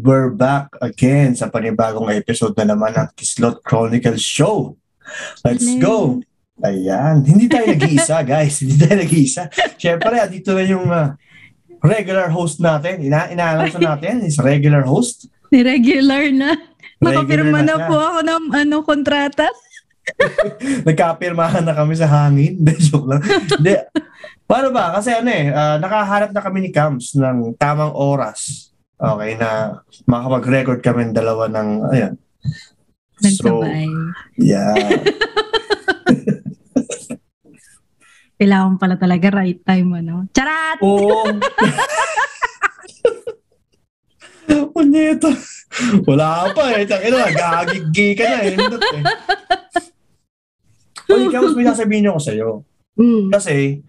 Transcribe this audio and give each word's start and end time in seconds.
And 0.00 0.08
we're 0.08 0.32
back 0.32 0.80
again 0.80 1.36
sa 1.36 1.52
panibagong 1.52 2.08
episode 2.08 2.56
na 2.56 2.72
naman 2.72 2.96
ng 2.96 3.12
Kislot 3.12 3.60
Chronicles 3.60 4.24
Show. 4.24 4.80
Let's 5.44 5.68
go! 5.76 6.24
Ayan. 6.64 7.20
Hindi 7.20 7.52
tayo 7.52 7.68
nag-iisa, 7.68 8.24
guys. 8.32 8.64
Hindi 8.64 8.80
tayo 8.80 8.96
nag-iisa. 8.96 9.52
Siyempre, 9.76 10.16
dito 10.32 10.56
na 10.56 10.64
yung 10.64 10.88
uh, 10.88 11.12
regular 11.84 12.32
host 12.32 12.64
natin. 12.64 13.04
Ina 13.04 13.28
ina-announce 13.28 13.76
natin 13.76 14.24
is 14.24 14.40
regular 14.40 14.88
host. 14.88 15.28
Ni-regular 15.52 16.32
na. 16.32 16.56
Nakapirma 16.96 17.60
na 17.60 17.76
na, 17.76 17.84
po 17.84 18.00
ako 18.00 18.18
ng 18.24 18.44
ano, 18.56 18.76
kontrata. 18.80 19.52
Nagkapirmahan 20.88 21.60
na 21.60 21.76
kami 21.76 21.92
sa 21.92 22.08
hangin. 22.08 22.56
Hindi, 22.64 22.72
joke 22.88 23.04
lang. 23.04 23.20
Hindi. 23.20 23.76
Paano 24.48 24.72
ba? 24.72 24.96
Kasi 24.96 25.12
ano 25.12 25.28
eh, 25.28 25.52
ah, 25.52 25.76
nakahanap 25.76 26.32
na 26.32 26.40
kami 26.40 26.64
ni 26.64 26.70
Cams 26.72 27.12
ng 27.12 27.52
tamang 27.60 27.92
oras. 27.92 28.69
Okay, 29.00 29.32
na 29.40 29.80
makapag-record 30.04 30.84
kami 30.84 31.08
dalawa 31.16 31.48
ng, 31.48 31.88
ayan. 31.88 32.20
So, 33.40 33.64
yeah. 34.36 34.76
Kailangan 38.40 38.76
pala 38.76 39.00
talaga 39.00 39.32
right 39.40 39.60
time, 39.64 40.04
ano. 40.04 40.28
Charat! 40.36 40.84
Oo. 40.84 41.28
Punyeta. 44.76 45.32
Wala 46.04 46.52
pa 46.52 46.76
eh. 46.76 46.84
Takina, 46.84 47.28
gagigi 47.32 48.16
ka 48.16 48.24
na 48.24 48.38
eh. 48.44 48.52
Hindot 48.52 48.84
eh. 48.84 49.04
Uy, 51.10 51.28
Cams, 51.32 51.56
may 51.56 51.66
sasabihin 51.68 52.08
ako 52.08 52.20
sa'yo. 52.20 52.48
Mm. 53.00 53.32
Kasi, 53.32 53.80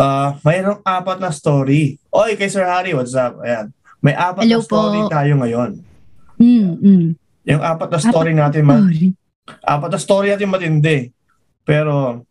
ah 0.00 0.36
mayroong 0.46 0.80
apat 0.84 1.18
na 1.20 1.30
story. 1.32 1.98
Oy, 2.12 2.36
kay 2.36 2.48
Sir 2.48 2.64
Harry, 2.64 2.92
what's 2.96 3.16
up? 3.16 3.40
Ayan. 3.44 3.72
May 4.02 4.16
apat 4.18 4.44
Hello 4.44 4.58
na 4.58 4.66
story 4.66 5.00
po. 5.06 5.10
tayo 5.12 5.32
ngayon. 5.38 5.70
Mm, 6.42 6.70
mm. 6.82 7.06
Yung 7.46 7.62
apat 7.62 7.88
na 7.90 8.00
story 8.02 8.32
natin, 8.34 8.62
ma- 8.66 8.82
Sorry. 8.82 9.14
apat 9.62 9.90
na 9.94 10.00
story 10.00 10.26
natin 10.34 10.50
matindi. 10.50 10.98
Pero, 11.62 12.26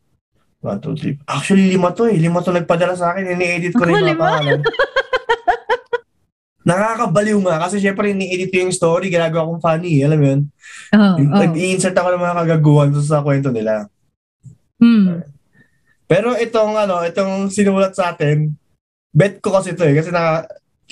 one, 0.59 0.80
two, 0.84 0.95
three. 1.00 1.16
Actually, 1.23 1.72
lima 1.72 1.95
to 1.95 2.12
eh. 2.12 2.20
Lima 2.20 2.44
to 2.44 2.52
nagpadala 2.52 3.00
sa 3.00 3.16
akin. 3.16 3.39
Ini-edit 3.39 3.72
ko 3.72 3.88
Ako, 3.88 3.88
rin 3.88 4.04
yung 4.04 4.20
mga 4.20 4.20
pangalan. 4.20 4.62
Nakakabaliw 6.62 7.39
nga 7.42 7.56
kasi 7.66 7.82
syempre 7.82 8.14
ini-edit 8.14 8.54
ko 8.54 8.58
yung 8.62 8.76
story, 8.76 9.09
ginagawa 9.09 9.50
kong 9.50 9.64
funny, 9.66 10.06
alam 10.06 10.17
mo 10.22 10.26
yun? 10.30 10.42
Oh, 10.94 11.17
oh. 11.17 11.39
Nag-i-insert 11.42 11.98
ako 11.98 12.14
ng 12.14 12.22
mga 12.22 12.38
kagaguhan 12.38 12.89
sa, 13.02 13.26
kwento 13.26 13.50
nila. 13.50 13.89
Mm. 14.78 15.26
Pero 16.12 16.36
itong 16.36 16.76
ano, 16.76 17.08
itong 17.08 17.48
sinulat 17.48 17.95
sa 17.95 18.12
atin, 18.12 18.52
bet 19.16 19.40
ko 19.40 19.56
kasi 19.56 19.72
to 19.72 19.88
eh. 19.88 19.95
Kasi 19.95 20.12
naka, 20.12 20.44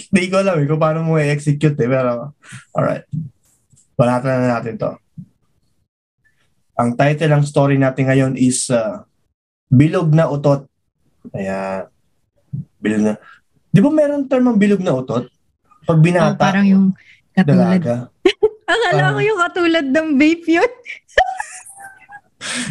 di 0.08 0.31
ko 0.31 0.39
alam 0.39 0.56
eh 0.56 0.64
kung 0.64 0.80
paano 0.80 1.03
mo 1.03 1.20
i-execute 1.20 1.75
eh. 1.75 1.89
Pero, 1.92 2.31
alright. 2.72 3.03
Balatan 4.00 4.47
na 4.47 4.56
natin 4.56 4.80
to. 4.80 4.95
Ang 6.80 6.95
title 6.95 7.36
ng 7.36 7.44
story 7.44 7.75
natin 7.75 8.08
ngayon 8.08 8.34
is 8.40 8.72
uh, 8.72 9.03
Bilog 9.67 10.16
na 10.16 10.31
Utot. 10.31 10.64
Ayan. 11.36 11.92
Bilog 12.80 13.03
na. 13.03 13.14
Di 13.70 13.84
ba 13.84 13.92
meron 13.92 14.25
term 14.25 14.50
ang 14.50 14.58
bilog 14.58 14.81
na 14.81 14.97
utot? 14.97 15.30
Pag 15.86 16.00
Oh, 16.00 16.02
binata, 16.02 16.38
parang 16.42 16.66
yung 16.66 16.86
katulad. 17.38 17.78
dalaga. 17.78 17.95
Akala 18.70 19.14
ko 19.14 19.20
yung 19.22 19.40
katulad 19.42 19.86
ng 19.86 20.08
vape 20.17 20.47
yun. 20.50 20.72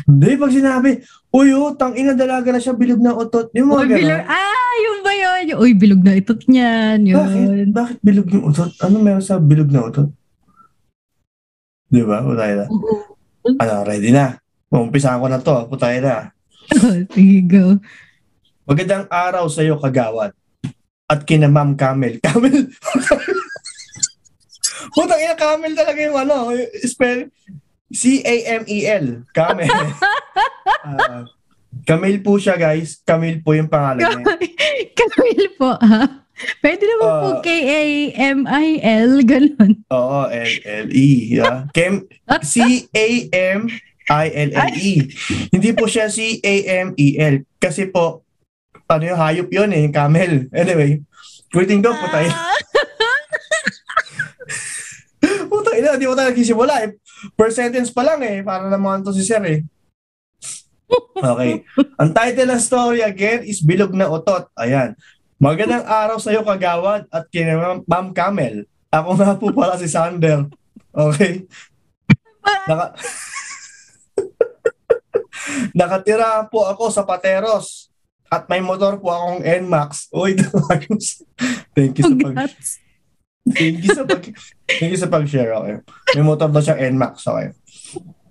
Hindi, 0.09 0.31
pag 0.41 0.53
sinabi, 0.53 0.91
Uy, 1.29 1.53
oh, 1.53 1.77
tang 1.77 1.93
ina 1.93 2.17
dalaga 2.17 2.49
na 2.49 2.61
siya, 2.61 2.73
bilog 2.73 3.05
na 3.05 3.13
utot. 3.13 3.53
Yung 3.53 3.69
mga 3.69 3.85
Uy, 3.85 3.89
bilog. 4.01 4.23
Ah, 4.25 4.73
yung 4.81 4.99
ba 5.05 5.13
yun? 5.13 5.43
Yung, 5.53 5.61
Uy, 5.61 5.73
bilog 5.77 6.01
na 6.01 6.17
itot 6.17 6.41
niyan. 6.49 6.99
Bakit? 7.05 7.37
Yun. 7.37 7.69
Bakit 7.77 7.99
bilog 8.01 8.29
yung 8.33 8.45
utot? 8.49 8.73
Ano 8.81 8.97
meron 9.05 9.21
sa 9.21 9.37
bilog 9.37 9.69
na 9.69 9.85
utot? 9.85 10.09
Di 11.89 12.01
ba? 12.01 12.25
Putay 12.25 12.53
na. 12.57 12.65
Ano, 13.61 13.75
ready 13.85 14.09
na. 14.09 14.41
Umpisahan 14.73 15.21
ko 15.21 15.29
na 15.29 15.41
to. 15.41 15.69
Putay 15.69 16.01
na. 16.01 16.33
Oh, 16.69 16.97
sige, 17.13 17.41
go. 17.45 17.77
Magandang 18.69 19.09
araw 19.09 19.49
sa 19.49 19.65
iyo, 19.65 19.81
kagawad. 19.81 20.33
At 21.09 21.25
kina 21.25 21.49
Ma'am 21.49 21.77
Camel. 21.77 22.21
Camel? 22.25 22.69
Putang 24.93 25.21
ina, 25.21 25.37
Camel 25.37 25.73
talaga 25.77 26.01
yung 26.01 26.17
ano. 26.17 26.53
Spell. 26.85 27.29
C-A-M-E-L. 27.91 29.07
Camel. 29.33 29.69
Ah, 30.79 31.25
Camel 31.85 32.21
po 32.21 32.39
siya, 32.39 32.55
guys. 32.55 33.01
Camel 33.03 33.41
po 33.43 33.53
yung 33.53 33.69
pangalan 33.69 34.05
niya. 34.15 34.37
Camille 34.95 35.49
po, 35.59 35.75
ha? 35.75 36.25
Pwede 36.63 36.87
naman 36.87 37.09
po 37.19 37.29
Ah. 37.35 37.43
K-A-M-I-L, 37.43 39.11
ganun. 39.27 39.73
Oo, 39.91 40.21
L-L-E. 40.29 41.09
Yeah. 41.35 41.67
Kem, 41.73 42.07
C-A-M-I-L-L-E. 42.31 43.73
E. 44.79 44.93
Hindi 45.51 45.71
po 45.75 45.85
siya 45.85 46.07
C-A-M-E-L. 46.07 47.35
Kasi 47.59 47.91
po, 47.91 48.23
ano 48.87 49.03
yung 49.05 49.19
hayop 49.19 49.49
yun 49.51 49.69
eh, 49.69 49.83
yung 49.83 49.93
camel. 49.93 50.47
Anyway, 50.55 51.03
quitting 51.51 51.83
ko, 51.83 51.93
putay. 51.93 52.31
Ah. 52.31 52.55
Putay 55.49 55.83
na, 55.83 55.99
di 55.99 56.07
ko 56.07 56.15
tayo 56.15 56.31
nagsisimula 56.31 56.87
eh. 56.87 56.91
Per 57.35 57.49
sentence 57.51 57.91
pa 57.91 58.03
lang 58.07 58.21
eh, 58.23 58.43
para 58.43 58.71
naman 58.71 59.03
to 59.03 59.11
si 59.11 59.27
Sir 59.27 59.43
eh. 59.47 59.61
Okay. 61.19 61.67
Ang 62.01 62.11
title 62.17 62.49
ng 62.49 62.63
story 62.63 63.01
again 63.05 63.45
is 63.45 63.61
Bilog 63.61 63.93
na 63.93 64.09
Utot. 64.09 64.49
Ayan. 64.57 64.97
Magandang 65.39 65.85
araw 65.87 66.19
sa 66.19 66.35
iyo 66.35 66.43
kagawad 66.43 67.07
at 67.13 67.25
kina 67.31 67.83
Ma'am- 67.87 68.15
Camel. 68.15 68.67
Ako 68.89 69.11
nga 69.15 69.37
po 69.37 69.53
pala 69.53 69.77
si 69.77 69.87
Sander. 69.87 70.49
Okay. 70.91 71.45
Naka... 72.67 72.97
Nakatira 75.79 76.45
po 76.49 76.67
ako 76.67 76.91
sa 76.91 77.05
Pateros 77.05 77.93
at 78.29 78.49
may 78.49 78.61
motor 78.61 79.01
po 79.01 79.13
akong 79.13 79.41
NMAX. 79.45 80.13
Uy. 80.13 80.37
Thank 81.77 82.01
you 82.01 82.05
sa 82.05 82.17
pag. 82.17 82.49
Thank 83.55 83.85
you 83.85 83.91
sa 83.95 84.05
pag 84.05 84.23
Thank 84.69 84.91
you 84.93 85.01
sa 85.01 85.09
pag-share 85.09 85.53
okay. 85.57 85.77
May 86.17 86.25
motor 86.25 86.49
daw 86.51 86.61
siyang 86.61 86.97
NMAX 86.97 87.25
okay. 87.29 87.49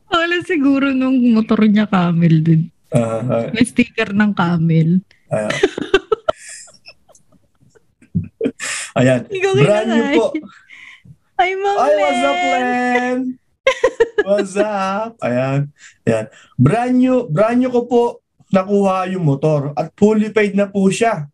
Wala 0.08 0.36
siguro 0.44 0.92
nung 0.96 1.20
motor 1.36 1.60
niya 1.68 1.90
camel 1.90 2.36
din. 2.44 2.62
Uh, 2.88 3.20
uh, 3.28 3.48
May 3.52 3.68
sticker 3.68 4.16
ng 4.16 4.32
camel. 4.32 5.04
ayan. 5.28 5.52
Ayan. 8.98 9.22
Brand 9.60 9.90
new 9.92 10.06
po. 10.16 10.26
Ay, 11.38 11.54
Ma'am 11.54 11.78
Ay, 11.78 11.94
what's 12.02 12.24
up? 12.26 12.38
Len? 12.42 13.20
What's 14.26 14.56
up? 14.58 15.12
Ayan. 15.22 15.60
Ayan. 16.08 16.26
Brand 16.58 16.96
new, 16.98 17.18
brand 17.30 17.60
new 17.62 17.70
ko 17.70 17.82
po 17.86 18.02
nakuha 18.50 19.12
yung 19.12 19.28
motor 19.28 19.76
at 19.76 19.92
fully 20.00 20.32
paid 20.32 20.56
na 20.56 20.66
po 20.72 20.88
siya. 20.88 21.28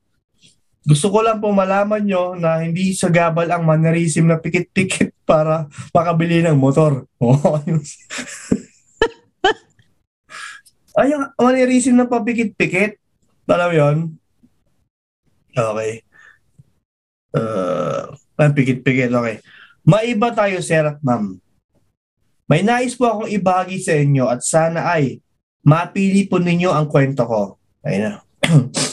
Gusto 0.83 1.07
ko 1.15 1.23
lang 1.23 1.39
po 1.39 1.55
malaman 1.55 2.03
nyo 2.03 2.35
na 2.35 2.59
hindi 2.59 2.91
sa 2.91 3.07
gabal 3.07 3.47
ang 3.47 3.63
mannerism 3.63 4.27
na 4.27 4.35
pikit-pikit 4.35 5.15
para 5.29 5.71
makabili 5.95 6.43
ng 6.43 6.59
motor. 6.59 7.07
Ayos. 7.63 7.95
Ay, 10.93 11.09
yung 11.09 11.25
mannerism 11.39 11.97
na 11.97 12.05
papikit-pikit. 12.05 12.99
Alam 13.49 13.71
yun? 13.73 13.97
Okay. 15.55 16.05
Uh, 17.33 18.13
pikit-pikit, 18.37 19.09
okay. 19.09 19.41
Maiba 19.83 20.29
tayo, 20.35 20.61
sir 20.61 20.85
at 20.85 21.01
ma'am. 21.01 21.41
May 22.45 22.61
nais 22.61 22.93
po 22.93 23.09
akong 23.09 23.31
ibahagi 23.31 23.81
sa 23.81 23.97
inyo 23.97 24.29
at 24.29 24.45
sana 24.45 24.85
ay 24.93 25.23
mapili 25.65 26.27
po 26.27 26.37
ninyo 26.37 26.69
ang 26.69 26.91
kwento 26.91 27.25
ko. 27.25 27.41
Ayun 27.81 28.13
na. 28.13 28.21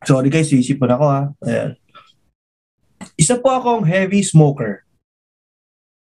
Sorry 0.00 0.32
guys, 0.32 0.48
sisipon 0.48 0.90
ako 0.90 1.04
ha. 1.04 1.22
Ayan. 1.44 1.76
Isa 3.20 3.36
po 3.36 3.52
akong 3.52 3.84
heavy 3.84 4.24
smoker. 4.24 4.84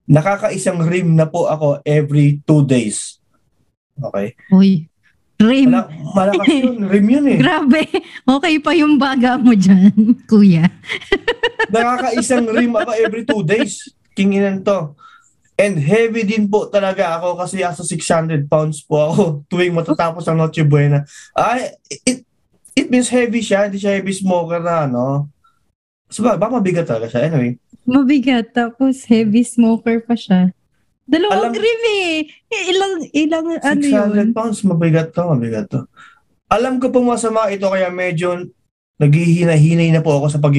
Nakakaisang 0.10 0.82
rim 0.84 1.14
na 1.14 1.30
po 1.30 1.46
ako 1.46 1.80
every 1.86 2.42
two 2.44 2.66
days. 2.66 3.22
Okay? 4.02 4.34
Uy, 4.50 4.90
Rim. 5.44 5.70
Mala- 5.76 5.92
malakas 6.16 6.48
yun. 6.50 6.78
Rim 6.92 7.08
yun 7.10 7.26
eh. 7.28 7.40
Grabe. 7.40 7.84
Okay 8.24 8.56
pa 8.64 8.72
yung 8.74 8.96
baga 8.96 9.36
mo 9.36 9.52
dyan, 9.54 9.92
kuya. 10.30 10.66
Nakakaisang 11.70 12.48
rim 12.50 12.74
ako 12.74 12.92
every 12.96 13.24
two 13.28 13.44
days. 13.44 13.92
Kinginan 14.14 14.62
to. 14.64 14.94
And 15.54 15.78
heavy 15.78 16.26
din 16.26 16.50
po 16.50 16.66
talaga 16.66 17.22
ako 17.22 17.38
kasi 17.38 17.62
asa 17.62 17.86
600 17.86 18.50
pounds 18.50 18.82
po 18.82 19.06
ako 19.06 19.24
tuwing 19.46 19.74
matatapos 19.74 20.26
ang 20.26 20.42
Noche 20.42 20.66
Buena. 20.66 21.06
Ay, 21.38 21.78
it, 22.10 22.26
it 22.74 22.88
means 22.90 23.10
heavy 23.10 23.42
siya. 23.42 23.70
Hindi 23.70 23.80
siya 23.82 23.98
heavy 23.98 24.14
smoker 24.14 24.60
na 24.62 24.86
ano. 24.90 25.30
So, 26.14 26.22
ba, 26.22 26.38
baka 26.38 26.62
mabigat 26.62 26.86
talaga 26.86 27.10
siya. 27.10 27.30
Anyway. 27.30 27.58
Mabigat, 27.84 28.54
tapos 28.54 29.04
heavy 29.10 29.42
smoker 29.42 30.02
pa 30.06 30.14
siya. 30.14 30.54
Dalawang 31.04 31.52
Alam- 31.52 31.58
rim 31.58 31.84
eh. 31.90 32.14
Ilang, 32.70 32.94
ilang, 33.12 33.46
ano 33.60 33.82
600 33.82 34.14
yun? 34.14 34.30
pounds. 34.32 34.62
Mabigat 34.64 35.12
to. 35.12 35.24
Mabigat 35.26 35.68
to. 35.68 35.84
Alam 36.48 36.78
ko 36.78 36.94
pong 36.94 37.10
masama 37.10 37.50
ito 37.50 37.66
kaya 37.66 37.90
medyo 37.90 38.46
naghihina-hinay 39.02 39.90
na 39.90 40.06
po 40.06 40.22
ako 40.22 40.38
sa 40.38 40.40
pag 40.40 40.54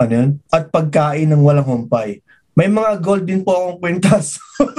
Ano 0.00 0.12
yun? 0.14 0.30
At 0.48 0.70
pagkain 0.70 1.28
ng 1.28 1.42
walang 1.42 1.66
humpay. 1.66 2.22
May 2.54 2.70
mga 2.70 3.02
gold 3.02 3.26
din 3.26 3.42
po 3.42 3.52
akong 3.52 3.78
kwintas. 3.82 4.38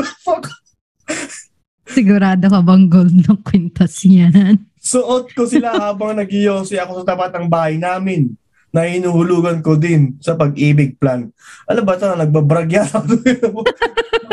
Sigurado 1.94 2.48
ka 2.48 2.60
bang 2.64 2.88
gold 2.88 3.12
ng 3.12 3.40
kwintas 3.44 4.02
yan? 4.08 4.71
Suot 4.82 5.30
ko 5.38 5.46
sila 5.46 5.78
habang 5.94 6.18
nagiyosi 6.18 6.82
ako 6.82 7.06
sa 7.06 7.14
tapat 7.14 7.30
ng 7.38 7.46
bahay 7.46 7.78
namin 7.78 8.34
na 8.74 8.90
hinuhulugan 8.90 9.62
ko 9.62 9.78
din 9.78 10.18
sa 10.18 10.34
pag-ibig 10.34 10.98
plan. 10.98 11.30
Ano 11.70 11.80
ba 11.86 12.00
ito? 12.00 12.10
Nagbabrag 12.10 12.72
yata. 12.72 13.04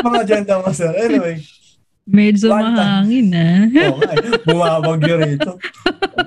mga 0.07 0.19
agenda 0.25 0.63
mo, 0.63 0.71
sir. 0.73 0.95
Anyway, 0.95 1.43
Medyo 2.09 2.49
mahangin 2.49 3.37
ah. 3.37 3.69
oh, 3.93 4.01
ay, 4.01 4.17
bumabagyo 4.49 5.21
rito. 5.21 5.61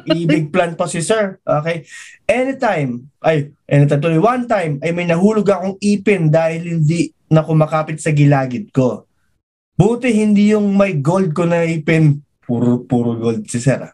Ibig 0.05 0.53
plan 0.53 0.77
pa 0.77 0.85
si 0.85 1.01
sir. 1.01 1.41
Okay? 1.41 1.89
Anytime, 2.29 3.09
ay, 3.17 3.49
anytime 3.65 3.97
tuloy, 3.97 4.21
one 4.21 4.45
time, 4.45 4.77
ay 4.85 4.93
may 4.93 5.09
nahulog 5.09 5.49
akong 5.49 5.81
ipin 5.81 6.29
dahil 6.29 6.77
hindi 6.77 7.09
na 7.33 7.41
kumakapit 7.41 7.97
sa 7.97 8.13
gilagid 8.13 8.69
ko. 8.69 9.09
Buti 9.73 10.13
hindi 10.13 10.53
yung 10.53 10.77
may 10.77 11.01
gold 11.01 11.33
ko 11.33 11.49
na 11.49 11.65
ipin. 11.65 12.21
Puro, 12.45 12.85
puro 12.85 13.17
gold 13.17 13.49
si 13.49 13.57
sir. 13.57 13.81
ah. 13.81 13.93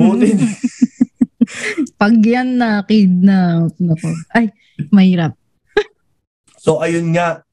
Buti. 0.00 0.30
Pag 2.00 2.14
yan 2.26 2.58
na 2.58 2.82
kidnap, 2.82 3.72
nako. 3.78 4.10
Ay, 4.34 4.50
mahirap. 4.90 5.38
So 6.58 6.82
ayun 6.82 7.14
nga, 7.14 7.46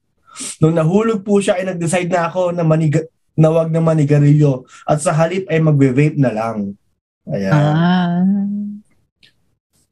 nung 0.58 0.74
nahulog 0.74 1.22
po 1.22 1.38
siya 1.38 1.54
ay 1.54 1.70
nag-decide 1.70 2.10
na 2.10 2.26
ako 2.26 2.50
na 2.50 2.66
maniga, 2.66 3.06
na 3.38 3.50
wag 3.50 3.70
na 3.70 3.78
manigarilyo 3.78 4.66
at 4.86 4.98
sa 4.98 5.14
halip 5.14 5.46
ay 5.46 5.62
magbe-vape 5.62 6.18
na 6.18 6.34
lang. 6.34 6.74
Ayan. 7.30 7.54
Ah. 7.54 8.22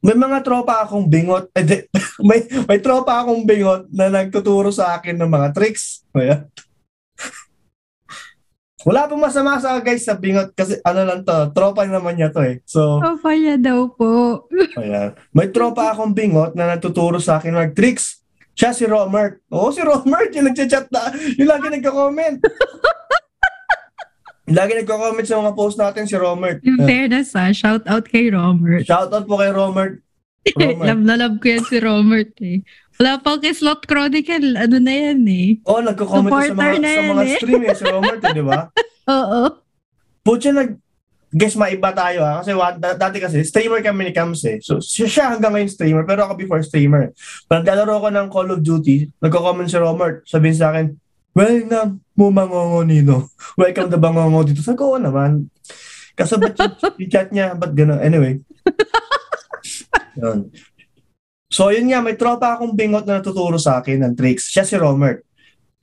May 0.03 0.19
mga 0.19 0.43
tropa 0.43 0.83
akong 0.83 1.07
bingot, 1.07 1.47
eh, 1.55 1.63
di, 1.63 1.77
may, 2.27 2.43
may 2.67 2.79
tropa 2.83 3.23
akong 3.23 3.47
bingot 3.47 3.87
na 3.95 4.11
nagtuturo 4.11 4.67
sa 4.67 4.99
akin 4.99 5.15
ng 5.15 5.31
mga 5.31 5.55
tricks. 5.55 6.03
Ayan. 6.11 6.43
Wala 8.83 9.07
pong 9.07 9.23
masama 9.23 9.55
sa 9.63 9.79
guys 9.79 10.03
sa 10.03 10.19
bingot 10.19 10.51
kasi 10.51 10.75
ano 10.83 11.07
lang 11.07 11.23
to, 11.23 11.55
tropa 11.55 11.87
naman 11.87 12.19
niya 12.19 12.35
to 12.35 12.43
eh. 12.43 12.59
So, 12.67 12.99
Papaya 12.99 13.55
daw 13.55 13.87
po. 13.95 14.43
ayan. 14.81 15.15
May 15.31 15.55
tropa 15.55 15.95
akong 15.95 16.11
bingot 16.11 16.51
na 16.51 16.75
nagtuturo 16.75 17.23
sa 17.23 17.39
akin 17.39 17.55
ng 17.55 17.71
tricks. 17.71 18.19
Siya 18.53 18.75
si 18.75 18.85
Romert. 18.85 19.41
Oo, 19.49 19.73
si 19.73 19.81
Romert, 19.81 20.29
yung 20.35 20.51
nagchat 20.51 20.91
na, 20.93 21.09
yung 21.39 21.49
lagi 21.49 21.73
nagko-comment. 21.73 22.37
lagi 24.59 24.73
nagko-comment 24.77 25.25
sa 25.25 25.39
mga 25.39 25.55
post 25.55 25.79
natin 25.79 26.03
si 26.03 26.19
Romert. 26.19 26.59
In 26.61 26.77
fairness 26.83 27.33
ah, 27.33 27.55
shout 27.55 27.87
out 27.87 28.05
kay 28.05 28.29
Robert. 28.29 28.83
Shoutout 28.83 29.25
po 29.25 29.39
kay 29.39 29.49
Romert. 29.49 30.03
Romert. 30.59 30.83
love 30.83 31.03
na 31.07 31.15
love 31.15 31.39
ko 31.39 31.55
yan 31.55 31.63
si 31.63 31.79
Robert 31.79 32.35
eh. 32.43 32.59
Wala 33.01 33.17
pa 33.21 33.41
kay 33.41 33.53
Slot 33.53 33.89
Chronicle, 33.89 34.53
ano 34.53 34.77
na 34.77 34.93
yan 34.93 35.25
eh. 35.25 35.49
Oh, 35.65 35.81
nagko-comment 35.81 36.29
sa 36.29 36.53
mga, 36.53 36.77
na 36.77 36.89
sa 36.89 37.03
mga 37.09 37.23
eh. 37.23 37.35
stream 37.39 37.63
eh, 37.65 37.75
si 37.75 37.83
Romert, 37.89 38.21
eh, 38.21 38.33
di 38.33 38.43
ba? 38.45 38.69
Oo. 39.17 39.41
Pucha 40.23 40.53
nag 40.53 40.79
guess 41.33 41.57
maiba 41.57 41.89
tayo 41.97 42.21
ha 42.21 42.45
kasi 42.45 42.53
dati 42.77 43.17
kasi 43.17 43.41
streamer 43.41 43.81
kami 43.81 44.05
ni 44.05 44.13
Cams 44.13 44.45
eh. 44.45 44.61
So 44.61 44.77
siya, 44.77 45.09
siya 45.09 45.25
hanggang 45.33 45.57
ngayon 45.57 45.73
streamer 45.73 46.05
pero 46.05 46.29
ako 46.29 46.37
before 46.37 46.61
streamer. 46.61 47.09
Pag 47.49 47.65
ko 47.65 48.07
ng 48.13 48.29
Call 48.29 48.53
of 48.53 48.61
Duty, 48.61 49.09
nagko-comment 49.17 49.65
si 49.65 49.81
Romert, 49.81 50.21
sabihin 50.29 50.53
sa 50.53 50.69
akin, 50.69 50.93
Well 51.33 51.65
na, 51.65 51.89
mo 52.13 52.29
mangongo 52.29 52.85
nino. 52.85 53.33
Welcome 53.59 53.89
the 53.89 53.97
bangongo 53.97 54.45
dito. 54.45 54.61
Sabi 54.61 54.77
ko, 54.77 54.93
oo 54.93 55.01
naman. 55.01 55.49
Kaso 56.13 56.37
ba't 56.37 56.53
yung 57.01 57.09
chat 57.13 57.33
niya, 57.33 57.57
ba't 57.57 57.73
gano'n? 57.73 57.97
Anyway. 58.05 58.37
Yun. 60.21 60.53
So 61.53 61.69
yun 61.69 61.93
nga, 61.93 62.01
may 62.01 62.17
tropa 62.17 62.57
akong 62.57 62.73
bingot 62.73 63.05
na 63.05 63.21
natuturo 63.21 63.61
sa 63.61 63.77
akin 63.77 64.01
ng 64.01 64.13
tricks. 64.17 64.49
Siya 64.49 64.65
si 64.65 64.73
Romert. 64.73 65.21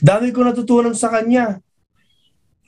Dami 0.02 0.34
ko 0.34 0.42
natutunan 0.42 0.98
sa 0.98 1.14
kanya 1.14 1.62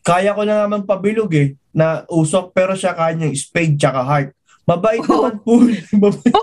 kaya 0.02 0.34
ko 0.34 0.42
na 0.42 0.66
naman 0.66 0.82
pabilog 0.82 1.30
eh, 1.34 1.54
na 1.70 2.02
usok, 2.10 2.50
pero 2.50 2.74
siya 2.74 2.90
kaya 2.94 3.14
niyang 3.14 3.38
spade 3.38 3.78
tsaka 3.78 4.02
heart. 4.02 4.30
Mabait 4.62 5.02
Oh. 5.06 5.30
naman 5.30 5.34
po. 5.42 5.54
Mabait. 6.02 6.34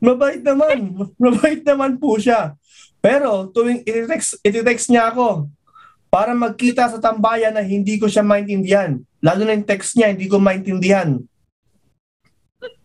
Mabait 0.00 0.40
naman. 0.42 0.78
Mabait 1.20 1.60
naman 1.62 1.98
po 1.98 2.16
siya. 2.18 2.56
Pero 3.04 3.50
tuwing 3.52 3.84
iti-text, 3.84 4.40
iti-text 4.40 4.88
niya 4.88 5.12
ako 5.12 5.50
para 6.08 6.32
magkita 6.32 6.88
sa 6.88 7.02
tambayan 7.02 7.52
na 7.52 7.60
hindi 7.60 7.98
ko 8.00 8.08
siya 8.08 8.24
maintindihan. 8.24 8.96
Lalo 9.24 9.40
na 9.42 9.52
yung 9.52 9.64
text 9.64 9.96
niya, 9.96 10.12
hindi 10.12 10.28
ko 10.28 10.36
maintindihan. 10.36 11.16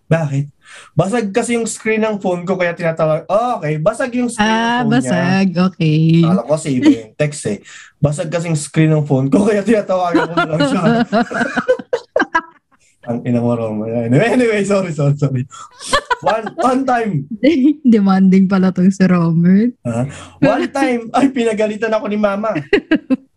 Bakit? 0.09 0.49
Basag 0.95 1.29
kasi 1.29 1.53
yung 1.53 1.65
screen 1.65 2.01
ng 2.01 2.17
phone 2.17 2.41
ko 2.41 2.55
kaya 2.55 2.73
tinatawag. 2.73 3.27
Oh, 3.27 3.59
okay. 3.59 3.77
Basag 3.77 4.09
yung 4.15 4.25
screen 4.25 4.47
Ah, 4.47 4.81
ng 4.81 4.81
phone 4.81 4.89
niya. 4.97 5.01
basag. 5.05 5.47
Okay. 5.69 5.99
Akala 6.23 6.41
ko 6.41 6.49
kasi 6.49 6.67
iba 6.73 6.89
yung 6.89 7.13
text 7.13 7.41
eh. 7.45 7.57
Basag 7.95 8.27
kasing 8.27 8.55
screen 8.55 8.89
ng 8.89 9.03
phone 9.03 9.27
ko 9.27 9.43
kaya 9.45 9.61
tinatawagan 9.61 10.25
ko 10.25 10.39
lang 10.39 10.61
siya. 10.65 10.81
Ang 13.09 13.25
ina 13.25 13.39
mo, 13.39 13.53
Roma. 13.53 13.85
Anyway, 13.89 14.29
anyway, 14.29 14.61
sorry, 14.61 14.91
sorry, 14.91 15.15
sorry. 15.15 15.41
One, 16.21 16.45
one 16.53 16.81
time, 16.83 17.25
Demanding 17.87 18.45
pala 18.45 18.69
to 18.69 18.85
si 18.85 19.01
Robert. 19.01 19.73
one 20.37 20.67
time, 20.69 21.09
ay 21.11 21.25
pinagalitan 21.29 21.89
ako 21.89 22.05
ni 22.05 22.17
mama. 22.17 22.53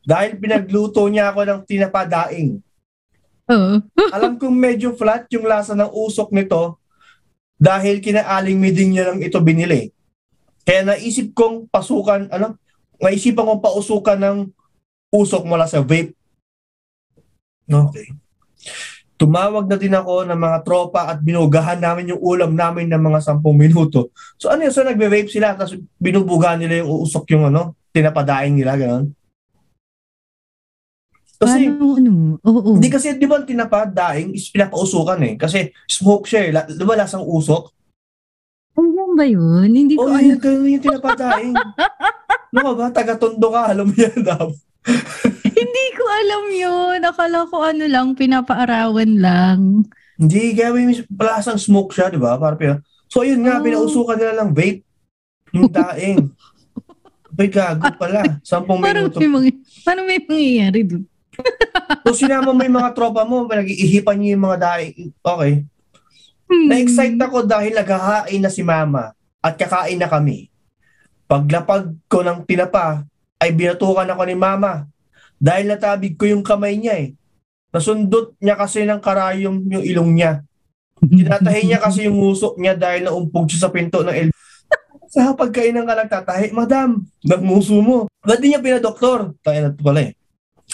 Dahil 0.02 0.36
pinagluto 0.36 1.06
niya 1.06 1.30
ako 1.30 1.40
ng 1.46 1.60
tinapadaing. 1.64 2.58
Oo. 3.50 3.82
Alam 4.16 4.38
kong 4.38 4.54
medyo 4.54 4.94
flat 4.94 5.26
yung 5.34 5.48
lasa 5.48 5.74
ng 5.74 5.90
usok 5.90 6.30
nito 6.30 6.78
dahil 7.58 8.02
kinaaling 8.02 8.58
miding 8.58 8.90
niya 8.94 9.10
lang 9.10 9.22
ito 9.22 9.38
binili. 9.42 9.90
Kaya 10.62 10.86
naisip 10.86 11.34
kong 11.34 11.66
pasukan, 11.70 12.30
ano, 12.30 12.58
naisipan 13.02 13.46
kong 13.46 13.62
pausukan 13.62 14.18
ng 14.18 14.38
usok 15.10 15.42
mula 15.46 15.66
sa 15.66 15.82
vape. 15.82 16.14
Okay. 17.66 18.14
Tumawag 19.18 19.70
na 19.70 19.78
din 19.78 19.94
ako 19.94 20.26
ng 20.26 20.38
mga 20.38 20.58
tropa 20.66 21.06
at 21.06 21.22
binugahan 21.22 21.78
namin 21.78 22.10
yung 22.10 22.22
ulam 22.22 22.58
namin 22.58 22.90
ng 22.90 22.98
mga 22.98 23.38
10 23.38 23.38
minuto. 23.54 24.10
So 24.34 24.50
ano 24.50 24.66
yun? 24.66 24.74
So 24.74 24.82
nagbe-vape 24.82 25.30
sila 25.30 25.54
tapos 25.54 25.78
binubugahan 25.98 26.58
nila 26.58 26.82
yung 26.82 27.06
usok 27.06 27.30
yung 27.30 27.46
ano, 27.46 27.78
tinapadaing 27.94 28.58
nila, 28.58 28.74
gano'n. 28.74 29.14
Kasi, 31.42 31.66
Paano, 31.66 31.86
ano? 31.92 32.12
Oo. 32.40 32.78
hindi 32.78 32.86
kasi, 32.86 33.18
di 33.18 33.26
ba, 33.26 33.42
tinapa, 33.42 33.82
daing, 33.84 34.30
is 34.30 34.46
pinapausukan 34.46 35.18
eh. 35.20 35.34
Kasi 35.34 35.58
smoke 35.84 36.24
siya 36.24 36.40
eh. 36.40 36.50
La- 36.50 36.68
Di 36.68 36.78
ba 36.80 36.94
lasang 36.94 37.26
usok? 37.26 37.66
Ano 38.72 39.12
ba 39.12 39.26
yun? 39.26 39.66
Hindi 39.66 39.98
ko 39.98 40.06
Oh, 40.06 40.14
alam. 40.14 40.22
yun, 40.24 40.38
ganun 40.38 40.70
yung 40.70 40.80
tinapa 40.80 41.10
daing. 41.12 41.52
ano 41.52 42.62
ka 42.62 42.72
ba? 42.72 42.86
Taga-tondo 42.88 43.48
ka, 43.50 43.60
alam 43.68 43.84
mo 43.84 43.94
yan, 43.94 44.22
Dab. 44.22 44.54
Hindi 45.58 45.84
ko 45.92 46.04
alam 46.06 46.44
yun. 46.48 46.98
Akala 47.02 47.44
ko 47.44 47.56
ano 47.60 47.84
lang, 47.84 48.14
pinapaarawan 48.14 49.12
lang. 49.18 49.58
Hindi, 50.14 50.54
kaya 50.54 50.70
may 50.70 50.86
lasang 51.12 51.58
smoke 51.58 51.90
siya, 51.90 52.06
di 52.06 52.16
ba? 52.16 52.34
Para 52.36 52.54
pina- 52.54 52.80
So, 53.06 53.20
yun 53.22 53.42
nga, 53.42 53.58
Oh. 53.58 53.62
pinausukan 53.62 54.14
nila 54.14 54.40
ng 54.40 54.50
vape. 54.52 54.86
Yung 55.50 55.66
daing. 55.66 56.30
Ay, 57.34 57.48
gago 57.48 57.82
pala. 57.96 58.38
Sampung 58.40 58.78
Parang 58.78 59.08
minuto. 59.08 59.18
may, 59.18 59.28
mga, 59.28 59.48
parang 59.82 60.06
may 60.06 60.20
mangyayari 60.20 60.80
doon. 60.82 61.02
So, 62.02 62.16
sinama 62.16 62.52
mo 62.52 62.60
yung 62.60 62.78
mga 62.82 62.92
tropa 62.92 63.22
mo, 63.24 63.46
nag-iihipan 63.48 64.16
niyo 64.18 64.36
yung 64.36 64.44
mga 64.48 64.58
daing. 64.60 65.10
Okay. 65.22 65.52
Hmm. 66.50 66.66
Na-excite 66.68 67.16
ako 67.16 67.48
dahil 67.48 67.72
naghahain 67.72 68.42
na 68.42 68.50
si 68.52 68.60
mama 68.60 69.16
at 69.40 69.54
kakain 69.56 69.96
na 69.96 70.10
kami. 70.10 70.52
Paglapag 71.24 71.96
ko 72.10 72.20
ng 72.20 72.44
tinapa, 72.44 73.06
ay 73.42 73.50
binatukan 73.50 74.06
ako 74.06 74.22
ni 74.22 74.36
mama 74.38 74.86
dahil 75.42 75.66
natabig 75.66 76.14
ko 76.14 76.30
yung 76.30 76.46
kamay 76.46 76.78
niya 76.78 76.94
eh. 77.02 77.08
Nasundot 77.74 78.38
niya 78.38 78.54
kasi 78.54 78.86
ng 78.86 79.02
karayom 79.02 79.66
yung 79.66 79.82
ilong 79.82 80.10
niya. 80.14 80.46
Tinatahi 81.02 81.66
niya 81.66 81.82
kasi 81.82 82.06
yung 82.06 82.14
musok 82.14 82.54
niya 82.62 82.78
dahil 82.78 83.10
naumpog 83.10 83.50
siya 83.50 83.66
sa 83.66 83.72
pinto 83.74 84.06
ng 84.06 84.14
el. 84.14 84.28
Sa 85.10 85.34
pagkainan 85.34 85.82
ka 85.82 85.98
nagtatahi, 85.98 86.54
Madam, 86.54 87.02
nagmuso 87.26 87.82
mo. 87.82 88.06
Ba't 88.22 88.38
di 88.38 88.54
niya 88.54 88.62
pinadoktor? 88.62 89.34
Tayo 89.42 89.58
na 89.58 89.70
pala 89.74 90.06
eh. 90.06 90.14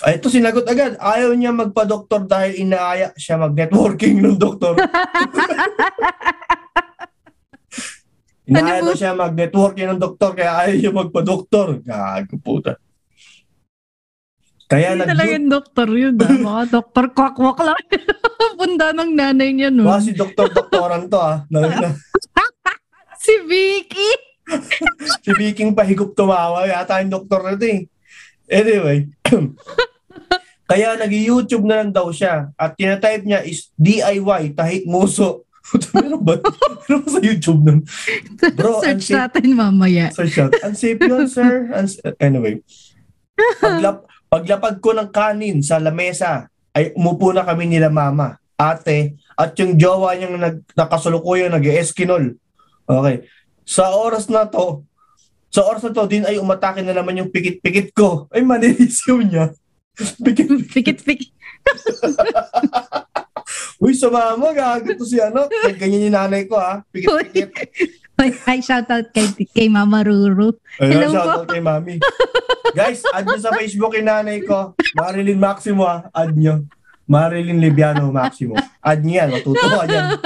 Ay, 0.06 0.22
ito 0.22 0.30
sinagot 0.30 0.62
agad. 0.62 0.94
Ayaw 1.02 1.34
niya 1.34 1.50
magpa-doktor 1.50 2.22
dahil 2.30 2.62
inaaya 2.62 3.10
siya 3.18 3.34
mag-networking 3.40 4.22
ng 4.22 4.38
doktor. 4.38 4.78
Inaaya 8.48 8.80
Ano 8.80 8.96
siya 8.96 9.12
mag-networking 9.12 9.92
ng 9.92 10.00
doktor 10.00 10.32
kaya 10.32 10.52
ayaw 10.64 10.74
niya 10.80 10.92
magpa-doktor. 10.94 11.84
Gago 11.84 12.36
puta. 12.40 12.80
Kaya 14.68 14.96
Hindi 14.96 15.04
nag 15.04 15.08
talaga 15.12 15.32
yung 15.32 15.48
doktor 15.52 15.88
yun. 15.92 16.14
Ah. 16.20 16.28
Mga 16.32 16.64
doktor 16.72 17.04
kwak-kwak 17.12 17.58
lang. 17.60 17.76
Punda 18.58 18.88
ng 18.96 19.10
nanay 19.12 19.50
niya 19.52 19.68
no. 19.68 19.84
Baka 19.84 20.00
si 20.00 20.12
doktor-doktoran 20.16 21.12
to 21.12 21.18
ah. 21.20 21.44
Na, 21.52 21.58
na, 21.68 21.90
Si 23.24 23.34
Vicky. 23.44 24.10
si 25.20 25.30
Viking 25.36 25.76
pahigop 25.76 26.16
tumawa. 26.16 26.64
Yata 26.64 27.04
yung 27.04 27.12
doktor 27.12 27.44
na 27.44 27.52
ito 27.58 27.66
eh. 27.68 27.80
Anyway. 28.48 29.12
Kaya 30.70 31.00
nag-YouTube 31.00 31.64
na 31.64 31.80
lang 31.80 31.90
daw 31.90 32.12
siya 32.12 32.52
at 32.52 32.76
tinatype 32.76 33.24
niya 33.24 33.40
is 33.40 33.72
DIY, 33.80 34.52
tahi 34.52 34.84
nguso. 34.84 35.48
Meron 35.96 36.20
ba? 36.20 36.36
Meron 36.84 37.00
ba 37.04 37.08
sa 37.08 37.20
YouTube 37.24 37.60
nun? 37.64 37.80
Bro, 38.52 38.84
Search 38.84 39.08
ang- 39.12 39.28
natin 39.28 39.56
mamaya. 39.56 40.12
Sa 40.12 40.28
shot. 40.28 40.52
Unsafe 40.60 41.00
yun, 41.00 41.24
sir. 41.24 41.72
Uns- 41.72 42.00
anyway. 42.20 42.60
Paglap, 43.60 44.04
paglapag 44.28 44.76
ko 44.80 44.92
ng 44.92 45.08
kanin 45.08 45.64
sa 45.64 45.80
lamesa, 45.80 46.52
ay 46.76 46.92
umupo 46.92 47.32
na 47.32 47.48
kami 47.48 47.64
nila 47.64 47.88
mama, 47.88 48.36
ate, 48.60 49.16
at 49.38 49.56
yung 49.56 49.78
jowa 49.80 50.14
niyang 50.14 50.36
nag, 50.36 50.56
nakasulukuyan, 50.76 51.52
nag-eskinol. 51.54 52.36
Okay. 52.84 53.24
Sa 53.64 53.92
oras 53.92 54.28
na 54.28 54.48
to, 54.48 54.87
sa 55.48 55.64
oras 55.64 55.80
na 55.80 55.96
to, 55.96 56.04
din 56.04 56.28
ay 56.28 56.36
umatake 56.36 56.84
na 56.84 56.92
naman 56.92 57.16
yung 57.16 57.32
pikit-pikit 57.32 57.96
ko. 57.96 58.28
Ay, 58.28 58.44
manilisyo 58.44 59.16
niya. 59.24 59.48
Pikit, 59.96 60.48
Pikit-pikit. 60.74 61.32
Uy, 63.82 63.96
sa 63.96 64.12
mama, 64.12 64.52
gago 64.52 64.92
to 64.92 65.08
si 65.08 65.16
ano. 65.16 65.48
Ganyan 65.78 66.10
yung 66.10 66.16
nanay 66.16 66.44
ko, 66.44 66.60
ha. 66.60 66.84
Pikit-pikit. 66.92 67.48
Ay, 68.18 68.34
ay, 68.50 68.58
shout 68.58 68.90
out 68.90 69.14
kay, 69.14 69.30
kay 69.54 69.70
Mama 69.70 70.02
Ruru. 70.02 70.50
Ayun, 70.82 70.90
Hello 70.90 71.06
shoutout 71.14 71.54
kay 71.54 71.62
mami. 71.62 72.02
Guys, 72.74 72.98
add 73.14 73.30
nyo 73.30 73.38
sa 73.38 73.54
Facebook 73.54 73.94
yung 73.94 74.10
nanay 74.10 74.42
ko. 74.42 74.74
Marilyn 74.98 75.38
Maximo, 75.38 75.86
ha. 75.86 76.02
Add 76.10 76.34
nyo. 76.34 76.66
Marilyn 77.06 77.62
Libiano 77.62 78.10
Maximo. 78.10 78.58
Add 78.82 79.06
nyo 79.06 79.14
yan. 79.22 79.28
Matutuwa 79.38 79.86
yan. 79.86 80.18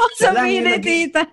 Huwag 0.00 0.12
sabihin 0.16 0.64
nag- 0.64 0.80
tita. 0.80 1.28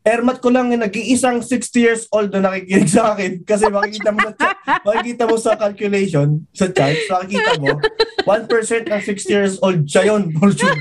Ermat 0.00 0.40
ko 0.40 0.48
lang 0.48 0.72
yung 0.72 0.80
nag-iisang 0.80 1.44
60 1.44 1.76
years 1.76 2.02
old 2.08 2.32
na 2.32 2.48
nakikinig 2.48 2.88
sa 2.88 3.12
akin. 3.12 3.44
Kasi 3.44 3.68
makikita 3.68 4.16
mo 4.16 4.32
sa, 4.32 4.48
makikita 4.88 5.22
mo 5.28 5.36
sa 5.36 5.52
calculation, 5.60 6.28
sa 6.56 6.72
chart, 6.72 6.96
so 7.04 7.20
makikita 7.20 7.60
mo, 7.60 7.76
1% 8.24 8.88
ng 8.88 9.02
60 9.04 9.28
years 9.28 9.54
old, 9.60 9.84
siya 9.84 10.08
yun, 10.08 10.32
sure. 10.56 10.80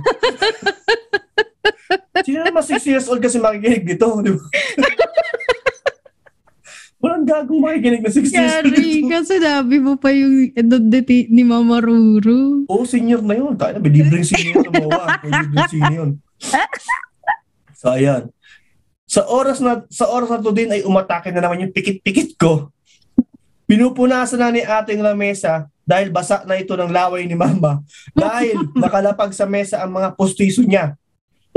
Sino 2.23 2.47
naman 2.47 2.63
60 2.63 2.93
years 2.95 3.07
old 3.11 3.19
kasi 3.19 3.43
makikinig 3.43 3.83
dito, 3.83 4.07
di 4.23 4.31
ba? 4.31 4.39
Walang 6.99 7.23
gagong 7.23 7.63
makikinig 7.63 8.03
na 8.03 8.11
60 8.11 8.23
years 8.23 8.55
old. 8.59 8.71
Yari 8.71 9.03
dito. 9.03 9.07
ka, 9.07 9.17
sinabi 9.23 9.75
mo 9.83 9.99
pa 9.99 10.15
yung 10.15 10.51
edad 10.55 10.83
ni 10.83 10.99
ti- 11.03 11.27
ni 11.31 11.43
Mama 11.43 11.83
Ruru. 11.83 12.67
Oo, 12.67 12.83
senior 12.88 13.23
na 13.23 13.35
yun. 13.35 13.55
Tayo 13.55 13.79
na, 13.79 13.83
libreng 13.83 14.23
senior 14.23 14.63
na 14.67 14.71
mawa. 14.79 15.19
Libreng 15.23 15.67
senior. 15.71 16.07
So, 17.75 17.95
ayan. 17.95 18.31
Sa 19.10 19.25
oras 19.25 19.58
na 19.58 19.82
sa 19.89 20.06
oras 20.06 20.30
na 20.30 20.38
to 20.38 20.54
din 20.54 20.70
ay 20.70 20.86
umatake 20.86 21.34
na 21.34 21.42
naman 21.42 21.66
yung 21.66 21.74
pikit-pikit 21.74 22.38
ko. 22.38 22.70
Pinupunasan 23.66 24.38
na 24.38 24.54
ni 24.54 24.62
ating 24.62 25.01
lamesa 25.01 25.66
dahil 25.82 26.13
basa 26.13 26.46
na 26.46 26.62
ito 26.62 26.78
ng 26.78 26.94
laway 26.94 27.25
ni 27.25 27.34
mama. 27.34 27.82
Dahil 28.13 28.70
nakalapag 28.82 29.34
sa 29.34 29.50
mesa 29.50 29.82
ang 29.82 29.98
mga 29.98 30.13
postiso 30.13 30.62
niya. 30.62 30.94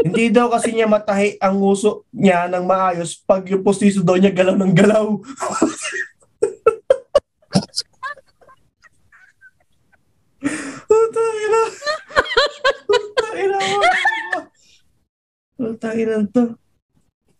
Hindi 0.00 0.32
daw 0.32 0.48
kasi 0.48 0.72
niya 0.72 0.88
matahi 0.88 1.36
ang 1.36 1.60
nguso 1.60 2.08
niya 2.08 2.48
ng 2.48 2.64
maayos 2.64 3.20
pag 3.28 3.44
yung 3.44 3.60
postiso 3.60 4.00
daw 4.00 4.16
niya 4.16 4.32
galaw 4.32 4.56
ng 4.56 4.72
galaw. 4.72 5.12
Putang 10.88 11.36
ina. 11.36 11.62
Putang 12.88 13.36
ina 13.36 13.58
mo. 13.60 13.78
Putang 15.60 15.96
ina 16.00 16.16
to. 16.32 16.56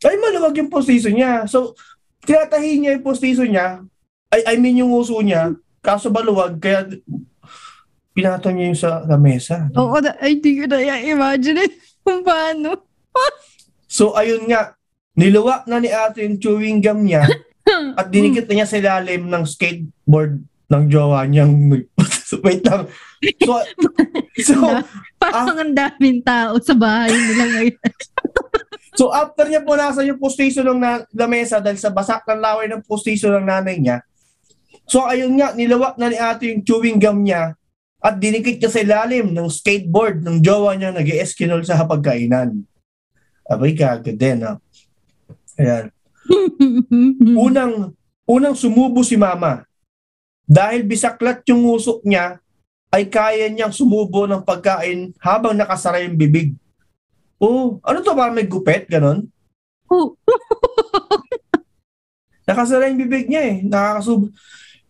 Ay, 0.02 0.16
maluwag 0.18 0.56
yung 0.58 0.72
postiso 0.72 1.08
niya. 1.10 1.46
So, 1.46 1.78
tinatahi 2.26 2.78
niya 2.78 2.90
yung 2.98 3.06
postiso 3.06 3.46
niya. 3.46 3.82
Ay, 4.32 4.54
I 4.54 4.54
mean 4.58 4.82
yung 4.82 4.92
uso 4.94 5.18
niya. 5.22 5.54
Kaso 5.82 6.10
maluwag, 6.10 6.58
kaya 6.62 6.86
pinato 8.12 8.48
niya 8.50 8.66
yung 8.70 8.80
sa 8.80 8.90
lamesa. 9.06 9.70
Oo, 9.74 9.98
na, 9.98 10.14
ay, 10.18 10.38
di 10.38 10.62
ko 10.62 10.64
na 10.66 10.78
i-imagine 10.80 11.66
kung 12.04 12.22
paano. 12.22 12.86
So, 13.86 14.16
ayun 14.16 14.48
nga. 14.48 14.74
Niluwak 15.12 15.68
na 15.68 15.76
ni 15.76 15.92
ate 15.92 16.24
yung 16.24 16.40
chewing 16.40 16.80
gum 16.80 17.04
niya 17.04 17.28
at 18.00 18.08
dinikit 18.08 18.48
na 18.48 18.54
niya 18.56 18.68
sa 18.68 18.80
ilalim 18.80 19.28
ng 19.28 19.44
skateboard 19.44 20.40
ng 20.72 20.84
jowa 20.88 21.28
niyang 21.28 21.52
wait 22.44 22.64
lang. 22.64 22.88
So, 23.44 23.60
so, 24.40 24.56
Parang 25.20 25.54
ang 25.60 25.72
daming 25.76 26.24
tao 26.24 26.56
sa 26.58 26.72
bahay 26.72 27.12
nila 27.12 27.44
ngayon. 27.44 27.92
So 28.92 29.08
after 29.08 29.48
niya 29.48 29.64
punasan 29.64 30.08
yung 30.08 30.20
postation 30.20 30.68
ng 30.68 30.80
na- 30.80 31.04
lamesa 31.16 31.58
dahil 31.64 31.80
sa 31.80 31.88
basak 31.88 32.28
ng 32.28 32.40
laway 32.40 32.68
ng 32.68 32.84
postation 32.84 33.32
ng 33.40 33.46
nanay 33.48 33.80
niya, 33.80 34.04
so 34.84 35.08
ayun 35.08 35.32
nga, 35.40 35.56
nilawak 35.56 35.96
na 35.96 36.12
ni 36.12 36.18
ate 36.20 36.52
yung 36.52 36.60
chewing 36.60 37.00
gum 37.00 37.24
niya 37.24 37.56
at 38.02 38.20
dinikit 38.20 38.60
niya 38.60 38.68
sa 38.68 38.82
ilalim 38.84 39.32
ng 39.32 39.48
skateboard 39.48 40.20
ng 40.20 40.44
jowa 40.44 40.76
niya 40.76 40.92
nag 40.92 41.08
eskinol 41.08 41.64
sa 41.64 41.78
hapagkainan. 41.80 42.66
Abay 43.48 43.72
ka, 43.78 44.02
din 44.02 44.44
ha. 44.44 44.60
Ayan. 45.56 45.86
Unang, 47.46 47.96
unang 48.28 48.56
sumubo 48.56 49.00
si 49.02 49.16
mama. 49.16 49.64
Dahil 50.44 50.84
bisaklat 50.84 51.46
yung 51.48 51.64
usok 51.64 52.04
niya, 52.04 52.42
ay 52.92 53.08
kaya 53.08 53.48
niyang 53.48 53.72
sumubo 53.72 54.28
ng 54.28 54.44
pagkain 54.44 55.16
habang 55.16 55.56
nakasara 55.56 56.04
yung 56.04 56.18
bibig. 56.18 56.52
Oh, 57.42 57.82
ano 57.82 57.98
to 58.06 58.14
parang 58.14 58.38
may 58.38 58.46
gupet, 58.46 58.86
ganon? 58.86 59.26
Oh, 59.90 60.14
Nakasara 62.46 62.90
yung 62.90 63.02
bibig 63.02 63.26
niya 63.26 63.42
eh. 63.42 63.56
Nakakasub. 63.66 64.30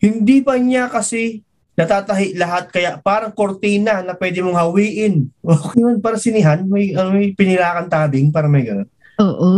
Hindi 0.01 0.45
pa 0.45 0.61
niya 0.61 0.93
kasi 0.93 1.41
natatahi 1.73 2.37
lahat 2.37 2.69
kaya 2.69 3.01
parang 3.01 3.33
kortina 3.33 4.05
na 4.05 4.13
pwede 4.13 4.45
mong 4.45 4.61
hawiin. 4.61 5.33
Okay 5.41 5.81
man, 5.81 6.05
para 6.05 6.21
sinihan. 6.21 6.61
May, 6.69 6.93
ano, 6.93 7.17
may 7.17 7.33
pinilakan 7.33 7.89
tabing 7.89 8.29
para 8.29 8.49
may 8.49 8.69
gano'n. 8.69 8.89
Oo. 9.21 9.53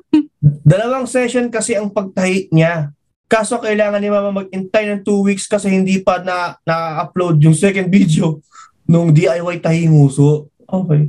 Dalawang 0.68 1.08
session 1.08 1.48
kasi 1.48 1.76
ang 1.76 1.92
pagtahi 1.92 2.52
niya. 2.52 2.92
Kaso 3.24 3.56
kailangan 3.56 4.04
ni 4.04 4.12
mama 4.12 4.44
mag-intay 4.44 4.92
ng 4.92 5.00
two 5.00 5.24
weeks 5.24 5.48
kasi 5.48 5.72
hindi 5.72 6.04
pa 6.04 6.20
na 6.20 6.60
na-upload 6.68 7.40
yung 7.40 7.56
second 7.56 7.88
video 7.88 8.44
nung 8.84 9.12
DIY 9.12 9.64
tahi 9.64 9.88
nguso. 9.88 10.52
Okay. 10.68 11.08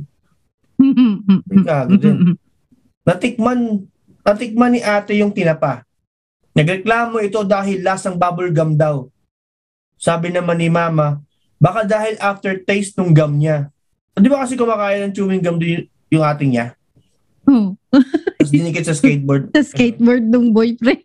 Gago 1.64 1.94
din. 1.96 2.36
Natikman, 3.06 3.86
natikman 4.26 4.72
ni 4.74 4.80
ate 4.82 5.14
yung 5.18 5.30
tinapa. 5.30 5.86
Nagreklamo 6.56 7.20
ito 7.20 7.44
dahil 7.44 7.84
lasang 7.84 8.16
bubble 8.16 8.50
gum 8.50 8.74
daw. 8.74 9.06
Sabi 10.00 10.32
naman 10.32 10.58
ni 10.58 10.72
mama, 10.72 11.20
baka 11.60 11.84
dahil 11.84 12.16
aftertaste 12.18 12.96
ng 12.96 13.12
gum 13.12 13.36
niya. 13.36 13.68
Di 14.16 14.32
ba 14.32 14.40
kasi 14.40 14.56
kumakain 14.56 15.08
ng 15.08 15.12
chewing 15.12 15.44
gum 15.44 15.60
din 15.60 15.84
yung 16.08 16.24
ating 16.24 16.56
niya? 16.56 16.72
Oh, 17.46 17.76
Tapos 18.40 18.50
dinikit 18.50 18.88
sa 18.88 18.96
skateboard. 18.96 19.50
sa 19.56 19.62
skateboard 19.62 20.26
ng 20.26 20.50
boyfriend. 20.50 21.04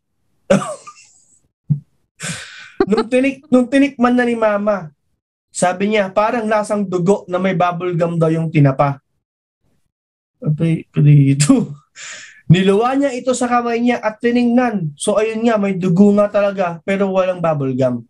nung, 2.90 3.08
tinik, 3.12 3.46
nung 3.52 3.68
tinikman 3.70 4.16
na 4.18 4.26
ni 4.26 4.34
mama, 4.34 4.90
sabi 5.52 5.92
niya, 5.92 6.10
parang 6.10 6.48
lasang 6.48 6.88
dugo 6.88 7.28
na 7.28 7.38
may 7.38 7.54
bubble 7.54 7.94
gum 7.94 8.16
daw 8.16 8.32
yung 8.32 8.50
tinapa. 8.50 9.04
Abay, 10.42 10.90
dito. 10.90 11.78
Niluwa 12.52 13.00
niya 13.00 13.16
ito 13.16 13.32
sa 13.32 13.48
kamay 13.48 13.80
niya 13.80 14.04
at 14.04 14.20
tiningnan. 14.20 14.92
So 15.00 15.16
ayun 15.16 15.48
nga, 15.48 15.56
may 15.56 15.78
dugo 15.78 16.12
nga 16.20 16.28
talaga, 16.28 16.84
pero 16.84 17.08
walang 17.08 17.40
bubble 17.40 17.72
gum. 17.78 18.04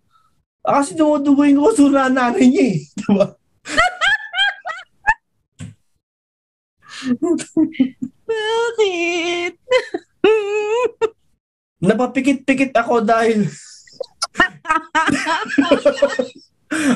Ah, 0.65 0.81
kasi 0.81 0.97
dumudugo 0.97 1.45
yung 1.45 1.61
uso 1.61 1.89
na 1.89 2.09
nanay 2.09 2.49
niya 2.49 2.65
eh. 2.73 2.77
Diba? 2.97 3.27
Bakit? 8.25 9.53
Napapikit-pikit 11.89 12.71
ako 12.77 13.01
dahil... 13.01 13.49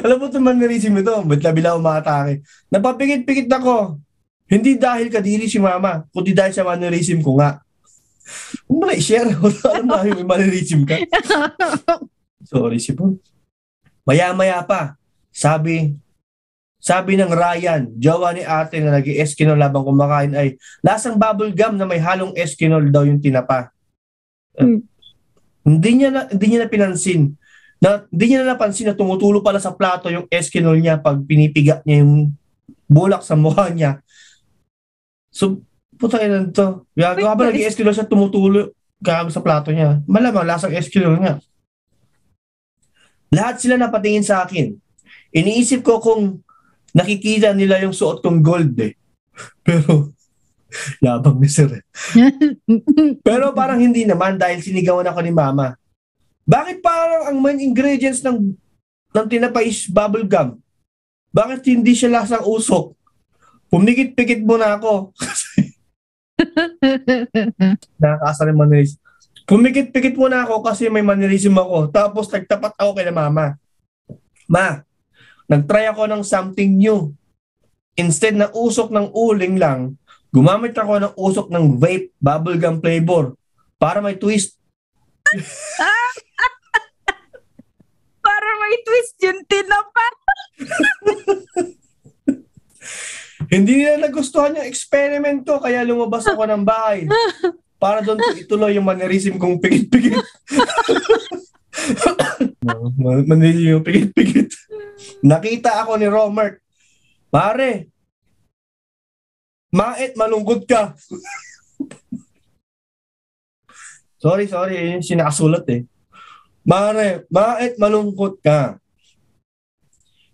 Alam 0.06 0.18
mo 0.22 0.26
itong 0.30 0.46
mannerism 0.46 0.96
ito, 1.02 1.14
ba't 1.26 1.42
labila 1.42 1.76
umatake? 1.76 2.46
Napapikit-pikit 2.70 3.50
ako. 3.50 4.05
Hindi 4.46 4.78
dahil 4.78 5.10
kadiri 5.10 5.50
si 5.50 5.58
mama, 5.58 6.06
kundi 6.14 6.32
dahil 6.32 6.54
sa 6.54 6.62
mannerism 6.62 7.26
ko 7.26 7.42
nga. 7.42 7.66
Kung 8.66 8.82
ba 8.82 8.94
i-share? 8.94 9.34
Alam 9.70 9.86
mo, 9.90 9.98
may 10.02 10.26
mannerism 10.26 10.86
ka. 10.86 11.02
Sorry, 12.52 12.78
Sipon. 12.78 13.18
Maya-maya 14.06 14.62
pa, 14.62 14.94
sabi, 15.34 15.98
sabi 16.78 17.18
ng 17.18 17.34
Ryan, 17.34 17.90
jowa 17.98 18.30
ni 18.38 18.46
ate 18.46 18.78
na 18.78 19.02
nag 19.02 19.10
eskinol 19.10 19.58
labang 19.58 19.82
kumakain 19.82 20.38
ay 20.38 20.54
lasang 20.86 21.18
bubble 21.18 21.50
gum 21.50 21.74
na 21.74 21.90
may 21.90 21.98
halong 21.98 22.38
eskinol 22.38 22.86
daw 22.94 23.02
yung 23.02 23.18
tinapa. 23.18 23.74
Hmm. 24.54 24.86
Hindi 25.66 25.92
niya 25.98 26.10
na, 26.14 26.22
hindi 26.30 26.46
niya 26.54 26.62
na 26.62 26.70
pinansin. 26.70 27.34
Na, 27.82 28.06
hindi 28.14 28.26
niya 28.30 28.46
na 28.46 28.54
napansin 28.54 28.94
na 28.94 28.94
tumutulo 28.94 29.42
pala 29.42 29.58
sa 29.58 29.74
plato 29.74 30.14
yung 30.14 30.30
eskinol 30.30 30.78
niya 30.78 31.02
pag 31.02 31.18
pinipiga 31.26 31.82
niya 31.82 32.06
yung 32.06 32.38
bulak 32.86 33.26
sa 33.26 33.34
mukha 33.34 33.74
niya. 33.74 34.05
So, 35.36 35.60
puta 36.00 36.24
ina 36.24 36.48
to. 36.48 36.88
Gago 36.96 37.28
habang 37.28 37.52
guys. 37.52 37.60
nag-eskinol 37.60 37.92
siya, 37.92 38.08
tumutulo 38.08 38.72
gago 39.04 39.28
sa 39.28 39.44
plato 39.44 39.76
niya. 39.76 40.00
Malamang 40.08 40.48
lasang 40.48 40.72
eskinol 40.72 41.20
nga. 41.20 41.44
Lahat 43.36 43.60
sila 43.60 43.76
napatingin 43.76 44.24
sa 44.24 44.48
akin. 44.48 44.80
Iniisip 45.36 45.84
ko 45.84 46.00
kung 46.00 46.40
nakikita 46.96 47.52
nila 47.52 47.84
yung 47.84 47.92
suot 47.92 48.24
kong 48.24 48.40
gold 48.40 48.80
eh. 48.80 48.96
Pero, 49.60 50.16
yabang 51.04 51.44
ni 51.44 51.52
sir. 51.52 51.84
Pero 53.28 53.52
parang 53.52 53.84
hindi 53.84 54.08
naman 54.08 54.40
dahil 54.40 54.64
sinigawan 54.64 55.12
ako 55.12 55.20
ni 55.20 55.36
mama. 55.36 55.76
Bakit 56.48 56.80
parang 56.80 57.28
ang 57.28 57.38
main 57.44 57.60
ingredients 57.60 58.24
ng 58.24 58.56
ng 59.12 59.28
tinapay 59.28 59.68
is 59.68 59.92
bubble 59.92 60.24
gum? 60.24 60.56
Bakit 61.36 61.68
hindi 61.68 61.92
siya 61.92 62.24
lasang 62.24 62.48
usok? 62.48 62.96
Pumikit-pikit 63.76 64.48
mo 64.48 64.56
na 64.56 64.80
ako. 64.80 65.12
Nakakasa 68.02 68.48
rin 68.48 68.56
manilis. 68.56 68.96
Pumikit-pikit 69.46 70.18
mo 70.18 70.26
na 70.32 70.48
ako 70.48 70.64
kasi 70.66 70.90
may 70.90 71.06
manilism 71.06 71.60
ako. 71.60 71.92
Tapos 71.92 72.32
nagtapat 72.32 72.74
ako 72.80 72.92
kay 72.98 73.06
na 73.06 73.14
mama. 73.14 73.46
Ma, 74.50 74.82
nagtry 75.52 75.86
ako 75.92 76.08
ng 76.10 76.24
something 76.24 76.72
new. 76.80 77.14
Instead 77.96 78.36
na 78.36 78.50
usok 78.52 78.92
ng 78.92 79.14
uling 79.14 79.56
lang, 79.62 80.00
gumamit 80.34 80.76
ako 80.76 81.00
ng 81.00 81.14
usok 81.16 81.48
ng 81.52 81.76
vape 81.80 82.12
bubblegum 82.20 82.82
flavor 82.82 83.38
para 83.80 84.00
may 84.00 84.16
twist. 84.16 84.58
Para 88.26 88.50
may 88.58 88.82
twist 88.82 89.22
yung 89.22 89.46
tinapa. 89.46 90.06
Hindi 93.56 93.80
nila 93.80 94.12
nagustuhan 94.12 94.60
yung 94.60 94.68
experimento 94.68 95.56
kaya 95.64 95.88
lumabas 95.88 96.28
ako 96.28 96.44
ng 96.44 96.68
bahay 96.68 97.08
para 97.84 98.04
doon 98.04 98.20
ko 98.20 98.36
ituloy 98.36 98.76
yung 98.76 98.84
mannerism 98.84 99.40
kong 99.40 99.64
pigit-pigit. 99.64 100.20
mannerism 103.32 103.80
yung 103.80 103.86
pigit-pigit. 103.88 104.52
Nakita 105.24 105.88
ako 105.88 105.96
ni 105.96 106.12
Romert. 106.12 106.60
Pare, 107.32 107.88
mait 109.72 110.12
malungkot 110.20 110.68
ka. 110.68 110.92
sorry, 114.24 114.52
sorry. 114.52 114.84
Yun 114.84 115.00
yung 115.00 115.08
sinakasulat 115.08 115.64
eh. 115.72 115.88
Mare, 116.68 117.24
mait 117.32 117.80
malungkot 117.80 118.44
ka. 118.44 118.84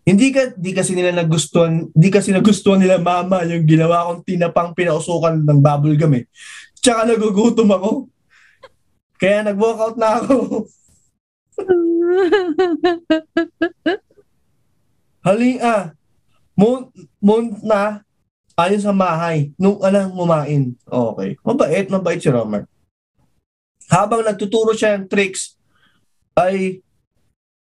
Hindi 0.01 0.33
ka 0.33 0.57
di 0.57 0.73
kasi 0.73 0.97
nila 0.97 1.13
nagustuhan, 1.13 1.85
di 1.93 2.09
kasi 2.09 2.33
nagustuhan 2.33 2.81
nila 2.81 2.97
mama 2.97 3.45
yung 3.45 3.69
ginawa 3.69 4.09
kong 4.09 4.25
tinapang 4.25 4.73
pinausukan 4.73 5.45
ng 5.45 5.61
bubble 5.61 5.93
gum 5.93 6.17
eh. 6.17 6.25
Tsaka 6.81 7.05
nagugutom 7.05 7.69
ako. 7.69 8.09
Kaya 9.21 9.45
nag-walkout 9.45 10.01
na 10.01 10.17
ako. 10.17 10.65
Hali 15.25 15.61
ah. 15.61 15.93
Mon, 16.57 16.89
mon 17.21 17.53
na 17.61 18.01
ayon 18.57 18.81
sa 18.81 18.93
mahay 18.93 19.53
nung 19.57 19.77
alang 19.85 20.13
mumain. 20.13 20.73
Okay. 20.85 21.37
Mabait, 21.45 21.85
mabait 21.89 22.17
si 22.17 22.29
Romer. 22.33 22.65
Habang 23.89 24.25
nagtuturo 24.25 24.73
siya 24.73 24.97
ng 24.97 25.05
tricks, 25.05 25.61
ay 26.35 26.79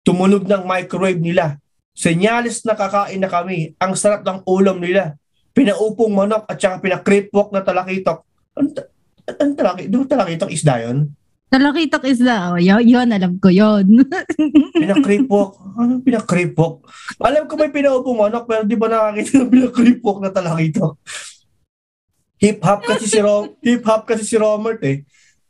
tumunog 0.06 0.46
ng 0.46 0.62
microwave 0.64 1.18
nila. 1.18 1.58
Senyales 1.92 2.64
na 2.64 2.72
kakain 2.72 3.20
na 3.20 3.28
kami. 3.28 3.76
Ang 3.76 3.92
sarap 3.94 4.24
ng 4.24 4.42
ulam 4.48 4.80
nila. 4.80 5.16
Pinaupong 5.52 6.12
manok 6.12 6.48
at 6.48 6.56
saka 6.56 6.80
pinakripwok 6.80 7.52
na 7.52 7.60
talakitok. 7.60 8.24
Ang, 8.56 8.72
ang 9.28 9.52
talaki, 9.52 9.88
ba 9.92 10.08
talakitok 10.08 10.50
isda 10.50 10.80
yun? 10.88 11.12
Talakitok 11.52 12.08
isda. 12.08 12.56
Oh, 12.56 12.56
yun, 12.56 12.80
yun, 12.80 13.08
alam 13.12 13.36
ko 13.36 13.52
yun. 13.52 14.08
Pinakripwok. 14.82 15.76
Ano 15.76 16.00
pinakripwok? 16.00 16.88
Alam 17.20 17.44
ko 17.44 17.60
may 17.60 17.68
pinaupong 17.68 18.16
manok 18.16 18.48
pero 18.48 18.64
di 18.64 18.72
ba 18.72 18.88
nakakita 18.88 19.44
ng 19.44 19.52
pinakripwok 19.52 20.18
na 20.24 20.32
talakitok? 20.32 20.96
Hip-hop 22.42 22.80
kasi 22.82 23.06
si 23.06 23.20
Rom, 23.20 23.54
hip-hop 23.62 24.02
kasi 24.02 24.24
si 24.26 24.34
Romert 24.40 24.80
eh. 24.82 25.04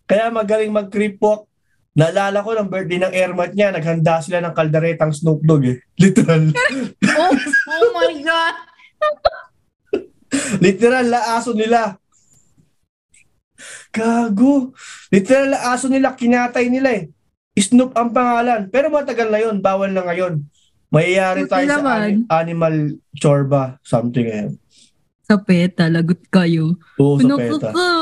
Kaya 0.05 0.29
magaling 0.29 0.69
mag-creepwalk. 0.69 1.49
Naalala 1.93 2.41
ko 2.41 2.57
ng 2.57 2.73
birthday 2.73 2.99
ng 3.05 3.13
airmat 3.13 3.53
niya, 3.53 3.69
naghanda 3.69 4.25
sila 4.25 4.41
ng 4.41 4.57
kaldaretang 4.57 5.13
Snoop 5.13 5.45
Dogg 5.45 5.77
eh. 5.77 5.79
Literal. 6.03 6.49
oh, 7.05 7.33
oh 7.69 7.89
my 7.93 8.13
God. 8.25 8.57
Literal, 10.65 11.07
laaso 11.13 11.53
nila. 11.53 12.01
Gago. 13.93 14.73
Literal, 15.13 15.53
laaso 15.53 15.93
nila, 15.93 16.17
kinatay 16.17 16.73
nila 16.73 16.97
eh. 16.97 17.13
Snoop 17.53 17.93
ang 17.93 18.09
pangalan. 18.17 18.73
Pero 18.73 18.89
matagal 18.89 19.29
na 19.29 19.41
yun, 19.45 19.61
bawal 19.61 19.93
na 19.93 20.01
ngayon. 20.09 20.41
Mayayari 20.89 21.45
tayo 21.45 21.69
sa 21.69 21.85
ani- 21.85 22.25
animal 22.33 22.97
chorba, 23.13 23.77
something 23.85 24.29
eh. 24.29 24.49
Sa 25.29 25.37
peta, 25.37 25.93
lagot 25.93 26.25
kayo. 26.33 26.81
Oo, 26.97 27.21
sa 27.21 27.37
peta. 27.37 27.69
ka? 27.69 27.93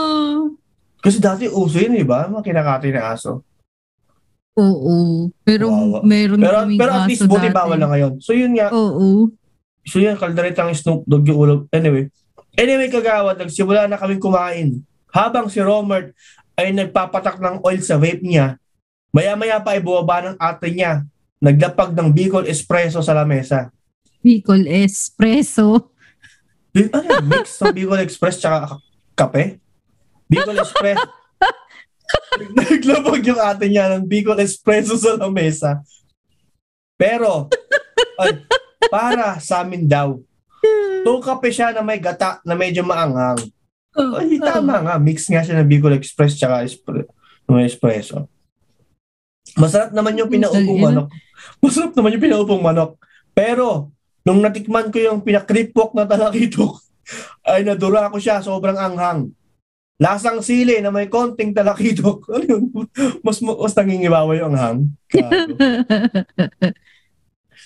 Kasi 1.02 1.18
dati 1.18 1.50
uso 1.50 1.82
yun, 1.82 1.98
di 1.98 2.06
ba? 2.06 2.30
Mga 2.30 2.46
kinakatay 2.46 2.90
na 2.94 3.18
aso. 3.18 3.49
Oo. 4.60 4.94
Pero 5.40 5.66
Wawa. 5.66 5.98
meron 6.02 6.36
Pero, 6.38 6.56
kaming 6.60 6.78
pero 6.78 6.92
at 6.92 7.08
least 7.08 7.24
buti 7.24 7.48
dati. 7.48 7.56
bawal 7.56 7.76
na 7.76 7.88
ngayon. 7.88 8.12
So 8.18 8.30
yun 8.30 8.52
nga, 8.52 8.68
Oo. 8.68 9.32
so 9.82 9.96
yun, 9.96 10.14
kaldaretang 10.14 10.68
Snoop 10.70 11.02
Dogg 11.02 11.24
yung 11.24 11.40
ulo. 11.40 11.54
Anyway. 11.70 12.12
Anyway, 12.52 12.88
kagawad, 12.88 13.38
nagsimula 13.38 13.86
na 13.86 13.96
kami 13.96 14.18
kumain. 14.18 14.84
Habang 15.08 15.48
si 15.48 15.58
Romert 15.58 16.12
ay 16.54 16.70
nagpapatak 16.70 17.38
ng 17.38 17.62
oil 17.62 17.80
sa 17.80 17.96
vape 17.96 18.20
niya, 18.20 18.60
maya-maya 19.08 19.56
pa 19.58 19.72
ay 19.72 19.80
bumaba 19.80 20.20
ng 20.22 20.36
ate 20.36 20.68
niya. 20.68 21.02
Naglapag 21.38 21.90
ng 21.90 22.12
Bicol 22.12 22.44
Espresso 22.44 23.00
sa 23.00 23.16
lamesa. 23.16 23.72
Bicol 24.20 24.68
Espresso. 24.68 25.88
Ano 26.70 27.06
yung 27.08 27.26
mix 27.26 27.56
ng 27.56 27.72
Bicol 27.72 27.98
Express 27.98 28.36
tsaka 28.36 28.58
ka- 28.68 28.82
kape? 29.16 29.56
Bicol 30.26 30.54
Express. 30.54 31.00
Naglapag 32.56 33.22
yung 33.26 33.40
ate 33.40 33.66
niya 33.66 33.96
ng 33.96 34.06
Bicol 34.06 34.38
Espresso 34.40 34.96
sa 34.96 35.18
lamesa. 35.18 35.82
Pero, 37.00 37.48
ay, 38.20 38.44
para 38.92 39.40
sa 39.40 39.64
amin 39.64 39.88
daw, 39.88 40.20
to 41.04 41.12
kape 41.24 41.48
siya 41.48 41.72
na 41.72 41.80
may 41.80 41.96
gata 41.96 42.40
na 42.44 42.52
medyo 42.52 42.84
maanghang. 42.84 43.40
Ay, 43.96 44.36
tama 44.38 44.84
nga. 44.84 44.94
Mix 45.00 45.26
nga 45.26 45.42
siya 45.42 45.60
ng 45.60 45.68
Bicol 45.68 45.96
Express 45.96 46.36
tsaka 46.36 46.62
espre- 46.62 47.08
ng 47.48 47.66
espresso. 47.66 48.28
Masarap 49.58 49.90
naman 49.90 50.14
yung 50.14 50.30
pinaupong 50.30 50.78
manok. 50.78 51.08
Masarap 51.58 51.92
naman 51.96 52.14
yung 52.14 52.24
pinaupong 52.24 52.62
manok. 52.62 53.00
Pero, 53.34 53.90
nung 54.22 54.38
natikman 54.38 54.92
ko 54.94 55.00
yung 55.00 55.24
pinakripok 55.24 55.96
na 55.96 56.06
talakitok, 56.06 56.78
ay 57.50 57.66
nadura 57.66 58.12
ko 58.12 58.20
siya. 58.20 58.44
Sobrang 58.44 58.78
anghang. 58.78 59.32
Lasang 60.00 60.40
sili 60.40 60.80
na 60.80 60.88
may 60.88 61.12
konting 61.12 61.52
talakitok. 61.52 62.24
Ano 62.32 62.44
yun? 62.48 62.62
Mas, 63.20 63.36
mas 63.44 63.74
nangingibawa 63.76 64.32
yung 64.32 64.56
anghang. 64.56 64.80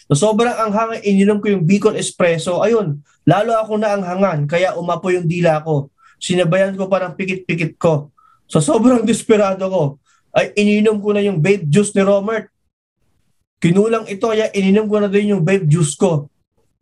So, 0.04 0.28
sobrang 0.28 0.52
anghang, 0.52 1.00
ininom 1.00 1.40
ko 1.40 1.48
yung 1.48 1.64
Bicol 1.64 1.96
Espresso. 1.96 2.60
Ayun, 2.60 3.00
lalo 3.24 3.56
ako 3.56 3.80
na 3.80 3.96
anghangan, 3.96 4.44
kaya 4.44 4.76
umapo 4.76 5.08
yung 5.08 5.24
dila 5.24 5.64
ko. 5.64 5.88
Sinabayan 6.20 6.76
ko 6.76 6.92
pa 6.92 7.00
ng 7.00 7.16
pikit-pikit 7.16 7.80
ko. 7.80 8.12
So, 8.44 8.60
sobrang 8.60 9.04
desperado 9.08 9.64
ko, 9.72 9.84
ay 10.36 10.52
ininom 10.60 11.00
ko 11.00 11.16
na 11.16 11.24
yung 11.24 11.40
vape 11.40 11.64
juice 11.64 11.96
ni 11.96 12.04
Romert. 12.04 12.52
Kinulang 13.62 14.04
ito, 14.04 14.28
kaya 14.28 14.52
ininom 14.52 14.90
ko 14.92 15.00
na 15.00 15.08
din 15.08 15.32
yung 15.32 15.42
vape 15.46 15.64
juice 15.64 15.96
ko. 15.96 16.28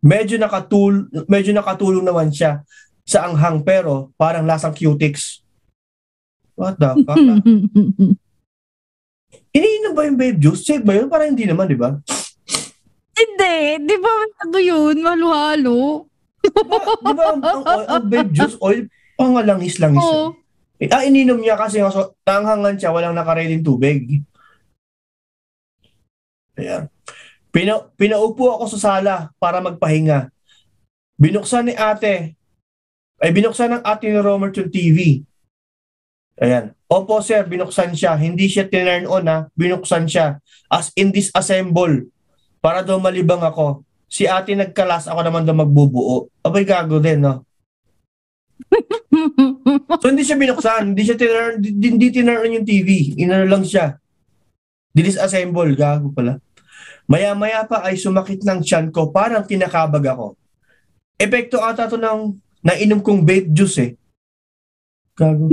Medyo, 0.03 0.35
nakatul 0.35 1.07
medyo 1.31 1.55
nakatulong 1.55 2.03
naman 2.03 2.27
siya 2.27 2.59
sa 3.07 3.23
anghang, 3.23 3.63
pero 3.63 4.11
parang 4.19 4.43
lasang 4.43 4.75
cutics. 4.75 5.42
What 6.53 6.77
the 6.77 6.89
fuck? 7.01 7.17
Iniinom 9.57 9.93
ba 9.93 10.05
yung 10.09 10.17
vape 10.17 10.41
juice? 10.41 10.65
Check 10.65 10.81
ba 10.81 10.97
yun? 10.97 11.09
Parang 11.09 11.33
hindi 11.33 11.45
naman, 11.45 11.69
di 11.69 11.77
ba? 11.77 11.97
Hindi. 13.13 13.55
Di 13.85 13.97
ba 14.01 14.11
ano 14.45 14.57
yun? 14.57 14.95
Maluhalo. 15.01 16.09
Di 16.41 17.13
ba 17.13 17.23
ang, 17.33 17.41
ang, 17.41 17.61
ang, 17.65 17.83
ang 17.85 18.05
vape 18.09 18.33
juice 18.33 18.57
oil, 18.61 18.85
pang 19.13 19.37
langis-langis 19.37 20.01
Oo. 20.01 20.33
yun. 20.81 20.89
Ah, 20.89 21.05
ininom 21.05 21.39
niya 21.39 21.55
kasi 21.55 21.79
so, 21.79 22.17
tanghangan 22.27 22.75
siya, 22.75 22.91
walang 22.91 23.15
nakareding 23.15 23.63
tubig. 23.63 24.19
Ayan. 26.59 26.91
Pina, 27.53 27.87
pinaupo 27.95 28.57
ako 28.57 28.65
sa 28.75 28.79
sala 28.81 29.15
para 29.37 29.61
magpahinga. 29.61 30.33
Binuksan 31.21 31.69
ni 31.69 31.73
ate, 31.77 32.33
ay 33.21 33.29
binuksan 33.31 33.79
ng 33.79 33.83
ate 33.85 34.09
ni 34.09 34.19
Romert 34.19 34.57
yung 34.57 34.73
TV. 34.73 35.21
Ayan. 36.41 36.73
Opo 36.89 37.21
sir, 37.21 37.45
binuksan 37.45 37.93
siya. 37.93 38.17
Hindi 38.17 38.49
siya 38.49 38.65
tinurn 38.65 39.05
on 39.05 39.25
ha. 39.29 39.37
Binuksan 39.53 40.09
siya. 40.09 40.41
As 40.69 40.89
in 40.97 41.13
disassemble. 41.13 42.09
Para 42.63 42.81
daw 42.81 42.97
malibang 42.97 43.41
ako. 43.41 43.85
Si 44.09 44.29
ate 44.29 44.53
nagkalas, 44.53 45.09
ako 45.09 45.25
naman 45.25 45.45
daw 45.45 45.57
magbubuo. 45.57 46.29
Abay 46.45 46.65
gago 46.65 47.01
din, 47.01 47.21
no? 47.21 47.41
So 50.01 50.09
hindi 50.09 50.25
siya 50.25 50.41
binuksan, 50.41 50.93
hindi 50.93 51.05
siya 51.05 51.17
tinurn, 51.17 51.61
di- 51.61 51.93
hindi 51.93 52.09
tinurn 52.09 52.49
yung 52.49 52.65
TV. 52.65 53.13
Inano 53.21 53.45
lang 53.45 53.63
siya. 53.65 53.97
Disassemble, 54.93 55.77
gago 55.77 56.09
pala. 56.13 56.41
Maya-maya 57.09 57.67
pa 57.67 57.83
ay 57.83 57.99
sumakit 57.99 58.41
ng 58.41 58.63
tiyan 58.63 58.89
ko, 58.89 59.11
parang 59.11 59.43
kinakabag 59.43 60.13
ako. 60.13 60.39
Epekto 61.19 61.61
ata 61.61 61.89
to 61.89 61.99
ng 61.99 62.35
nainom 62.63 63.03
kong 63.03 63.21
vape 63.27 63.51
juice 63.51 63.77
eh. 63.83 63.91
Gago. 65.13 65.49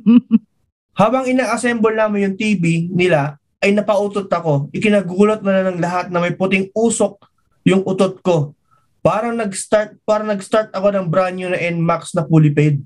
Habang 1.00 1.24
ina-assemble 1.24 1.96
namin 1.96 2.30
yung 2.30 2.36
TV 2.36 2.92
nila, 2.92 3.40
ay 3.60 3.76
napautot 3.76 4.28
ako. 4.28 4.72
Ikinagulat 4.72 5.44
na 5.44 5.68
ng 5.68 5.80
lahat 5.80 6.08
na 6.08 6.20
may 6.20 6.32
puting 6.32 6.72
usok 6.72 7.20
yung 7.64 7.84
utot 7.84 8.20
ko. 8.24 8.56
Parang 9.00 9.36
nag-start, 9.36 9.96
parang 10.04 10.28
nag-start 10.28 10.72
ako 10.72 10.92
ng 10.92 11.06
brand 11.08 11.36
new 11.36 11.48
na 11.48 11.60
NMAX 11.60 12.16
na 12.16 12.24
fully 12.24 12.52
paid. 12.52 12.84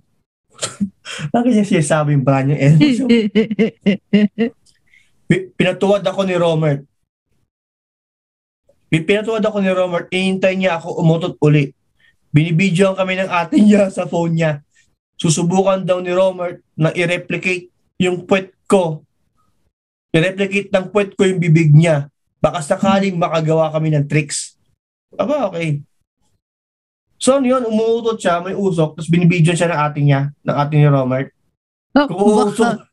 Bakit 1.34 1.50
niya 1.50 1.66
siya 1.66 1.82
sabi 1.82 2.14
yung 2.14 2.26
brand 2.26 2.50
new 2.50 2.58
NMAX? 2.58 3.06
Pi- 5.26 5.46
Pinatuwad 5.54 6.02
ako 6.06 6.26
ni 6.26 6.34
Romert. 6.38 6.82
Pi- 8.90 9.06
Pinatuwad 9.06 9.42
ako 9.42 9.58
ni 9.62 9.70
Romert. 9.70 10.06
Inintay 10.10 10.54
niya 10.58 10.78
ako 10.78 11.02
umutot 11.02 11.34
uli. 11.42 11.70
Binibidyoan 12.34 12.98
kami 12.98 13.14
ng 13.14 13.30
ate 13.30 13.62
niya 13.62 13.94
sa 13.94 14.10
phone 14.10 14.34
niya. 14.34 14.63
Susubukan 15.24 15.80
daw 15.80 16.04
ni 16.04 16.12
Romert 16.12 16.60
na 16.76 16.92
i-replicate 16.92 17.72
yung 17.96 18.28
puwet 18.28 18.52
ko. 18.68 19.00
I-replicate 20.12 20.68
ng 20.68 20.92
puwet 20.92 21.16
ko 21.16 21.24
yung 21.24 21.40
bibig 21.40 21.72
niya. 21.72 22.12
Baka 22.44 22.60
sakaling 22.60 23.16
makagawa 23.16 23.72
kami 23.72 23.88
ng 23.88 24.04
tricks. 24.04 24.60
Aba, 25.16 25.48
okay. 25.48 25.80
So, 27.16 27.40
ano 27.40 27.48
yun, 27.48 27.64
umuutot 27.64 28.20
siya, 28.20 28.44
may 28.44 28.52
usok, 28.52 29.00
tapos 29.00 29.08
binibidyoan 29.08 29.56
siya 29.56 29.72
ng 29.72 29.80
ate 29.80 30.00
niya, 30.04 30.28
ng 30.44 30.56
ate 30.60 30.76
ni 30.76 30.84
Romert. 30.92 31.32
Oh, 31.96 32.52
baka- 32.52 32.84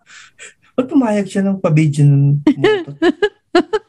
ba't 0.72 0.88
pumayag 0.88 1.28
siya 1.28 1.44
ng 1.44 1.60
pabidyo 1.60 2.08
ng 2.08 2.40
umutot? 2.48 2.96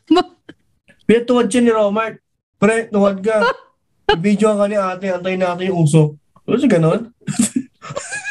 Pinatuwad 1.07 1.47
siya 1.47 1.63
ni 1.63 1.71
Romart. 1.71 2.19
Pre, 2.59 2.91
tuwad 2.91 3.23
ka. 3.23 3.39
Video 4.25 4.59
ka 4.59 4.67
ni 4.67 4.75
ate, 4.75 5.15
antayin 5.15 5.39
natin 5.39 5.71
yung 5.71 5.87
usok. 5.87 6.19
Ano 6.43 6.59
siya 6.59 6.75
ganon? 6.75 7.15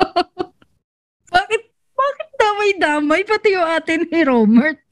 Bakit, 1.34 1.62
bakit 1.94 2.28
damay-damay 2.42 3.22
pati 3.22 3.54
yung 3.54 3.68
atin 3.70 4.02
ni 4.10 4.26
Romert? 4.26 4.82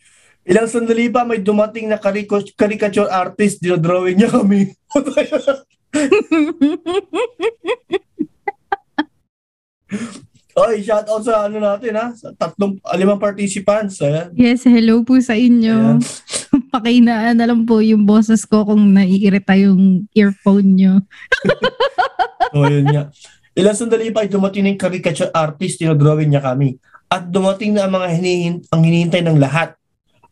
Ilang 0.49 0.71
sandali 0.71 1.11
pa, 1.11 1.27
may 1.27 1.42
dumating 1.42 1.90
na 1.90 1.99
kariko- 1.99 2.55
caricature 2.55 3.11
artist, 3.11 3.59
dinodrawing 3.61 4.16
niya 4.16 4.31
kami. 4.33 4.71
Oy, 10.59 10.83
shout 10.83 11.07
out 11.07 11.23
sa 11.23 11.47
ano 11.47 11.62
natin 11.62 11.94
ha, 11.94 12.11
sa 12.16 12.35
tatlong, 12.35 12.81
limang 12.99 13.21
participants. 13.21 14.03
Ayan. 14.03 14.35
yes, 14.35 14.66
hello 14.66 15.07
po 15.07 15.21
sa 15.23 15.38
inyo. 15.38 16.01
Pakinaan 16.75 17.38
na 17.38 17.47
lang 17.47 17.62
po 17.62 17.79
yung 17.79 18.03
boses 18.09 18.42
ko 18.42 18.66
kung 18.66 18.90
naiirita 18.90 19.55
yung 19.55 20.09
earphone 20.16 20.75
nyo. 20.75 20.94
So, 22.51 22.66
yun 22.66 22.90
nga. 22.90 23.12
Ilang 23.59 23.75
sandali 23.75 24.14
pa 24.14 24.23
ay 24.23 24.31
dumating 24.31 24.71
yung 24.71 24.79
caricature 24.79 25.35
artist, 25.35 25.83
dinodrawing 25.83 26.31
niya 26.31 26.38
kami. 26.38 26.79
At 27.11 27.27
dumating 27.27 27.75
na 27.75 27.90
ang 27.90 27.99
mga 27.99 28.14
hinihin, 28.14 28.62
ang 28.71 28.87
hinihintay 28.87 29.27
ng 29.27 29.42
lahat. 29.42 29.75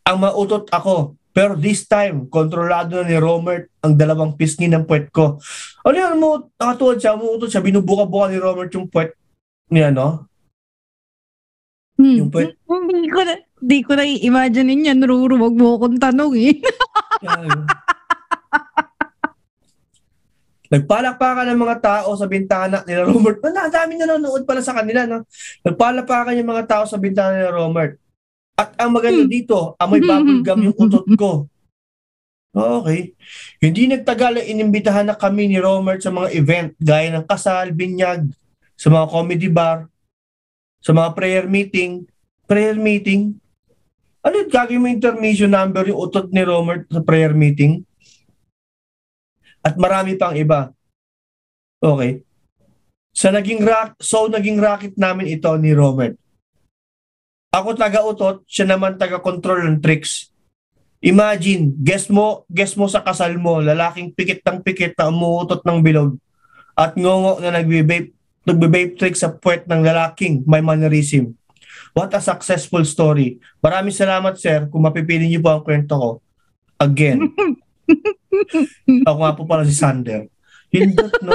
Ang 0.07 0.23
mautot 0.23 0.71
ako. 0.71 1.19
Pero 1.35 1.59
this 1.59 1.83
time, 1.91 2.31
kontrolado 2.31 2.95
na 2.97 3.03
ni 3.03 3.19
Romert 3.19 3.67
ang 3.83 3.99
dalawang 3.99 4.39
pisngi 4.39 4.71
ng 4.71 4.87
puwet 4.87 5.11
ko. 5.11 5.43
Ano 5.83 5.95
yan 5.99 6.15
mo, 6.15 6.55
nakatuwad 6.55 7.03
siya, 7.03 7.19
umuutot 7.19 7.51
siya, 7.51 7.59
binubuka-buka 7.59 8.31
ni 8.31 8.39
Romert 8.39 8.71
yung 8.71 8.87
puwet 8.87 9.11
ni 9.75 9.83
ano. 9.83 10.31
Hmm. 11.99 12.23
Yung 12.23 12.31
puwet. 12.31 12.55
Hindi 12.63 13.11
ko 13.11 13.21
na, 13.27 13.35
hindi 13.35 13.79
ko 13.83 13.91
na 13.91 14.07
i-imagine 14.07 14.87
yan. 14.87 15.03
Ruru, 15.03 15.35
wag 15.35 15.55
mo 15.59 15.75
akong 15.75 15.99
tanong 15.99 16.31
eh. 16.39 16.63
Nagpalakpakan 20.67 21.47
ng 21.47 21.61
mga 21.63 21.77
tao 21.79 22.09
sa 22.19 22.27
bintana 22.27 22.83
ni 22.83 22.93
Romert. 22.95 23.39
Ang 23.39 23.71
dami 23.71 23.93
nanonood 23.95 24.43
pala 24.43 24.59
sa 24.59 24.75
kanila, 24.75 25.07
no? 25.07 25.23
Nagpalakpakan 25.63 26.35
yung 26.35 26.49
mga 26.51 26.65
tao 26.67 26.83
sa 26.83 26.99
bintana 26.99 27.39
ni 27.39 27.47
Romert. 27.47 27.95
At 28.57 28.73
ang 28.81 28.91
maganda 28.91 29.23
dito, 29.29 29.77
amoy 29.77 30.01
bubble 30.01 30.41
gum 30.41 30.59
yung 30.65 30.77
utot 30.77 31.05
ko. 31.13 31.45
Okay. 32.57 33.13
Hindi 33.61 33.93
nagtagal 33.93 34.41
ay 34.41 34.49
inimbitahan 34.49 35.05
na 35.05 35.13
kami 35.13 35.45
ni 35.45 35.61
Romert 35.61 36.01
sa 36.01 36.09
mga 36.09 36.33
event 36.33 36.69
gaya 36.81 37.13
ng 37.13 37.25
kasal, 37.29 37.69
binyag, 37.69 38.25
sa 38.73 38.89
mga 38.89 39.05
comedy 39.13 39.45
bar, 39.45 39.85
sa 40.81 40.89
mga 40.89 41.13
prayer 41.13 41.45
meeting. 41.45 42.09
Prayer 42.49 42.73
meeting? 42.73 43.37
Ano 44.25 44.41
yung 44.41 44.51
gagawin 44.51 44.81
mo 44.81 44.87
intermission 44.89 45.53
number 45.53 45.85
yung 45.87 46.01
utot 46.01 46.33
ni 46.33 46.41
Romert 46.41 46.89
sa 46.89 47.05
prayer 47.05 47.37
meeting? 47.37 47.85
At 49.67 49.75
marami 49.75 50.15
pang 50.15 50.31
iba. 50.31 50.71
Okay. 51.83 52.23
Sa 53.11 53.35
naging 53.35 53.67
rock, 53.67 53.99
so 53.99 54.31
naging 54.31 54.63
racket 54.63 54.95
namin 54.95 55.27
ito 55.27 55.51
ni 55.59 55.75
Robert. 55.75 56.15
Ako 57.51 57.75
taga-utot, 57.75 58.47
siya 58.47 58.63
naman 58.63 58.95
taga-control 58.95 59.67
ng 59.67 59.83
tricks. 59.83 60.31
Imagine, 61.03 61.75
guess 61.83 62.07
mo, 62.07 62.47
guess 62.47 62.79
mo 62.79 62.87
sa 62.87 63.03
kasal 63.03 63.35
mo, 63.35 63.59
lalaking 63.59 64.15
pikit 64.15 64.39
ng 64.47 64.63
pikit 64.63 64.95
na 64.95 65.11
umuutot 65.11 65.67
ng 65.67 65.83
bilog 65.83 66.15
at 66.77 66.95
ngongo 66.95 67.43
na 67.43 67.59
nagbe-vape, 67.59 68.15
nagbe-vape 68.47 68.95
trick 68.95 69.19
sa 69.19 69.33
puwet 69.35 69.67
ng 69.67 69.83
lalaking 69.83 70.47
may 70.47 70.63
mannerism. 70.63 71.35
What 71.91 72.13
a 72.15 72.21
successful 72.21 72.85
story. 72.85 73.41
Maraming 73.59 73.93
salamat, 73.93 74.37
sir, 74.37 74.69
kung 74.69 74.85
mapipili 74.85 75.27
niyo 75.27 75.41
po 75.43 75.51
ang 75.51 75.65
kwento 75.65 75.93
ko. 75.97 76.11
Again. 76.79 77.19
Ako 79.07 79.17
nga 79.23 79.37
po 79.37 79.43
pala 79.47 79.63
si 79.63 79.75
Sander. 79.75 80.27
Hindot, 80.71 81.11
no? 81.23 81.33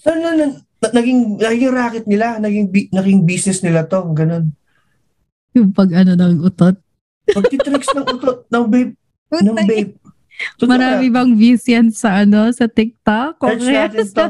So, 0.00 0.16
na, 0.16 0.32
na, 0.32 0.44
na- 0.56 0.94
naging, 0.96 1.36
naging 1.36 1.72
racket 1.74 2.06
nila, 2.08 2.40
naging, 2.40 2.72
naging 2.88 3.20
business 3.26 3.60
nila 3.60 3.84
to, 3.84 4.00
ganun. 4.16 4.54
yung 5.50 5.74
pag 5.74 5.90
ano 5.92 6.14
ng 6.14 6.46
utot. 6.46 6.78
Pagtitricks 7.26 7.90
ng 7.92 8.06
utot, 8.06 8.46
ng 8.48 8.64
babe, 8.70 8.94
ng 9.34 9.58
babe. 9.66 9.92
Totoo 10.56 10.72
Marami 10.72 11.10
na. 11.10 11.14
bang 11.20 11.30
views 11.36 11.60
yan 11.68 11.92
sa 11.92 12.24
ano 12.24 12.48
sa 12.54 12.64
TikTok? 12.64 13.44
Search 13.44 13.68
natin 13.68 14.06
to. 14.08 14.26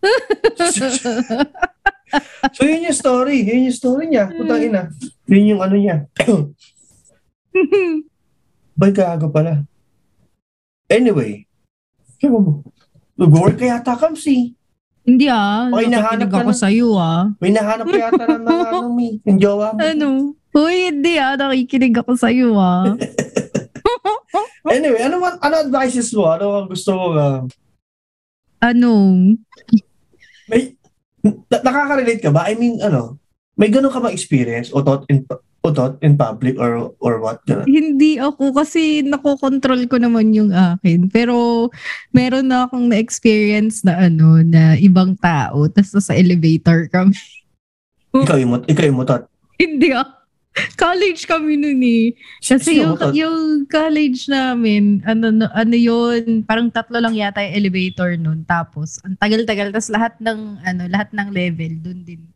so, 2.56 2.64
yun 2.64 2.88
yung 2.88 2.96
story. 2.96 3.44
Yun 3.44 3.68
yung 3.68 3.76
story 3.76 4.04
niya. 4.08 4.32
Putang 4.32 4.62
ina. 4.64 4.88
Yun 5.28 5.52
yung 5.52 5.60
ano 5.60 5.76
niya. 5.76 6.08
Bay, 8.80 8.96
gago 8.96 9.28
pala. 9.28 9.68
Anyway. 10.88 11.44
Kaya 12.16 12.32
mo. 12.32 12.64
Nag-work 13.20 13.60
kaya 13.60 13.76
yata 13.76 13.92
kamsi. 13.92 14.56
Hindi 15.04 15.28
ah. 15.28 15.68
Okay, 15.68 15.92
nahanap 15.92 16.32
ka 16.32 16.40
ako 16.40 16.52
na. 16.56 16.60
sa'yo 16.64 16.88
ah. 16.96 17.28
May 17.44 17.52
nahanap 17.52 17.92
ka 17.92 17.98
yata 18.08 18.24
ng 18.24 18.44
mga 18.48 18.68
ano, 18.72 18.88
mi. 18.96 19.20
Yung 19.28 19.36
jowa 19.36 19.76
mo. 19.76 19.78
Ano? 19.84 20.08
Uy, 20.56 20.88
hindi 20.88 21.20
ah. 21.20 21.36
Nakikinig 21.36 21.92
ako 22.00 22.16
sa'yo 22.16 22.56
ah. 22.56 22.96
Anyway, 24.70 25.02
ano 25.02 25.20
ano 25.24 25.54
advices 25.60 26.12
mo? 26.16 26.30
Ano 26.30 26.62
ang 26.62 26.68
gusto 26.68 26.92
mo 26.92 27.16
uh, 27.16 27.42
ano? 28.60 28.92
may 30.46 30.76
na- 31.24 31.64
nakaka-relate 31.64 32.22
ka 32.22 32.30
ba? 32.30 32.44
I 32.46 32.54
mean, 32.54 32.76
ano, 32.78 33.16
may 33.56 33.72
ganun 33.72 33.92
ka 33.92 34.00
ba 34.00 34.12
experience 34.12 34.68
utot 34.72 35.08
in 35.08 35.24
utot 35.60 36.00
in 36.00 36.16
public 36.16 36.56
or 36.56 36.92
or 37.04 37.20
what? 37.20 37.44
Ganun. 37.44 37.68
Hindi 37.68 38.16
ako 38.16 38.56
kasi 38.56 39.04
nakokontrol 39.04 39.84
ko 39.92 40.00
naman 40.00 40.32
yung 40.32 40.52
akin. 40.52 41.12
Pero 41.12 41.68
meron 42.16 42.48
na 42.48 42.64
akong 42.64 42.88
na-experience 42.88 43.84
na 43.84 44.08
ano, 44.08 44.40
na 44.40 44.76
ibang 44.80 45.12
tao. 45.20 45.68
Tapos 45.68 46.00
sa 46.00 46.16
elevator 46.16 46.88
kami. 46.88 47.16
Ikaw 48.24 48.36
yung 48.40 48.64
ikaw 48.66 48.84
yung 48.88 48.98
mutot. 48.98 49.22
hindi 49.60 49.92
ah. 49.92 50.18
College 50.74 51.30
kami 51.30 51.54
nun 51.54 51.78
eh. 51.78 52.10
Kasi 52.42 52.82
yung, 52.82 52.98
yung 53.14 53.70
college 53.70 54.26
namin, 54.26 54.98
ano, 55.06 55.30
no- 55.30 55.54
ano 55.54 55.76
yun, 55.78 56.42
parang 56.42 56.66
tatlo 56.74 56.98
lang 56.98 57.14
yata 57.14 57.38
yung 57.38 57.54
elevator 57.54 58.18
nun. 58.18 58.42
Tapos, 58.42 58.98
ang 59.06 59.14
tagal-tagal. 59.14 59.70
Tapos 59.70 59.94
lahat 59.94 60.18
ng, 60.18 60.58
ano, 60.66 60.82
lahat 60.90 61.14
ng 61.14 61.28
level, 61.30 61.72
dun 61.78 62.02
din, 62.02 62.26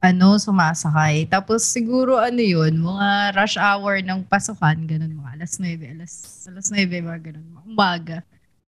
ano, 0.00 0.40
sumasakay. 0.40 1.28
Tapos 1.28 1.60
siguro, 1.60 2.16
ano 2.16 2.40
yun, 2.40 2.72
mga 2.80 3.36
rush 3.36 3.60
hour 3.60 4.00
ng 4.00 4.24
pasukan, 4.24 4.88
ganun, 4.88 5.12
mga 5.20 5.36
alas 5.36 5.60
9, 5.60 5.76
alas, 5.92 6.12
alas 6.48 6.72
9, 6.72 6.88
mga 7.04 7.20
ganun, 7.20 7.44
mga 7.52 7.64
umaga. 7.68 8.24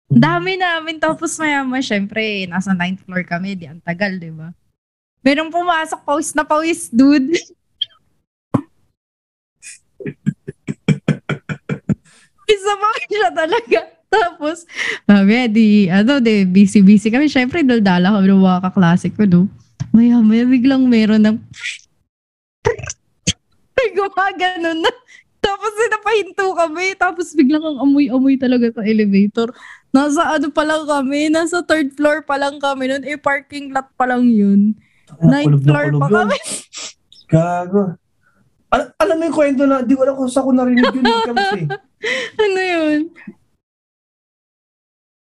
Ang 0.10 0.26
dami 0.26 0.58
namin. 0.58 0.98
Tapos 0.98 1.38
maya-maya, 1.38 1.86
syempre, 1.86 2.50
nasa 2.50 2.74
9th 2.74 3.06
floor 3.06 3.22
kami, 3.30 3.54
di 3.54 3.70
ang 3.70 3.78
tagal, 3.86 4.18
di 4.18 4.34
ba? 4.34 4.50
Merong 5.22 5.54
pumasok, 5.54 6.02
pawis 6.02 6.34
na 6.34 6.42
pawis, 6.42 6.90
dude. 6.90 7.30
Isa 12.50 12.74
pa 12.74 12.90
siya 13.06 13.30
talaga. 13.30 13.86
Tapos, 14.10 14.66
sabi, 15.06 15.46
di, 15.54 15.86
ano, 15.94 16.18
di, 16.18 16.42
busy-busy 16.50 17.14
kami. 17.14 17.30
Syempre, 17.30 17.62
daldala 17.62 18.18
kami 18.18 18.34
ng 18.34 18.42
mga 18.42 18.66
kaklase 18.66 19.14
ko, 19.14 19.30
no? 19.30 19.46
Maya, 20.00 20.24
maya, 20.24 20.48
biglang 20.48 20.88
meron 20.88 21.28
ng 21.28 21.38
Ay, 23.76 23.92
gumagano 23.92 24.72
na. 24.80 24.92
Tapos 25.44 25.72
napahinto 25.76 26.56
kami. 26.56 26.96
Tapos 26.96 27.36
biglang 27.36 27.64
ang 27.64 27.84
amoy-amoy 27.84 28.40
talaga 28.40 28.72
sa 28.72 28.84
elevator. 28.88 29.52
Nasa 29.92 30.40
ano 30.40 30.48
pa 30.56 30.64
lang 30.64 30.88
kami. 30.88 31.28
Nasa 31.28 31.60
third 31.64 31.96
floor 32.00 32.24
pa 32.24 32.40
lang 32.40 32.60
kami. 32.64 32.88
Noon 32.88 33.04
eh, 33.04 33.20
parking 33.20 33.76
lot 33.76 33.92
pa 34.00 34.08
lang 34.08 34.24
yun. 34.24 34.72
Ninth 35.20 35.60
Kulog 35.60 35.64
na 35.64 35.72
floor 35.72 35.88
pa 36.00 36.08
yun. 36.08 36.16
kami. 36.16 36.38
Gago. 37.28 37.84
Al- 38.70 38.94
alam 39.02 39.16
mo 39.20 39.24
yung 39.26 39.36
kwento 39.36 39.64
na, 39.66 39.82
di 39.82 39.98
ko 39.98 40.06
alam 40.06 40.16
kung 40.16 40.30
saan 40.32 40.46
ko 40.48 40.52
narinig 40.56 40.96
yun. 40.96 41.04
eh, 41.04 41.24
eh. 41.60 41.68
Ano 42.44 42.60
yun? 42.64 43.00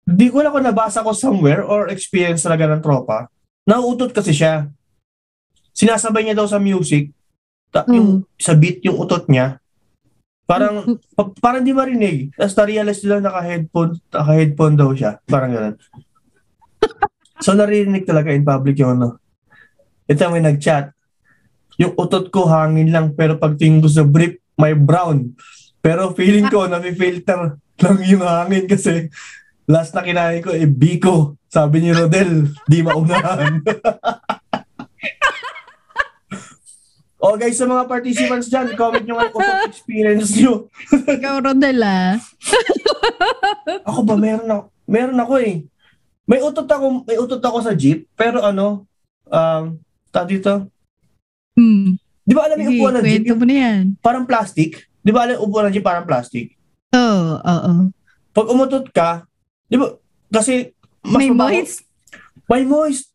Di 0.04 0.28
ko 0.32 0.44
alam 0.44 0.52
kung 0.52 0.68
nabasa 0.68 1.00
ko 1.06 1.12
somewhere 1.16 1.64
or 1.64 1.88
experience 1.92 2.44
talaga 2.44 2.68
ng 2.72 2.84
tropa. 2.84 3.32
Nauutot 3.66 4.14
kasi 4.14 4.32
siya. 4.32 4.70
Sinasabay 5.74 6.24
niya 6.24 6.38
daw 6.38 6.46
sa 6.46 6.62
music. 6.62 7.12
Ta- 7.74 7.90
yung, 7.90 8.24
sa 8.38 8.54
beat 8.54 8.86
yung 8.86 9.02
utot 9.02 9.26
niya. 9.28 9.60
Parang, 10.46 11.02
pa- 11.18 11.34
parang 11.42 11.66
di 11.66 11.74
marinig. 11.74 12.30
Tapos 12.38 12.54
na-realize 12.54 13.02
nila 13.02 13.26
naka-headphone, 13.26 13.98
naka-headphone 14.14 14.76
daw 14.78 14.90
siya. 14.94 15.18
Parang 15.26 15.52
ganun. 15.52 15.76
so 17.44 17.58
narinig 17.58 18.06
talaga 18.06 18.30
in 18.30 18.46
public 18.46 18.78
yung 18.78 19.02
ano. 19.02 19.18
Ito 20.06 20.30
may 20.30 20.46
nag-chat. 20.46 20.94
Yung 21.82 21.98
utot 21.98 22.30
ko 22.30 22.46
hangin 22.48 22.94
lang 22.94 23.18
pero 23.18 23.42
pagtingin 23.42 23.82
ko 23.82 23.90
sa 23.90 24.06
brief, 24.06 24.38
may 24.56 24.78
brown. 24.78 25.34
Pero 25.82 26.14
feeling 26.14 26.48
ko, 26.48 26.66
na-filter 26.70 27.58
lang 27.82 27.98
yung 28.06 28.24
hangin 28.24 28.70
kasi 28.70 29.10
last 29.66 29.94
na 29.94 30.02
kinain 30.02 30.42
ko, 30.42 30.50
eh, 30.50 30.66
Biko. 30.66 31.38
Sabi 31.46 31.82
ni 31.82 31.92
Rodel, 31.92 32.52
di 32.66 32.82
maunahan. 32.82 33.64
o 37.18 37.34
guys, 37.34 37.58
sa 37.58 37.66
mga 37.66 37.88
participants 37.88 38.48
dyan, 38.48 38.76
comment 38.76 39.02
nyo 39.02 39.16
nga 39.18 39.32
kung 39.32 39.42
utot 39.42 39.72
experience 39.72 40.36
nyo. 40.36 40.70
Ikaw, 41.18 41.36
Rodel 41.42 41.80
ah. 41.82 42.14
Ako 43.90 44.06
ba, 44.06 44.14
meron 44.14 44.46
ako, 44.46 44.64
meron 44.86 45.18
ako 45.18 45.34
eh. 45.42 45.66
May 46.26 46.42
utot 46.42 46.66
ako, 46.66 47.06
may 47.06 47.18
utot 47.18 47.42
ako 47.42 47.58
sa 47.62 47.74
jeep, 47.74 48.10
pero 48.14 48.42
ano, 48.42 48.86
um, 49.26 49.64
ta 50.10 50.22
dito, 50.24 50.70
Hmm. 51.56 51.96
di 52.28 52.36
ba 52.36 52.52
alam 52.52 52.60
yung 52.60 52.76
upuan 52.76 53.00
ng 53.00 53.06
jeep, 53.08 53.32
yung 53.32 53.40
mo 53.40 53.48
na 53.48 53.56
yan. 53.56 53.96
parang 54.04 54.28
plastic? 54.28 54.92
Di 55.00 55.16
ba 55.16 55.24
alam 55.24 55.40
yung 55.40 55.48
upuan 55.48 55.64
ng 55.66 55.74
jeep 55.74 55.88
parang 55.88 56.04
plastic? 56.04 56.52
Oo, 56.92 57.40
oo. 57.40 57.74
Pag 58.36 58.48
umutot 58.52 58.86
ka, 58.92 59.24
di 59.66 59.76
ba, 59.76 59.88
kasi 60.30 60.74
mas 61.02 61.20
May 61.22 61.30
mabaho- 61.30 61.54
moist. 61.54 61.78
May 62.50 62.64
moist. 62.66 63.06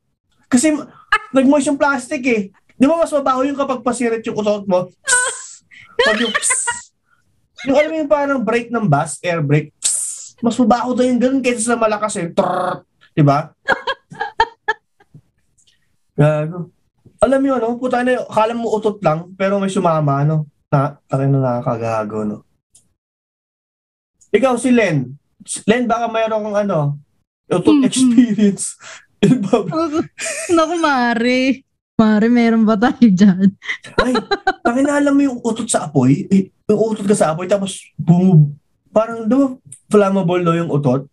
Kasi 0.46 0.74
nag-moist 1.36 1.68
yung 1.70 1.80
plastic 1.80 2.22
eh. 2.26 2.42
Di 2.74 2.84
ba 2.88 2.96
mas 2.96 3.12
mabaho 3.12 3.44
yung 3.44 3.58
kapag 3.58 3.84
pasirit 3.84 4.24
yung 4.24 4.38
utot 4.38 4.64
mo? 4.66 4.88
Pag 6.06 6.16
yung 6.22 6.32
yung 7.68 7.76
alam 7.76 7.90
mo 7.92 7.96
yung 8.00 8.10
parang 8.10 8.40
brake 8.40 8.72
ng 8.72 8.88
bus, 8.88 9.20
air 9.20 9.44
brake, 9.44 9.68
mas 10.40 10.56
mabaho 10.56 10.96
daw 10.96 11.04
yung 11.04 11.20
ganun 11.20 11.44
kaysa 11.44 11.74
sa 11.74 11.76
malakas 11.76 12.16
yung 12.16 12.32
trrrr. 12.32 12.88
Di 13.12 13.20
ba? 13.20 13.52
Gago. 16.16 16.72
Alam 17.20 17.40
mo 17.44 17.52
ano? 17.52 17.76
Puta 17.76 18.00
na, 18.00 18.24
akala 18.24 18.56
mo 18.56 18.72
utot 18.72 18.96
lang, 19.04 19.36
pero 19.36 19.60
may 19.60 19.68
sumama, 19.68 20.24
ano? 20.24 20.48
Na, 20.72 20.96
na 20.96 21.26
nakakagago, 21.28 22.24
no? 22.24 22.36
Ikaw 24.32 24.56
si 24.56 24.72
Len. 24.72 25.19
Len, 25.64 25.84
baka 25.84 26.06
mayroon 26.06 26.44
kang 26.44 26.58
ano, 26.64 26.78
utot 27.48 27.72
Mm, 27.72 27.80
mm. 27.80 27.88
experience. 27.88 28.64
Iba- 29.20 29.68
Naku, 30.48 30.74
Mare. 30.78 31.64
Mare, 31.94 32.26
meron 32.26 32.64
ba 32.64 32.74
tayo 32.74 33.04
dyan? 33.04 33.52
Ay, 33.98 34.16
pakinala 34.60 35.12
mo 35.12 35.20
yung 35.20 35.38
utot 35.38 35.68
sa 35.68 35.84
apoy. 35.84 36.24
Eh, 36.28 36.48
yung 36.64 36.80
utot 36.80 37.04
ka 37.04 37.12
sa 37.12 37.32
apoy, 37.32 37.44
tapos 37.44 37.76
bumub... 37.94 38.56
Parang, 38.90 39.22
ba, 39.22 39.54
flammable 39.86 40.42
daw 40.42 40.56
yung 40.56 40.66
utot? 40.66 41.04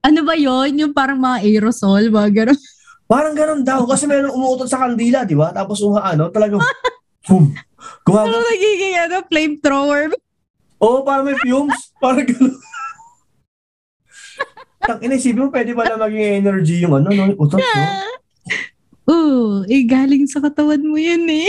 Ano 0.00 0.20
ba 0.22 0.34
yon 0.34 0.74
Yung 0.78 0.90
parang 0.90 1.20
mga 1.20 1.44
aerosol, 1.44 2.08
mga 2.08 2.30
gano'n. 2.32 2.58
Parang 3.04 3.34
ganun 3.34 3.62
daw. 3.62 3.84
Kasi 3.84 4.04
meron 4.04 4.32
umuutot 4.32 4.66
sa 4.66 4.82
kandila, 4.82 5.22
di 5.22 5.32
ba? 5.32 5.52
Tapos 5.52 5.78
uha, 5.78 6.10
ano, 6.10 6.26
talagang, 6.28 6.58
boom. 7.24 7.52
Ano 7.78 8.02
Gumagano. 8.02 8.42
nagiging 8.42 8.96
ano, 8.98 9.16
flamethrower? 9.22 10.10
Oo, 10.78 11.04
parang 11.04 11.22
may 11.24 11.38
fumes. 11.38 11.94
Parang 11.96 12.24
ganun. 12.24 12.56
Tang 14.78 15.02
inisipin 15.02 15.46
mo, 15.46 15.50
pwede 15.50 15.74
pala 15.74 15.98
maging 15.98 16.42
energy 16.44 16.82
yung 16.82 16.94
ano, 16.98 17.10
no, 17.10 17.34
utot, 17.38 17.58
no? 17.58 17.82
Oo, 19.08 19.64
eh 19.64 19.88
galing 19.88 20.28
sa 20.28 20.38
katawan 20.38 20.84
mo 20.84 21.00
yun 21.00 21.24
eh. 21.32 21.48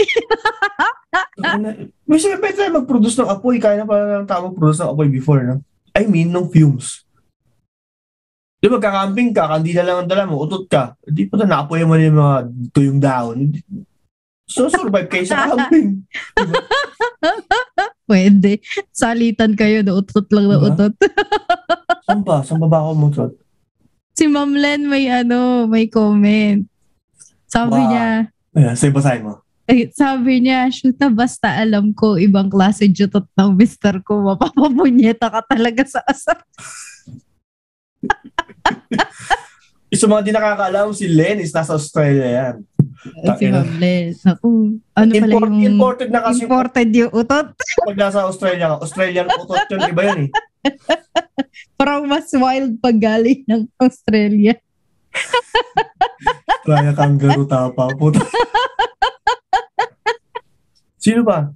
Sabi, 1.36 2.36
pwede 2.40 2.56
tayo 2.56 2.72
mag-produce 2.80 3.20
ng 3.20 3.28
apoy. 3.28 3.60
Kaya 3.60 3.84
na 3.84 3.88
pala 3.88 4.24
ng 4.24 4.28
tao 4.28 4.48
mag-produce 4.48 4.80
ng 4.80 4.90
apoy 4.96 5.08
before, 5.12 5.44
no? 5.44 5.60
I 5.92 6.08
mean, 6.08 6.32
ng 6.32 6.48
fumes. 6.48 7.04
Di 8.60 8.68
ba, 8.68 8.80
kakamping 8.80 9.32
ka, 9.32 9.48
kandila 9.48 9.84
lang 9.84 9.96
ang 10.04 10.08
dala 10.08 10.24
mo, 10.28 10.40
utot 10.40 10.68
ka. 10.68 10.96
Di 11.04 11.28
pa 11.28 11.40
na 11.40 11.48
naapoy 11.48 11.84
mo 11.84 11.96
na 11.96 12.04
yung 12.08 12.18
mga 12.20 12.36
tuyong 12.72 13.00
dahon. 13.00 13.38
So, 14.50 14.66
survive 14.66 15.06
kayo 15.06 15.22
sa 15.24 15.46
camping. 15.46 16.02
Diba? 16.36 16.58
Pwede. 18.02 18.58
Salitan 18.90 19.54
kayo 19.54 19.80
na 19.80 19.94
utot 19.94 20.26
lang 20.28 20.44
na 20.44 20.58
Diba? 20.58 20.68
utot. 20.68 20.92
Saan 22.04 22.20
ba? 22.20 22.42
Saan 22.42 22.58
ba 22.58 22.66
ba 22.66 22.82
ako 22.82 22.92
mutot? 22.98 23.32
si 24.10 24.26
Ma'am 24.26 24.52
Len 24.52 24.84
may 24.84 25.06
ano, 25.06 25.64
may 25.64 25.86
comment. 25.86 26.60
Sabi 27.46 27.72
Wow. 27.72 27.88
niya, 27.88 28.08
Ayan, 28.52 28.74
say 28.74 28.90
basahin 28.90 29.24
mo. 29.24 29.40
eh, 29.64 29.88
sabi 29.88 30.42
niya, 30.42 30.68
shoot 30.68 30.92
na 30.94 31.08
basta 31.08 31.56
alam 31.56 31.88
ko, 31.90 32.18
ibang 32.18 32.46
klase 32.46 32.84
jutot 32.84 33.24
ng 33.32 33.54
mister 33.54 33.96
ko, 34.02 34.20
mapapapunyeta 34.26 35.30
ka 35.30 35.40
talaga 35.46 35.86
sa 35.88 36.02
asar. 36.04 36.36
Sa 39.90 40.06
mga 40.06 40.22
di 40.22 40.30
nakakaalam, 40.30 40.92
si 40.92 41.08
Len 41.08 41.40
is 41.40 41.50
nasa 41.50 41.74
Australia 41.74 42.22
yan. 42.22 42.54
Si 43.38 43.46
Len. 43.48 44.12
Naku, 44.12 44.50
ano 44.92 45.10
pala 45.10 45.34
Import, 45.34 45.52
yung... 45.52 45.74
imported 45.76 46.08
na 46.12 46.20
kasi 46.24 46.44
imported 46.44 46.88
yung 46.92 47.12
utot. 47.12 47.46
pag 47.88 47.98
nasa 47.98 48.28
Australia 48.28 48.76
ka. 48.76 48.76
Australian 48.84 49.26
utot 49.28 49.64
yun, 49.72 49.80
iba 49.88 50.02
yun 50.04 50.18
eh. 50.28 50.30
Parang 51.80 52.04
mas 52.04 52.28
wild 52.32 52.76
pag 52.84 52.96
galing 53.00 53.40
ng 53.48 53.62
Australia. 53.80 54.54
Kaya 56.68 56.92
kangaroo 56.92 57.48
tapa. 57.48 57.88
Puta. 57.96 58.20
Sino 61.00 61.24
ba? 61.24 61.48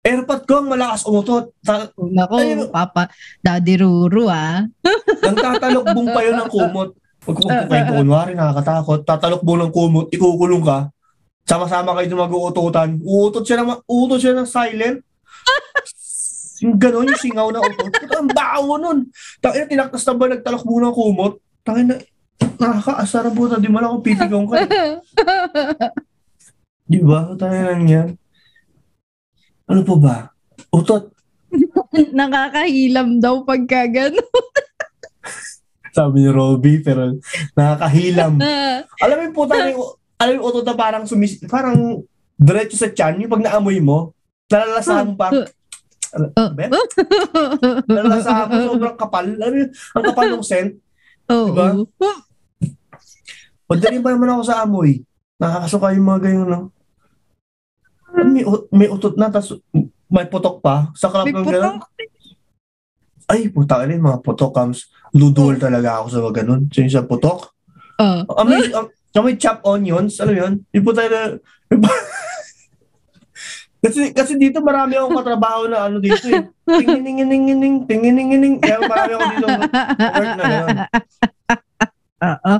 Airpot 0.00 0.46
ko 0.48 0.62
ang 0.62 0.70
malakas 0.72 1.04
umutot. 1.04 1.52
Ta- 1.60 1.92
Naku, 1.98 2.38
Ay, 2.40 2.56
papa, 2.70 3.10
daddy 3.44 3.76
Ruru 3.82 4.30
ah. 4.30 4.64
nang 5.20 5.36
tatalokbong 5.36 6.08
pa 6.14 6.20
yun 6.24 6.36
ng 6.40 6.50
kumot. 6.50 6.90
Pag 7.26 7.36
kumot 7.42 7.66
kayo, 7.66 7.84
kunwari 7.98 8.32
nakakatakot, 8.38 9.02
tatalokbong 9.02 9.66
ng 9.66 9.72
kumot, 9.74 10.06
ikukulong 10.14 10.62
ka. 10.62 10.94
Sama-sama 11.42 11.98
kayo 11.98 12.14
mag-uututan. 12.14 13.02
Uutot 13.02 13.42
siya 13.42 13.66
ng, 13.66 13.82
uutot 13.82 14.18
siya 14.22 14.38
ng 14.38 14.46
silent. 14.46 15.02
yung 16.62 16.78
gano'n, 16.78 17.10
yung 17.10 17.22
singaw 17.22 17.50
na 17.50 17.58
utot. 17.58 17.90
Puta, 17.90 18.22
ang 18.22 18.30
bawo 18.30 18.78
nun. 18.78 19.10
Tangina, 19.42 19.66
tinaktas 19.66 20.06
na 20.06 20.14
ba 20.14 20.30
nagtalokbo 20.30 20.74
ng 20.78 20.94
kumot? 20.94 21.34
Tangina, 21.66 21.98
nakakaasar 22.62 23.26
po 23.34 23.50
na. 23.50 23.58
Di 23.58 23.70
mo 23.70 23.82
lang 23.82 23.90
ako 23.90 23.98
pipigong 24.06 24.46
ka. 24.46 24.62
Di 26.90 27.02
ba? 27.02 27.34
Tangina 27.34 27.74
yan. 27.74 28.14
Ano 29.66 29.82
po 29.82 29.98
ba? 29.98 30.30
Utot. 30.70 31.10
Nakakahilam 32.18 33.18
daw 33.18 33.42
pagka 33.42 33.90
gano'n. 33.90 34.46
Sabi 35.96 36.28
ni 36.28 36.28
Robby, 36.28 36.84
pero 36.84 37.16
nakakahilam. 37.56 38.36
alam 39.04 39.16
mo 39.32 39.48
na 39.48 39.72
yung, 39.72 39.96
alam 40.20 40.32
mo 40.36 40.40
utot 40.52 40.64
na 40.68 40.76
parang 40.76 41.08
sumis, 41.08 41.40
parang 41.48 42.04
diretso 42.36 42.76
sa 42.76 42.92
chan, 42.92 43.16
yung 43.16 43.32
pag 43.32 43.40
naamoy 43.40 43.80
mo, 43.80 44.12
nalalasahan 44.52 45.16
pa. 45.16 45.32
Oh. 46.16 46.48
Nalalasahan 47.84 48.48
mo, 48.48 48.72
sobrang 48.72 48.96
kapal. 48.96 49.36
Alam 49.36 49.52
mo 49.52 49.64
ang 49.68 50.04
kapal 50.06 50.26
ng 50.32 50.44
scent. 50.48 50.72
Oo. 51.28 51.52
Diba? 51.52 51.76
Pagdating 53.68 54.00
pa 54.00 54.16
naman 54.16 54.32
ako 54.32 54.42
sa 54.48 54.64
amoy. 54.64 55.04
Nakakasuka 55.36 55.92
yung 55.92 56.08
mga 56.08 56.20
ganyan, 56.24 56.48
no? 56.48 56.60
May, 58.16 58.48
may 58.72 58.88
utot 58.88 59.20
na, 59.20 59.28
tas 59.28 59.52
may 60.08 60.24
putok 60.24 60.64
pa. 60.64 60.88
Sa 60.96 61.12
club 61.12 61.28
May 61.28 61.36
ng 61.36 61.46
gano'n. 61.52 61.76
Ay, 63.26 63.50
puta 63.50 63.82
ka 63.82 63.90
mga 63.90 64.22
putok 64.22 64.54
comes. 64.54 64.86
Ludol 65.16 65.56
talaga 65.56 66.00
ako 66.00 66.06
sa 66.12 66.18
mga 66.20 66.34
ganun. 66.44 66.62
So, 66.68 66.84
yung 66.84 66.92
sa 66.92 67.08
putok. 67.08 67.48
Oh. 67.96 68.20
Amoy, 68.36 68.68
am- 68.76 68.92
amoy 69.16 69.34
chop 69.40 69.64
onions, 69.64 70.20
alam 70.20 70.36
yun? 70.36 70.54
Yung 70.76 70.84
puta 70.84 71.08
na... 71.08 71.40
kasi, 73.84 74.12
kasi 74.12 74.36
dito 74.36 74.60
marami 74.60 75.00
akong 75.00 75.16
katrabaho 75.16 75.64
na 75.72 75.88
ano 75.88 75.96
dito 75.96 76.28
eh. 76.28 76.44
Tingininginingining, 76.68 77.88
tinginingining. 77.88 78.60
Kaya 78.60 78.84
marami 78.84 79.12
ako 79.16 79.24
dito 79.32 79.46
work 79.48 80.32
na 80.36 80.44
gano'n. 80.44 80.78
Oo. 82.16 82.54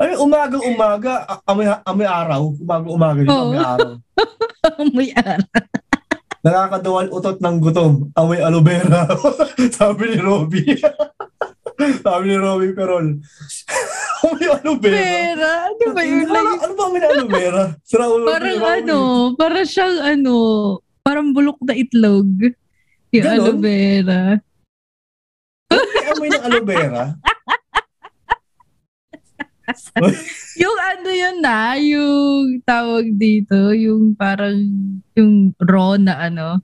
Ay, 0.00 0.16
umaga-umaga, 0.16 1.28
amoy, 1.44 1.68
amoy 1.68 2.08
araw. 2.08 2.42
Umaga-umaga 2.56 3.20
dito, 3.20 3.36
Oo. 3.36 3.44
amoy 3.52 3.62
araw. 3.62 3.92
May 4.92 5.08
ara. 5.16 5.40
Nakakaduwal 6.40 7.08
utot 7.12 7.36
ng 7.36 7.56
gutom. 7.60 8.08
Amoy 8.16 8.40
aloe 8.40 8.64
vera. 8.64 9.04
Sabi 9.76 10.16
ni 10.16 10.18
Robby. 10.20 10.64
Sabi 12.00 12.24
ni 12.32 12.36
Robby 12.40 12.72
Perol. 12.72 13.20
Amoy 14.20 14.46
aloe 14.52 14.76
vera. 14.76 14.96
Pera, 15.00 15.52
di 15.80 15.86
ba 15.92 16.02
yun? 16.04 16.28
Ano, 16.28 16.32
Like, 16.36 16.60
ano 16.60 16.74
ba 16.76 16.84
na 16.92 17.08
aloe 17.08 17.30
vera? 17.30 17.64
Parang 18.28 18.60
ano, 18.60 18.98
parang 19.36 19.66
siyang 19.66 19.98
ano, 20.04 20.34
parang 21.00 21.28
bulok 21.32 21.60
na 21.64 21.72
itlog. 21.72 22.28
Yung 23.10 23.24
Ganon? 23.24 23.40
aloe 23.40 23.58
vera. 23.60 24.20
May 25.70 26.06
amoy 26.12 26.28
ng 26.28 26.44
aloe 26.44 26.66
vera. 26.66 27.04
Yung 30.58 30.78
ano 30.82 31.08
yun 31.14 31.36
na, 31.38 31.78
yung 31.78 32.58
tawag 32.66 33.06
dito, 33.14 33.70
yung 33.70 34.18
parang, 34.18 34.58
yung 35.14 35.54
raw 35.62 35.94
na 35.94 36.26
ano, 36.26 36.58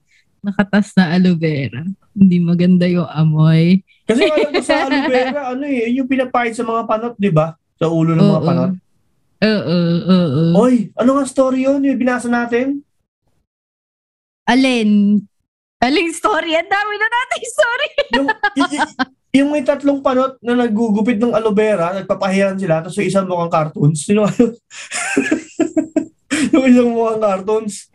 nakatas 0.47 0.95
na 0.95 1.11
aloe 1.11 1.35
vera. 1.35 1.83
Hindi 2.11 2.39
maganda 2.39 2.87
yung 2.87 3.05
amoy. 3.05 3.83
Kasi 4.03 4.23
ko 4.23 4.63
sa 4.63 4.87
aloe 4.87 5.03
vera, 5.05 5.51
ano 5.51 5.67
eh, 5.67 5.91
yun 5.91 6.01
yung 6.01 6.09
pinapahid 6.09 6.55
sa 6.55 6.63
mga 6.63 6.87
panot, 6.87 7.13
di 7.15 7.27
ba? 7.27 7.51
Sa 7.75 7.91
ulo 7.91 8.15
ng 8.15 8.23
mga 8.23 8.39
Oo. 8.39 8.47
panot. 8.47 8.71
Oo, 9.37 9.77
oo. 10.07 10.43
Oy, 10.57 10.89
ano 10.95 11.09
nga 11.13 11.25
story 11.27 11.67
yun? 11.67 11.83
Yung 11.83 11.99
binasa 11.99 12.25
natin? 12.25 12.79
Alin? 14.43 15.19
Aling 15.77 16.09
story? 16.09 16.55
Ang 16.55 16.71
dami 16.71 16.93
na 16.95 17.07
natin 17.07 17.41
story. 17.53 17.87
Yung, 18.15 18.27
y- 18.55 18.71
y- 18.73 18.89
yung 19.37 19.49
may 19.51 19.61
tatlong 19.61 20.01
panot 20.01 20.39
na 20.41 20.57
naggugupit 20.57 21.19
ng 21.19 21.35
aloe 21.35 21.53
vera, 21.53 21.93
nagpapahiran 21.93 22.57
sila, 22.57 22.81
tapos 22.81 22.97
yung 22.97 23.09
isang 23.11 23.27
mukhang 23.27 23.51
cartoons. 23.51 24.01
Sino 24.01 24.25
yun? 24.31 24.55
yung 26.53 26.65
isang 26.69 26.91
mukhang 26.93 27.21
cartoons. 27.21 27.89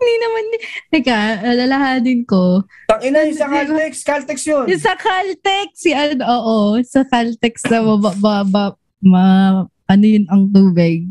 Hindi 0.00 0.14
naman. 0.16 0.44
Teka, 0.88 1.18
alalahanin 1.44 2.20
ko. 2.24 2.64
Tangina 2.88 3.26
yung 3.26 3.36
sa 3.36 3.48
Caltex. 3.50 3.92
Caltex 4.06 4.38
yun. 4.46 4.66
Yung 4.70 4.82
sa 4.82 4.94
Caltex, 4.96 5.68
si 5.76 5.90
ano, 5.92 6.24
oo, 6.24 6.56
sa 6.86 7.04
Caltex 7.04 7.68
na 7.68 7.84
ba, 7.84 8.12
ba, 8.16 8.34
ba, 8.46 8.64
ma, 9.04 9.24
ano 9.66 10.04
yun 10.04 10.24
ang 10.30 10.48
tubig. 10.48 11.10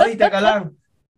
Oy, 0.00 0.18
teka 0.18 0.40
lang. 0.42 0.74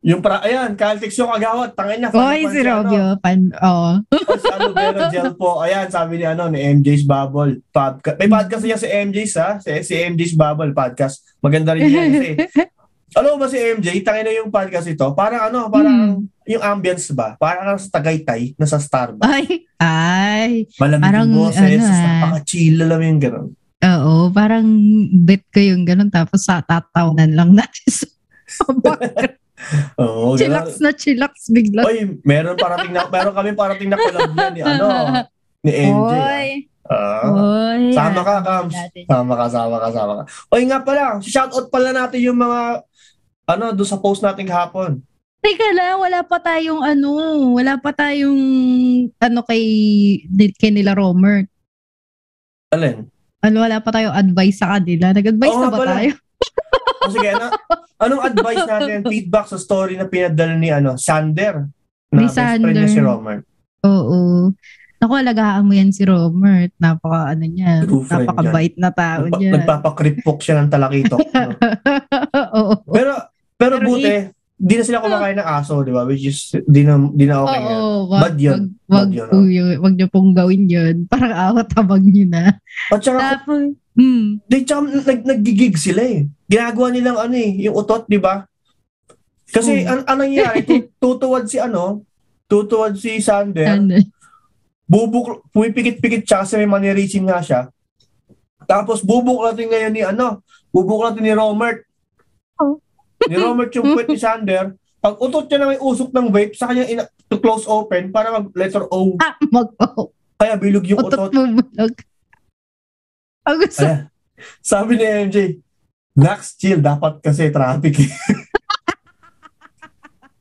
Yung 0.07 0.23
para, 0.23 0.39
ayan, 0.47 0.79
Caltex 0.79 1.19
yung 1.19 1.33
agawat. 1.33 1.75
Tangina. 1.75 2.13
Oy, 2.15 2.47
si 2.53 2.61
Robio. 2.63 3.19
Pan, 3.19 3.51
oo. 3.51 3.91
Oh, 4.07 4.37
si 4.39 4.47
aloe 4.53 4.75
vera 4.77 5.11
gel 5.11 5.35
po. 5.35 5.65
Ayan, 5.65 5.89
sabi 5.91 6.21
ni 6.21 6.27
ano, 6.29 6.47
ni 6.47 6.63
MJ's 6.63 7.03
Bubble. 7.03 7.65
Podcast. 7.75 8.17
May 8.21 8.31
podcast 8.31 8.63
niya 8.63 8.79
si 8.79 8.87
MJ's 8.87 9.35
ha. 9.41 9.59
Si, 9.59 9.73
si 9.83 9.99
MJ's 9.99 10.37
Bubble 10.37 10.71
podcast. 10.77 11.27
Maganda 11.43 11.75
rin 11.75 11.91
yan 11.91 12.13
kasi. 12.13 12.31
Alam 13.17 13.33
mo 13.33 13.37
ba 13.41 13.49
si 13.49 13.57
MJ, 13.57 14.05
tangina 14.05 14.29
yung 14.29 14.53
podcast 14.53 14.85
ito, 14.93 15.09
parang 15.17 15.49
ano, 15.49 15.73
parang 15.73 16.21
yung 16.45 16.61
ambience 16.61 17.09
ba? 17.17 17.33
Parang 17.41 17.73
sa 17.81 17.97
Tagaytay, 17.97 18.53
nasa 18.61 18.77
Starbucks. 18.77 19.25
Ay, 19.25 19.65
ay. 19.81 20.69
Malamig 20.77 21.05
Parang, 21.09 21.25
yung 21.25 21.49
boses, 21.49 21.81
ano, 21.81 21.89
ah. 21.89 21.97
napaka-chill 21.97 22.77
alam 22.77 23.01
yung 23.01 23.21
gano'n. 23.25 23.47
Oo, 23.77 24.29
parang 24.37 24.69
bet 25.25 25.49
ko 25.49 25.65
yung 25.65 25.89
ganun 25.89 26.13
tapos 26.13 26.45
sa 26.45 26.61
tatawanan 26.61 27.33
lang 27.33 27.57
natin 27.57 27.89
sa 27.89 28.05
Oo, 30.05 30.37
chillax 30.37 30.77
na 30.85 30.93
chillax 30.93 31.49
bigla. 31.49 31.89
Oy, 31.89 32.21
meron 32.21 32.61
parating 32.61 32.93
na, 32.93 33.09
meron 33.09 33.33
kami 33.33 33.57
parating 33.57 33.89
na 33.89 33.97
collab 33.97 34.29
ni 34.53 34.61
ano, 34.61 34.87
ni 35.65 35.73
MJ. 35.73 36.13
Oy. 36.13 36.49
ah. 36.93 37.33
Oy. 37.33 37.83
Sama 37.97 38.21
ka, 38.21 38.35
Kams. 38.45 38.77
Sama 39.09 39.33
ka, 39.41 39.47
sama 39.49 39.77
ka, 39.81 39.89
sama 39.89 40.13
ka. 40.21 40.23
Oy 40.53 40.63
nga 40.69 40.79
pala, 40.85 41.17
shoutout 41.25 41.73
pala 41.73 41.97
natin 41.97 42.21
yung 42.21 42.37
mga, 42.37 42.85
ano, 43.47 43.71
doon 43.71 43.89
sa 43.89 43.97
post 43.97 44.21
natin 44.21 44.45
kahapon. 44.45 45.01
Teka 45.39 45.69
lang, 45.73 46.03
wala 46.03 46.21
pa 46.21 46.39
tayong 46.39 46.83
ano, 46.83 47.11
wala 47.55 47.79
pa 47.79 47.95
tayong 47.95 48.41
ano 49.13 49.41
kay, 49.47 49.63
kay 50.53 50.71
nila 50.71 50.93
Romer. 50.93 51.47
Alin? 52.69 53.07
Ano, 53.39 53.63
wala 53.63 53.79
pa 53.79 53.95
tayong 53.95 54.11
advice 54.13 54.59
sa 54.59 54.75
kanila. 54.75 55.15
Nag-advise 55.15 55.55
Oo 55.55 55.63
na 55.63 55.71
ba 55.71 55.79
pala. 55.79 55.93
tayo? 55.97 56.13
O 56.97 57.13
sige, 57.13 57.29
ano, 57.31 57.55
anong 58.03 58.23
advice 58.25 58.67
natin, 58.67 58.99
feedback 59.13 59.47
sa 59.47 59.55
story 59.57 59.95
na 59.95 60.11
pinadala 60.11 60.59
ni, 60.59 60.75
ano, 60.75 60.99
Sander? 60.99 61.71
Na 62.11 62.19
Ni 62.19 62.27
best 62.27 62.35
friend 62.35 62.51
Sander. 62.59 62.73
niya 62.75 62.91
si 62.91 62.99
Romer. 62.99 63.39
Oo. 63.87 64.51
Naku, 64.97 65.13
alagaan 65.15 65.63
mo 65.63 65.77
yan 65.77 65.95
si 65.95 66.03
Romer. 66.03 66.67
Napaka, 66.75 67.31
ano 67.31 67.45
niya, 67.47 67.87
napakabait 67.87 68.75
na 68.75 68.91
tao 68.91 69.23
Nagpa- 69.23 69.39
niya. 69.39 69.51
Nagpapakripok 69.55 70.39
siya 70.41 70.59
ng 70.59 70.71
talakitok. 70.73 71.21
no? 71.23 71.51
Oo. 72.59 72.73
Pero, 72.91 73.13
pero, 73.57 73.77
Pero 73.77 73.89
buti, 73.89 74.13
di 74.57 74.75
na 74.75 74.85
sila 74.85 75.01
kumakain 75.01 75.37
ng 75.37 75.49
aso, 75.51 75.81
di 75.81 75.93
ba? 75.93 76.05
Which 76.05 76.25
is, 76.25 76.39
di 76.65 76.81
na, 76.81 76.97
di 77.13 77.25
na 77.25 77.45
okay 77.45 77.61
nga. 77.61 77.77
Oo, 77.77 77.99
wag, 78.09 78.21
Bad 78.23 78.37
yun. 78.39 78.53
wag, 78.53 78.65
Bad 78.87 78.97
wag, 78.97 79.11
yun, 79.13 79.29
po 79.29 79.37
yun. 79.43 79.77
wag 79.81 79.95
niyo 79.95 80.09
pong 80.09 80.31
gawin 80.33 80.65
yun. 80.65 80.97
Parang 81.13 81.33
awat 81.33 81.69
habang 81.73 82.01
nyo 82.01 82.25
na. 82.25 82.57
At 82.89 83.01
saka, 83.01 83.19
Tapos, 83.41 83.77
hmm, 83.95 84.25
Di, 84.45 84.57
tsaka 84.63 84.81
nag, 85.05 85.21
naggigig 85.25 85.77
sila 85.77 86.01
eh. 86.01 86.25
Ginagawa 86.47 86.89
nilang 86.89 87.19
ano 87.19 87.35
eh, 87.35 87.53
yung 87.65 87.77
utot, 87.77 88.05
di 88.07 88.17
ba? 88.17 88.45
Kasi 89.47 89.85
Hmm. 89.85 89.91
an 89.93 89.99
anong 90.07 90.21
nangyari, 90.27 90.59
tu- 90.69 90.91
tutuwad 90.97 91.47
si 91.47 91.57
ano, 91.57 92.03
tutuwad 92.47 92.95
si 92.95 93.21
Sander, 93.21 93.77
ano, 93.77 93.99
bubuk, 94.87 95.43
pumipikit-pikit 95.51 96.23
siya 96.23 96.43
kasi 96.43 96.55
may 96.57 96.67
mannerism 96.67 97.27
nga 97.27 97.43
siya. 97.43 97.61
Tapos 98.65 99.03
bubuklatin 99.03 99.67
ngayon 99.67 99.93
ni 99.93 100.03
ano, 100.03 100.43
bubuklatin 100.71 101.23
ni 101.23 101.31
Romert. 101.31 101.83
Ni 103.27 103.37
Romert 103.37 103.73
yung 103.73 103.87
puwet 103.93 104.07
ni 104.07 104.17
Sander. 104.17 104.65
Pag 104.97 105.15
utot 105.17 105.45
niya 105.45 105.59
na 105.59 105.69
may 105.69 105.79
usok 105.79 106.11
ng 106.11 106.29
vape, 106.29 106.55
sa 106.55 106.67
kanya 106.67 106.85
ina- 106.85 107.11
to 107.27 107.37
close 107.37 107.65
open 107.65 108.11
para 108.11 108.31
mag 108.31 108.47
letter 108.53 108.87
O. 108.87 109.15
ah, 109.19 109.35
mag, 109.47 109.71
oh, 109.97 110.11
Kaya 110.35 110.55
bilog 110.55 110.85
yung 110.85 111.01
utot 111.01 111.27
utot. 111.27 111.33
mo 111.33 111.43
bulog. 111.57 111.95
Ang 113.45 113.57
gusto, 113.61 113.83
Ayan. 113.83 114.11
Sabi 114.61 114.93
ni 114.95 115.07
MJ, 115.25 115.37
Nax, 116.13 116.55
chill. 116.55 116.79
Dapat 116.79 117.21
kasi 117.21 117.49
traffic. 117.49 117.95
eh." 117.99 118.11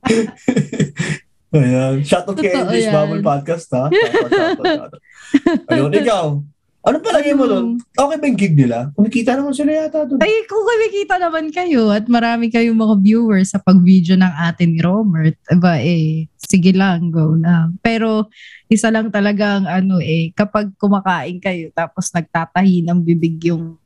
Ayan. 1.56 2.04
Shoutout 2.04 2.36
kay 2.36 2.52
Totoo 2.52 2.68
MJ's 2.68 2.86
yan. 2.86 2.94
Bubble 2.94 3.24
Podcast, 3.24 3.68
ha? 3.72 3.88
Shoutout, 3.88 4.30
shoutout, 4.30 4.66
shoutout. 4.68 5.02
Ayun, 5.72 5.92
ikaw. 5.94 6.24
Ano 6.86 7.02
palagay 7.02 7.34
mo 7.34 7.50
doon? 7.50 7.82
Okay 7.98 8.18
ba 8.22 8.26
yung 8.30 8.38
gig 8.38 8.54
nila? 8.54 8.94
Kumikita 8.94 9.34
naman 9.34 9.58
sila 9.58 9.74
yata 9.74 10.06
doon. 10.06 10.22
ay, 10.22 10.46
kung 10.46 10.62
kumikita 10.62 11.18
naman 11.18 11.50
kayo 11.50 11.90
at 11.90 12.06
marami 12.06 12.54
kayong 12.54 12.78
mga 12.78 12.96
viewers 13.02 13.58
sa 13.58 13.58
pag-video 13.58 14.14
ng 14.14 14.34
atin 14.46 14.70
ni 14.70 14.80
Robert, 14.86 15.34
aba 15.50 15.82
eh, 15.82 16.30
sige 16.38 16.78
lang, 16.78 17.10
go 17.10 17.34
lang. 17.34 17.82
Pero, 17.82 18.30
isa 18.70 18.94
lang 18.94 19.10
talagang 19.10 19.66
ano 19.66 19.98
eh, 19.98 20.30
kapag 20.38 20.78
kumakain 20.78 21.42
kayo 21.42 21.74
tapos 21.74 22.14
nagtatahi 22.14 22.86
ng 22.86 23.00
bibig 23.02 23.42
yung 23.50 23.82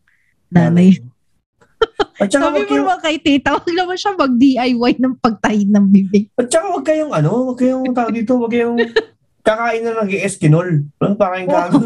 nanay. 0.52 1.00
At 2.20 2.28
saka 2.28 2.52
Sabi 2.52 2.68
mo 2.68 2.84
naman 2.84 3.00
kay 3.00 3.16
tita, 3.24 3.56
wag 3.56 3.64
naman 3.72 3.96
siya 3.96 4.12
mag-DIY 4.12 4.92
ng 5.00 5.16
pagtahi 5.24 5.72
ng 5.72 5.86
bibig. 5.88 6.28
at 6.36 6.52
saka 6.52 6.68
wag 6.68 6.84
kayong 6.84 7.16
ano, 7.16 7.56
wag 7.56 7.60
kayong 7.64 7.96
tawag 7.96 8.12
dito, 8.12 8.36
wag 8.36 8.52
kayong 8.52 8.76
kakain 9.50 9.82
na 9.82 9.98
ng 9.98 10.10
eskinol. 10.16 10.70
Ano, 11.00 11.14
parang 11.16 11.42
yung 11.44 11.54
gago. 11.56 11.80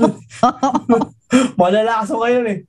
Malalaso 1.55 2.19
kayo 2.19 2.43
eh. 2.43 2.67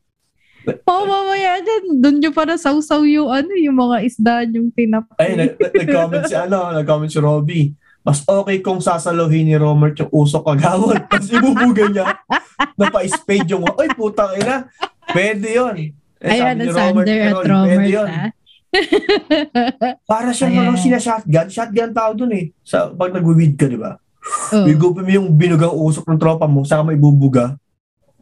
Oo, 0.65 1.05
mamaya 1.05 1.61
dyan, 1.61 2.01
doon 2.01 2.17
nyo 2.19 2.31
para 2.33 2.57
sausaw 2.57 3.05
yung 3.05 3.29
ano, 3.29 3.53
yung 3.53 3.77
mga 3.77 3.97
isda 4.01 4.49
yung 4.49 4.73
tinapay. 4.73 5.19
Ay, 5.19 5.31
nag- 5.37 5.59
nag- 5.59 5.77
nag-comment 5.77 6.25
si 6.25 6.35
ano, 6.35 6.73
nag-comment 6.73 7.11
si 7.11 7.21
Robby. 7.21 7.63
Mas 8.01 8.21
okay 8.23 8.61
kung 8.61 8.81
sasaluhin 8.81 9.45
ni 9.45 9.57
Romert 9.57 9.97
yung 9.99 10.09
usok 10.11 10.45
agawad. 10.47 11.05
Tapos 11.05 11.29
ibubuga 11.37 11.85
niya 11.87 12.07
na 12.77 12.87
pa-spade 12.89 13.49
yung, 13.49 13.65
ay 13.67 13.89
putang 13.93 14.33
ina, 14.37 14.69
pwede 15.11 15.49
yun. 15.51 15.75
Eh, 16.21 16.29
Ayan, 16.31 16.57
sabi 16.57 16.57
ni 16.57 16.65
ang 16.65 16.73
Sander 16.73 17.05
at 17.05 17.21
Carol, 17.27 17.45
Robert, 17.45 17.69
pwede 17.69 17.89
yun. 17.91 18.09
ha? 18.09 18.27
Para 20.05 20.31
siyang 20.33 20.55
ano, 20.59 20.77
sina-shotgun. 20.77 21.47
Shotgun 21.49 21.93
tao 21.93 22.11
dun 22.13 22.33
eh. 22.33 22.45
Sa, 22.61 22.89
pag 22.91 23.13
nag-weed 23.13 23.55
ka, 23.55 23.69
di 23.69 23.77
ba? 23.77 24.01
Oo. 24.25 24.65
Igupin 24.67 25.05
mo 25.05 25.11
yung 25.13 25.29
binugang 25.33 25.73
usok 25.73 26.09
ng 26.09 26.21
tropa 26.21 26.49
mo, 26.49 26.65
saka 26.65 26.81
may 26.81 26.97
bubuga. 26.97 27.57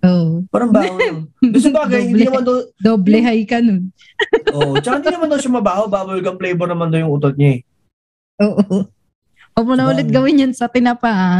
Oo. 0.03 0.43
Parang 0.51 0.75
baho 0.75 0.99
sa 1.63 1.71
bagay, 1.71 2.11
hindi 2.11 2.27
naman 2.27 2.43
daw, 2.43 2.59
Doble 2.77 3.23
high 3.23 3.47
ka 3.47 3.63
nun. 3.63 3.95
oh, 4.57 4.75
tsaka 4.83 4.99
hindi 4.99 5.11
naman 5.15 5.31
daw 5.31 5.39
siya 5.39 5.53
mabaho, 5.55 5.87
bubblegum 5.87 6.37
flavor 6.39 6.67
naman 6.67 6.91
daw 6.91 6.99
yung 6.99 7.13
utot 7.15 7.35
niya 7.39 7.59
eh. 7.59 7.61
Oo. 8.43 8.91
Huwag 9.53 9.67
mo 9.69 9.75
na 9.77 9.87
ulit 9.87 10.09
gawin 10.11 10.43
yan 10.43 10.53
sa 10.57 10.67
tinapa, 10.67 11.11
ha? 11.23 11.35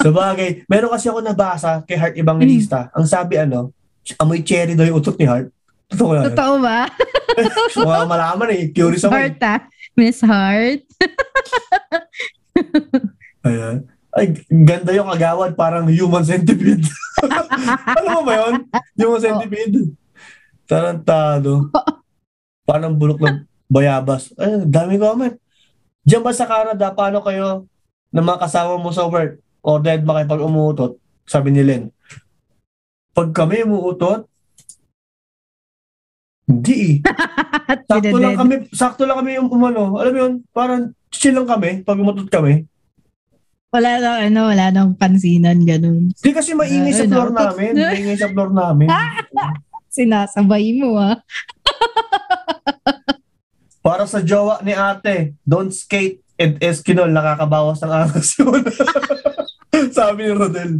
Sa 0.00 0.10
bagay, 0.14 0.62
meron 0.70 0.94
kasi 0.94 1.10
ako 1.10 1.18
nabasa 1.18 1.82
kay 1.82 1.98
Heart 1.98 2.16
Evangelista. 2.16 2.88
Ang 2.94 3.10
sabi 3.10 3.36
ano, 3.36 3.74
amoy 4.16 4.40
cherry 4.40 4.78
daw 4.78 4.86
yung 4.86 5.02
utot 5.02 5.18
ni 5.18 5.26
Heart. 5.26 5.50
Totoo 5.90 6.12
lang. 6.14 6.24
Totoo 6.30 6.54
ba? 6.62 6.86
Mga 7.74 8.06
malaman 8.06 8.48
eh. 8.54 8.62
Curious 8.70 9.06
ako. 9.06 9.12
eh. 9.12 9.18
Heart, 9.26 9.38
ha? 9.42 9.56
Miss 9.96 10.20
Heart? 10.20 10.84
Ayan. 13.48 13.88
Ay, 14.12 14.32
ganda 14.48 14.92
yung 14.92 15.08
agawad. 15.08 15.56
Parang 15.56 15.88
human 15.88 16.24
centipede. 16.24 16.84
Alam 17.96 18.12
mo 18.12 18.22
ba 18.28 18.32
yun? 18.44 18.54
Human 19.00 19.20
centipede. 19.20 19.92
Tarantado. 20.68 21.72
Parang 22.68 22.92
bulok 22.92 23.24
ng 23.24 23.48
bayabas. 23.68 24.36
Ay, 24.36 24.68
dami 24.68 25.00
comment. 25.00 25.32
Diyan 26.04 26.22
ba 26.22 26.32
sa 26.36 26.44
Canada, 26.48 26.92
paano 26.92 27.24
kayo 27.24 27.64
na 28.12 28.20
mga 28.20 28.46
kasama 28.46 28.78
mo 28.78 28.92
sa 28.92 29.08
work 29.08 29.40
or 29.64 29.80
dead 29.82 30.04
ba 30.04 30.20
kayo 30.20 30.26
pag 30.28 30.44
umuutot? 30.44 30.92
Sabi 31.26 31.50
ni 31.50 31.64
Len. 31.64 31.90
Pag 33.16 33.32
kami 33.32 33.64
umuutot, 33.64 34.28
hindi 36.46 36.74
eh. 36.78 36.94
Sakto 37.90 38.16
lang 38.22 38.38
kami, 38.38 38.54
sakto 38.70 39.02
lang 39.02 39.18
kami 39.18 39.30
yung 39.34 39.50
umano. 39.50 39.98
Alam 39.98 40.12
mo 40.14 40.18
yun, 40.22 40.34
parang 40.54 40.94
chill 41.10 41.34
lang 41.34 41.46
kami 41.50 41.82
pag 41.82 41.98
umutot 41.98 42.30
kami. 42.30 42.62
Wala 43.74 43.98
na, 43.98 44.10
ano, 44.30 44.40
wala 44.46 44.70
nang 44.70 44.94
pansinan, 44.94 45.66
ganun. 45.66 46.14
Hindi 46.14 46.30
kasi 46.30 46.54
maingay 46.54 46.94
sa 46.94 47.04
Ay, 47.04 47.10
floor 47.10 47.30
nautot. 47.34 47.46
namin. 47.50 47.72
Maingay 47.92 48.18
sa 48.18 48.30
floor 48.30 48.50
namin. 48.54 48.88
Sinasabay 49.96 50.66
mo, 50.78 50.94
ah. 50.96 51.18
Para 53.82 54.06
sa 54.06 54.22
jowa 54.22 54.62
ni 54.62 54.70
ate, 54.70 55.34
don't 55.42 55.74
skate 55.74 56.22
and 56.38 56.62
Eskinol, 56.62 57.10
nakakabawas 57.10 57.82
ng 57.82 57.90
angas 57.90 58.38
yun. 58.38 58.62
sabi 59.90 60.30
ni 60.30 60.32
Rodel. 60.32 60.72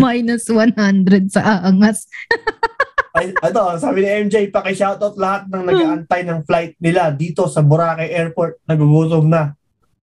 Minus 0.00 0.48
100 0.48 1.32
sa 1.32 1.62
angas. 1.62 2.08
Ay, 3.12 3.36
ito, 3.36 3.62
sabi 3.76 4.00
ni 4.00 4.08
MJ, 4.24 4.48
paki-shoutout 4.48 5.20
lahat 5.20 5.44
ng 5.52 5.68
nag-aantay 5.68 6.24
ng 6.24 6.48
flight 6.48 6.80
nila 6.80 7.12
dito 7.12 7.44
sa 7.44 7.60
Boracay 7.60 8.08
Airport. 8.08 8.64
Nagugutom 8.64 9.28
na. 9.28 9.52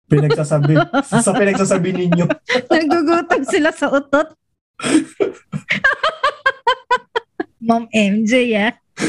Pinagsasabi. 0.06 0.78
sa 1.26 1.34
pinagsasabi 1.34 1.98
ninyo. 1.98 2.30
Nagugutom 2.70 3.42
sila 3.42 3.74
sa 3.74 3.90
utot. 3.90 4.38
Ma'am 7.68 7.90
MJ, 7.90 8.54
ah. 8.58 8.74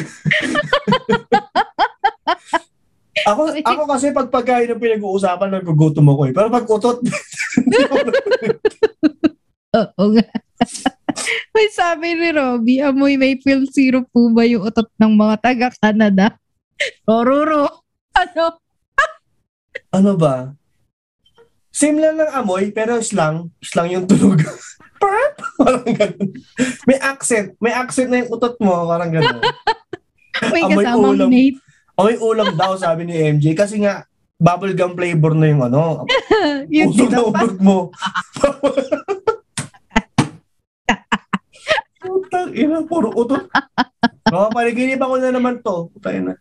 Ako, 3.22 3.55
ako 3.55 3.86
kasi 3.86 4.11
pag 4.11 4.34
pagkain 4.34 4.66
ng 4.72 4.82
pinag-uusapan, 4.82 5.55
nagugutom 5.55 6.11
ako 6.11 6.26
eh. 6.26 6.32
Pero 6.34 6.51
pag 6.51 6.66
utot, 6.66 6.99
Oo 9.72 10.05
nga. 10.16 10.26
May 11.54 11.66
sabi 11.72 12.16
ni 12.16 12.28
Robby, 12.32 12.80
amoy 12.82 13.14
maple 13.16 13.68
syrup 13.70 14.06
po 14.10 14.30
ba 14.32 14.46
yung 14.46 14.66
utot 14.66 14.88
ng 14.98 15.12
mga 15.14 15.34
taga-Canada? 15.40 16.36
Rororo. 17.08 17.84
Ano? 18.16 18.44
ano 19.96 20.12
ba? 20.16 20.52
Same 21.72 22.04
lang 22.04 22.20
ng 22.20 22.30
amoy, 22.36 22.68
pero 22.68 23.00
slang. 23.00 23.48
Slang 23.64 23.88
yung 23.88 24.04
tunog. 24.04 24.44
Perp! 25.00 25.36
Parang 25.56 25.88
ganun. 25.88 26.28
May 26.84 26.98
accent. 27.00 27.56
May 27.58 27.72
accent 27.72 28.12
na 28.12 28.20
yung 28.20 28.30
utot 28.36 28.60
mo. 28.60 28.84
Parang 28.92 29.08
ganun. 29.08 29.40
May 30.52 30.62
Amoy 30.68 30.84
ulam. 30.84 31.28
Nate. 31.32 31.58
Amoy 31.96 32.16
ulam 32.20 32.52
daw, 32.60 32.76
sabi 32.76 33.08
ni 33.08 33.16
MJ. 33.16 33.56
Kasi 33.56 33.80
nga, 33.80 34.04
bubblegum 34.36 34.92
flavor 34.92 35.32
na 35.32 35.46
yung 35.48 35.62
ano. 35.64 36.04
yung 36.68 36.92
Usog 36.92 37.08
na 37.08 37.20
usog 37.24 37.56
mo. 37.62 37.88
Putang 42.33 42.57
ina, 42.57 42.80
puro 42.89 43.12
utot. 43.12 43.45
Mga 44.33 44.49
paniginip 44.57 45.01
ako 45.05 45.14
na 45.20 45.37
naman 45.37 45.61
to. 45.61 45.93
Putang 45.93 46.16
ina. 46.16 46.33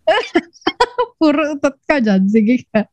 Puro 1.20 1.52
utot 1.52 1.76
ka 1.84 2.00
dyan. 2.00 2.32
Sige 2.32 2.64
ka. 2.72 2.88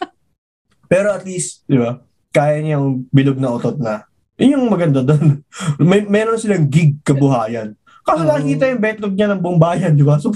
Pero 0.92 1.12
at 1.12 1.20
least, 1.28 1.68
di 1.68 1.76
ba, 1.76 2.00
kaya 2.32 2.64
niyang 2.64 3.04
bilog 3.12 3.36
na 3.36 3.52
utot 3.52 3.76
na. 3.76 4.08
Yun 4.40 4.56
yung 4.56 4.72
maganda 4.72 5.04
doon. 5.04 5.44
May, 5.76 6.08
meron 6.08 6.40
silang 6.40 6.64
gig 6.64 6.96
kabuhayan. 7.04 7.76
Kasi 8.08 8.24
Oo. 8.24 8.28
nakikita 8.32 8.72
yung 8.72 8.80
betlog 8.80 9.12
niya 9.12 9.28
ng 9.28 9.44
buong 9.44 9.60
bayan, 9.60 9.92
di 9.92 10.00
ba? 10.00 10.16
So. 10.16 10.32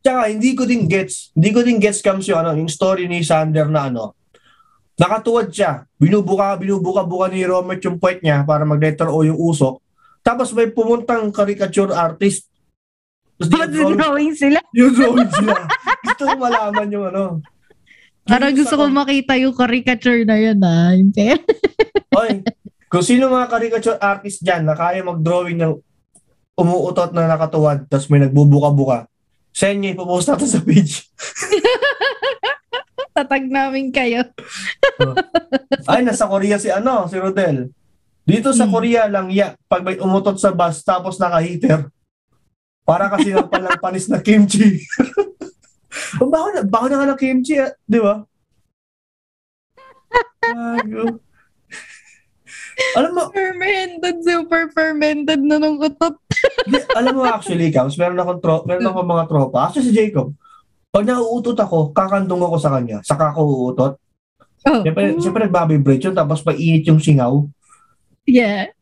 Tsaka, 0.00 0.20
hindi 0.32 0.56
ko 0.56 0.64
din 0.64 0.88
gets, 0.88 1.36
hindi 1.36 1.52
ko 1.52 1.60
din 1.60 1.76
gets 1.76 2.00
comes 2.00 2.24
yung, 2.24 2.40
ano, 2.40 2.56
yung 2.56 2.72
story 2.72 3.04
ni 3.04 3.20
Sander 3.20 3.68
na 3.68 3.92
ano, 3.92 4.16
nakatuwad 5.00 5.48
siya, 5.48 5.88
binubuka, 5.96 6.52
binubuka-buka 6.60 7.32
ni 7.32 7.48
Robert 7.48 7.80
yung 7.80 7.96
puwet 7.96 8.20
niya 8.20 8.44
para 8.44 8.68
mag-letter 8.68 9.08
O 9.08 9.24
yung 9.24 9.40
usok. 9.40 9.80
Tapos 10.20 10.52
may 10.52 10.68
pumuntang 10.68 11.32
caricature 11.32 11.96
artist. 11.96 12.44
Tapos 13.40 13.72
di- 13.72 13.80
drawing, 13.80 13.96
drawing 13.96 14.32
sila. 14.36 14.60
yung 14.78 14.92
drawing 14.92 15.32
sila. 15.32 15.56
Gusto 16.04 16.22
ko 16.28 16.34
malaman 16.36 16.88
yung 16.92 17.06
ano. 17.08 17.24
Parang 18.28 18.52
gusto 18.52 18.76
ko 18.76 18.84
makita 18.92 19.40
yung 19.40 19.56
caricature 19.56 20.28
na 20.28 20.36
yun 20.36 20.60
ah. 20.60 20.92
Oy, 22.20 22.44
kung 22.92 23.00
sino 23.00 23.32
mga 23.32 23.48
caricature 23.48 23.98
artist 23.98 24.44
dyan 24.44 24.68
na 24.68 24.76
kaya 24.76 25.00
mag-drawing 25.00 25.56
ng 25.56 25.74
umuutot 26.60 27.16
na 27.16 27.24
nakatuwad 27.24 27.88
tapos 27.88 28.12
may 28.12 28.20
nagbubuka-buka, 28.20 29.09
send 29.50 29.82
nyo, 29.82 29.94
ipopost 29.94 30.30
natin 30.30 30.48
sa 30.48 30.60
page. 30.62 31.06
Tatag 33.16 33.44
namin 33.50 33.90
kayo. 33.90 34.22
Ay, 35.84 36.06
nasa 36.06 36.30
Korea 36.30 36.56
si 36.56 36.70
ano, 36.70 37.10
si 37.10 37.18
Rodel. 37.18 37.74
Dito 38.22 38.54
sa 38.54 38.68
Hmm. 38.68 38.72
Korea 38.72 39.10
lang, 39.10 39.32
ya, 39.34 39.58
pag 39.66 39.82
may 39.82 39.98
umutot 39.98 40.38
sa 40.38 40.54
bus 40.54 40.86
tapos 40.86 41.18
naka-heater, 41.18 41.90
para 42.86 43.10
kasi 43.10 43.34
ng 43.34 43.50
palang 43.50 43.78
panis 43.82 44.06
na 44.06 44.22
kimchi. 44.22 44.82
baka 46.30 46.48
na, 46.54 46.60
baka 46.62 46.86
na 46.90 46.96
nga 47.02 47.10
ng 47.14 47.20
kimchi, 47.20 47.58
ah, 47.58 47.74
di 47.86 47.98
ba? 47.98 48.22
Gago. 50.42 51.29
Alam 52.98 53.12
mo, 53.14 53.22
Fermented, 53.30 54.16
super 54.24 54.68
fermented 54.72 55.40
na 55.44 55.56
nung 55.60 55.78
utot. 55.78 56.16
Alam 56.98 57.12
mo 57.20 57.22
actually, 57.26 57.70
Kams, 57.70 57.94
meron 58.00 58.18
akong, 58.18 58.40
tro- 58.40 58.64
meron 58.66 58.88
akong 58.88 59.08
mga 59.08 59.24
tropa. 59.28 59.58
Actually 59.68 59.90
si 59.90 59.94
Jacob, 59.94 60.34
pag 60.90 61.06
nauutot 61.06 61.54
ako, 61.54 61.94
kakandong 61.94 62.42
ako 62.42 62.56
sa 62.58 62.74
kanya, 62.74 62.98
saka 63.06 63.30
ako 63.30 63.40
uutot. 63.46 63.92
Oh. 64.66 64.82
Siyempre, 64.84 65.16
siyempre 65.22 65.42
nagbabibrate 65.46 66.04
yun, 66.10 66.16
tapos 66.16 66.44
painit 66.44 66.84
yung 66.84 67.00
singaw. 67.00 67.46
Yeah. 68.28 68.74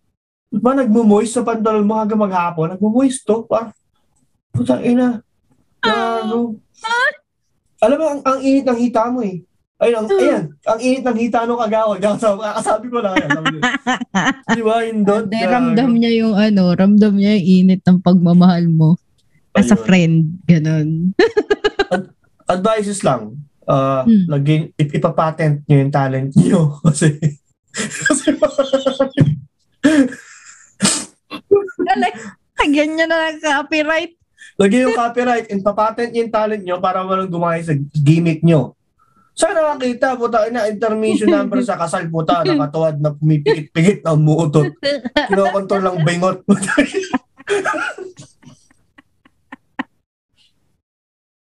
Ba, 0.49 0.73
nagmumoist 0.73 1.37
sa 1.37 1.45
pantalon 1.45 1.85
mo 1.85 2.01
hanggang 2.01 2.19
maghapon, 2.19 2.75
nagmumoist 2.75 3.23
to, 3.29 3.45
pa. 3.45 3.71
Putang 4.51 4.83
ina. 4.83 5.21
Gago. 5.85 6.59
Alam 7.79 7.97
mo, 8.01 8.07
ang, 8.11 8.21
ang 8.27 8.39
init 8.43 8.67
ng 8.67 8.79
hita 8.81 9.07
mo 9.13 9.23
eh. 9.23 9.45
Ayun, 9.79 9.95
ang, 9.95 10.07
ayan, 10.11 10.45
ang 10.67 10.81
init 10.83 11.03
ng 11.07 11.19
hita 11.23 11.47
nung 11.47 11.63
kagawad. 11.63 11.99
Kakasabi, 12.03 12.43
kakasabi 12.43 12.87
ko 12.91 12.99
lang. 12.99 13.15
Di 14.59 14.63
ba, 14.67 14.83
yun 14.83 15.07
doon? 15.07 15.25
Hindi, 15.31 15.39
ramdam 15.47 15.91
niya 15.95 16.13
yung 16.19 16.35
ano, 16.35 16.63
ramdam 16.75 17.15
niya 17.15 17.39
yung 17.39 17.47
init 17.47 17.83
ng 17.87 18.03
pagmamahal 18.03 18.67
mo. 18.67 18.99
As 19.55 19.71
a 19.71 19.79
friend, 19.79 20.43
ganun. 20.45 21.15
advices 22.55 23.03
lang. 23.03 23.39
Uh, 23.69 24.01
Hmm. 24.03 24.25
laging, 24.33 24.73
ip- 24.75 24.97
ipapatent 24.97 25.61
nyo 25.69 25.77
yung 25.77 25.93
talent 25.93 26.33
nyo. 26.35 26.81
Kasi, 26.81 27.21
kasi 27.71 28.33
kagyan 32.57 32.97
niya 32.97 33.07
na 33.07 33.31
ng 33.31 33.39
copyright. 33.39 34.15
lagyan 34.59 34.91
yung 34.91 34.97
copyright 34.97 35.47
and 35.53 35.63
papatent 35.63 36.11
nyo 36.11 36.21
yung 36.25 36.35
talent 36.35 36.63
nyo 36.65 36.77
para 36.81 37.05
walang 37.05 37.31
gumaya 37.31 37.61
sa 37.61 37.77
gimmick 37.95 38.43
nyo. 38.43 38.78
Saan 39.39 39.55
nakakita, 39.55 40.19
puta, 40.19 40.51
ina, 40.51 40.67
intermission 40.67 41.31
number 41.31 41.63
sa 41.63 41.79
kasal, 41.79 42.11
puta, 42.11 42.43
nakatuwad 42.49 42.99
na 42.99 43.15
pumipikit-pikit 43.15 44.03
na 44.03 44.19
umuutot. 44.19 44.75
Kinokontrol 45.31 45.83
lang 45.87 46.03
bingot. 46.03 46.43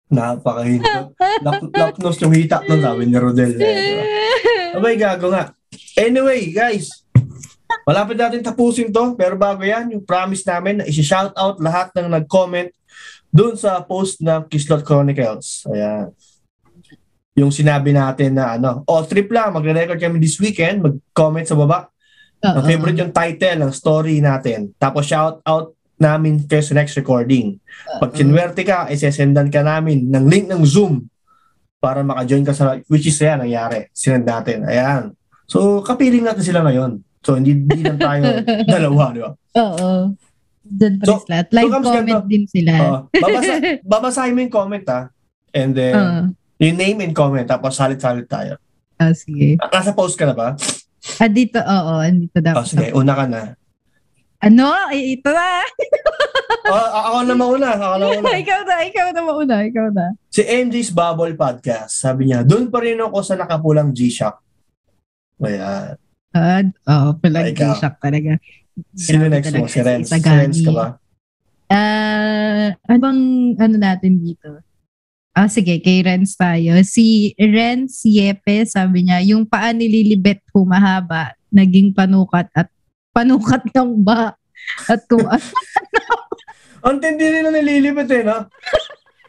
Napakahinto. 0.08 1.12
Lap, 1.44 1.68
lapnos 1.68 2.16
yung 2.22 2.32
hita 2.32 2.64
nun, 2.64 2.80
sabi 2.80 3.04
ni 3.04 3.18
Rodel. 3.18 3.58
Eh? 3.60 4.78
Abay, 4.78 4.96
gago 4.96 5.34
nga. 5.34 5.52
Anyway, 5.98 6.54
guys, 6.54 7.04
malapit 7.84 8.16
natin 8.16 8.40
tapusin 8.46 8.88
to. 8.88 9.18
Pero 9.18 9.36
bago 9.36 9.60
yan, 9.66 9.92
yung 9.92 10.06
promise 10.06 10.46
namin 10.48 10.80
na 10.80 10.88
isi-shout 10.88 11.36
out 11.36 11.60
lahat 11.60 11.92
ng 11.98 12.08
nag-comment 12.08 12.72
dun 13.28 13.52
sa 13.58 13.84
post 13.84 14.24
ng 14.24 14.48
Kislot 14.48 14.80
Chronicles. 14.80 15.68
Ayan. 15.68 16.08
Yung 17.38 17.48
sinabi 17.48 17.94
natin 17.94 18.34
na 18.34 18.58
ano, 18.58 18.82
oh, 18.82 19.02
trip 19.02 19.30
lang, 19.30 19.54
magre-record 19.54 19.96
kami 19.96 20.18
this 20.18 20.36
weekend, 20.36 20.82
mag-comment 20.82 21.46
sa 21.46 21.54
baba. 21.54 21.86
Ang 22.38 22.62
favorite 22.64 22.98
yung 22.98 23.10
title 23.10 23.58
ng 23.60 23.72
story 23.72 24.18
natin. 24.18 24.74
Tapos 24.76 25.06
shout 25.06 25.38
out 25.42 25.70
namin 25.96 26.38
kayo 26.40 26.62
sa 26.62 26.74
next 26.74 26.94
recording. 26.94 27.58
Pag 27.98 28.14
kinwerte 28.14 28.62
ka, 28.62 28.86
isesendan 28.86 29.50
ka 29.50 29.62
namin 29.62 30.06
ng 30.06 30.24
link 30.26 30.46
ng 30.46 30.62
Zoom 30.62 31.06
para 31.78 32.02
maka-join 32.02 32.42
ka 32.42 32.54
sa, 32.54 32.78
which 32.86 33.06
is 33.06 33.18
yan, 33.18 33.38
nangyari. 33.38 33.86
Sinend 33.90 34.26
natin. 34.26 34.62
Ayan. 34.62 35.14
So, 35.46 35.78
kapiling 35.80 36.22
natin 36.22 36.42
sila 36.42 36.62
ngayon. 36.62 37.02
So, 37.22 37.34
hindi, 37.34 37.54
hindi 37.54 37.82
lang 37.82 37.98
tayo 37.98 38.22
dalawa, 38.74 39.02
di 39.10 39.20
ba? 39.20 39.30
Oo. 39.58 39.90
Diyan 40.62 40.94
pa 40.96 41.04
So- 41.06 41.18
rin 41.18 41.22
sila. 41.24 41.36
At 41.38 41.48
Live 41.50 41.66
so 41.66 41.74
comment 41.74 41.98
ganito. 41.98 42.26
din 42.26 42.44
sila. 42.46 42.72
Uh, 42.76 43.00
babasa, 43.10 43.52
babasahin 43.82 44.34
mo 44.34 44.40
yung 44.42 44.54
comment, 44.54 44.86
ha? 44.86 45.00
And 45.50 45.70
then, 45.74 45.94
Oo. 45.96 46.22
Yung 46.58 46.76
name 46.76 46.98
and 47.02 47.14
comment, 47.14 47.46
tapos 47.46 47.74
salit-salit 47.74 48.26
tayo. 48.26 48.58
Ah, 48.94 49.14
sige. 49.14 49.54
Nasa 49.58 49.94
post 49.94 50.18
ka 50.18 50.26
na 50.26 50.34
ba? 50.34 50.48
Ah, 51.16 51.30
dito, 51.30 51.56
oo. 51.56 51.94
Andito 51.98 52.38
Oh, 52.38 52.44
dapat. 52.44 52.66
sige, 52.66 52.90
una 52.92 53.14
ka 53.14 53.24
na. 53.24 53.54
Ano? 54.38 54.70
Ay, 54.90 55.16
ito 55.16 55.30
na. 55.30 55.62
Oh, 56.68 56.76
ako 56.76 57.18
na 57.24 57.32
mauna. 57.32 57.68
Ako 57.80 57.96
na 57.96 58.04
mauna. 58.12 58.28
ikaw 58.44 58.60
na, 58.60 58.74
ikaw 58.84 59.08
na 59.08 59.22
mauna, 59.24 59.56
ikaw 59.64 59.88
na. 59.88 60.12
Si 60.28 60.44
MJ's 60.44 60.92
Bubble 60.92 61.32
Podcast, 61.32 61.96
sabi 61.96 62.28
niya, 62.28 62.44
doon 62.44 62.68
pa 62.68 62.84
rin 62.84 63.00
ako 63.00 63.24
sa 63.24 63.40
nakapulang 63.40 63.88
G-Shock. 63.88 64.36
Ayan. 65.40 65.96
Uh, 66.36 66.60
Oo, 66.84 67.08
palang 67.16 67.48
Ay, 67.48 67.56
ikaw. 67.56 67.72
G-Shock 67.72 67.96
talaga. 67.96 68.36
Sino 68.92 69.32
next 69.32 69.56
mo? 69.56 69.64
Si 69.64 69.80
Renz. 69.80 70.12
Si. 70.12 70.20
Renz 70.20 70.58
ka 70.60 70.70
ba? 70.76 70.86
Ah, 71.72 72.76
ano 72.84 72.98
bang 73.00 73.20
ano 73.56 73.74
natin 73.80 74.12
dito? 74.20 74.60
Ah, 75.38 75.46
sige, 75.46 75.78
kay 75.78 76.02
Renz 76.02 76.34
tayo. 76.34 76.74
Si 76.82 77.30
Renz 77.38 78.02
Yepe, 78.02 78.66
sabi 78.66 79.06
niya, 79.06 79.22
yung 79.22 79.46
paa 79.46 79.70
ni 79.70 79.86
Lilibet 79.86 80.42
humahaba, 80.50 81.30
naging 81.54 81.94
panukat 81.94 82.50
at 82.58 82.66
panukat 83.14 83.62
ng 83.70 84.02
ba. 84.02 84.34
At 84.90 85.06
kung 85.06 85.22
ano, 85.22 85.46
Ang 86.90 86.98
tindi 86.98 87.22
rin 87.22 87.46
na 87.46 87.54
nililibet 87.54 88.10
eh, 88.10 88.26
no? 88.26 88.50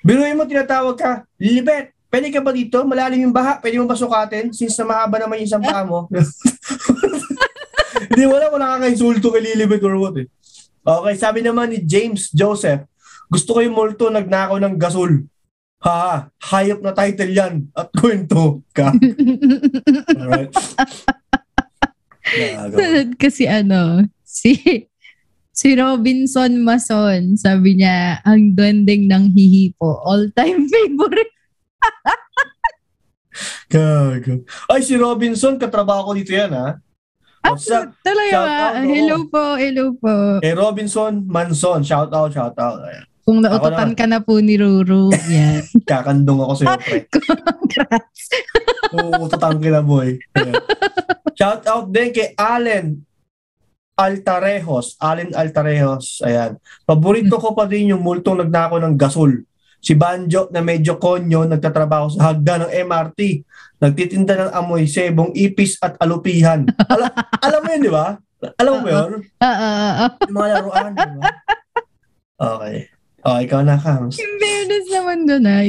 Biruin 0.01 0.34
mo, 0.34 0.49
tinatawag 0.49 0.97
ka, 0.97 1.30
Lilibet, 1.38 1.93
pwede 2.10 2.34
ka 2.34 2.41
ba 2.41 2.57
dito? 2.57 2.82
Malalim 2.89 3.30
yung 3.30 3.36
baha, 3.36 3.62
pwede 3.62 3.78
mo 3.78 3.86
ba 3.86 3.93
sukatin? 3.93 4.49
Since 4.49 4.82
na 4.82 4.89
mahaba 4.89 5.22
naman 5.22 5.45
yung 5.45 5.45
isang 5.45 5.62
paa 5.62 5.86
mo. 5.86 6.10
Hindi 8.10 8.24
mo 8.26 8.34
alam 8.34 8.49
kung 8.49 8.66
nakaka-insulto 8.66 9.30
kay 9.30 9.45
Lilibet 9.45 9.86
or 9.86 9.93
what 10.01 10.18
eh. 10.18 10.26
Okay, 10.82 11.14
sabi 11.22 11.45
naman 11.45 11.70
ni 11.70 11.86
James 11.86 12.34
Joseph, 12.34 12.82
gusto 13.30 13.53
ko 13.53 13.62
yung 13.62 13.78
multo 13.78 14.10
nagnakaw 14.10 14.57
ng 14.57 14.74
gasol. 14.74 15.30
Ha, 15.80 16.28
hayop 16.52 16.84
na 16.84 16.92
title 16.92 17.32
yan 17.32 17.72
at 17.72 17.88
kwento 17.96 18.68
ka. 18.76 18.92
Alright. 20.20 20.52
Sunod 22.76 23.10
kasi 23.16 23.48
ano, 23.48 24.04
si 24.28 24.60
si 25.56 25.68
Robinson 25.80 26.52
Mason, 26.60 27.40
sabi 27.40 27.80
niya, 27.80 28.20
ang 28.28 28.56
duwending 28.60 29.08
ng 29.08 29.32
hihipo, 29.32 30.04
all-time 30.04 30.68
favorite. 30.68 31.32
Gago. 33.72 34.44
Ay, 34.68 34.82
si 34.84 35.00
Robinson, 35.00 35.56
katrabaho 35.56 36.12
ko 36.12 36.14
dito 36.16 36.36
yan, 36.36 36.52
ha? 36.52 36.76
Ah, 37.40 37.56
What's 37.56 37.72
up? 37.72 37.96
talaga 38.04 38.36
ba? 38.36 38.56
oo. 38.76 38.84
Hello 38.84 39.16
po, 39.32 39.44
hello 39.56 39.86
po. 39.96 40.44
Eh, 40.44 40.52
Robinson 40.52 41.24
Manson. 41.24 41.88
Shout 41.88 42.12
out, 42.12 42.36
shout 42.36 42.52
out. 42.60 42.84
Ayan. 42.84 43.08
Kung 43.30 43.46
naututan 43.46 43.94
ka 43.94 44.10
na 44.10 44.26
po 44.26 44.42
ni 44.42 44.58
Ruru, 44.58 45.14
yan. 45.30 45.62
Kakandong 45.90 46.42
ako 46.42 46.54
sa'yo, 46.58 46.82
pre. 46.82 47.06
Congrats. 47.46 48.22
Uututan 48.90 49.62
kita, 49.62 49.86
boy. 49.86 50.18
Ayan. 50.34 50.58
Shout 51.38 51.62
out 51.70 51.94
din 51.94 52.10
kay 52.10 52.34
Allen 52.34 53.06
Altarejos. 53.94 54.98
Allen 54.98 55.30
Altarejos. 55.38 56.26
Ayan. 56.26 56.58
Paborito 56.90 57.38
ko 57.38 57.54
pa 57.54 57.70
din 57.70 57.94
yung 57.94 58.02
multong 58.02 58.42
nagnako 58.42 58.82
ng 58.82 58.98
gasol. 58.98 59.46
Si 59.78 59.94
Banjo 59.94 60.50
na 60.50 60.66
medyo 60.66 60.98
konyo 60.98 61.46
nagtatrabaho 61.46 62.10
sa 62.10 62.34
hagda 62.34 62.66
ng 62.66 62.72
MRT. 62.82 63.46
Nagtitinda 63.78 64.34
ng 64.42 64.52
amoy, 64.58 64.90
sebong, 64.90 65.38
ipis 65.38 65.78
at 65.86 66.02
alupihan. 66.02 66.66
Ala- 66.90 67.14
alam 67.46 67.62
mo 67.62 67.70
yun, 67.78 67.82
di 67.86 67.94
ba? 67.94 68.18
Alam 68.58 68.74
mo 68.82 68.90
yun? 68.90 69.12
Ah. 69.38 70.18
Yung 70.26 70.34
mga 70.34 70.50
laruan, 70.58 70.92
di 70.98 71.10
ba? 71.14 71.30
Okay. 72.42 72.99
Oh, 73.22 73.38
ikaw 73.38 73.61
na, 73.61 73.76
Kams. 73.76 74.15
Fairness 74.15 74.88
naman 74.89 75.20
doon 75.24 75.45
ay. 75.45 75.67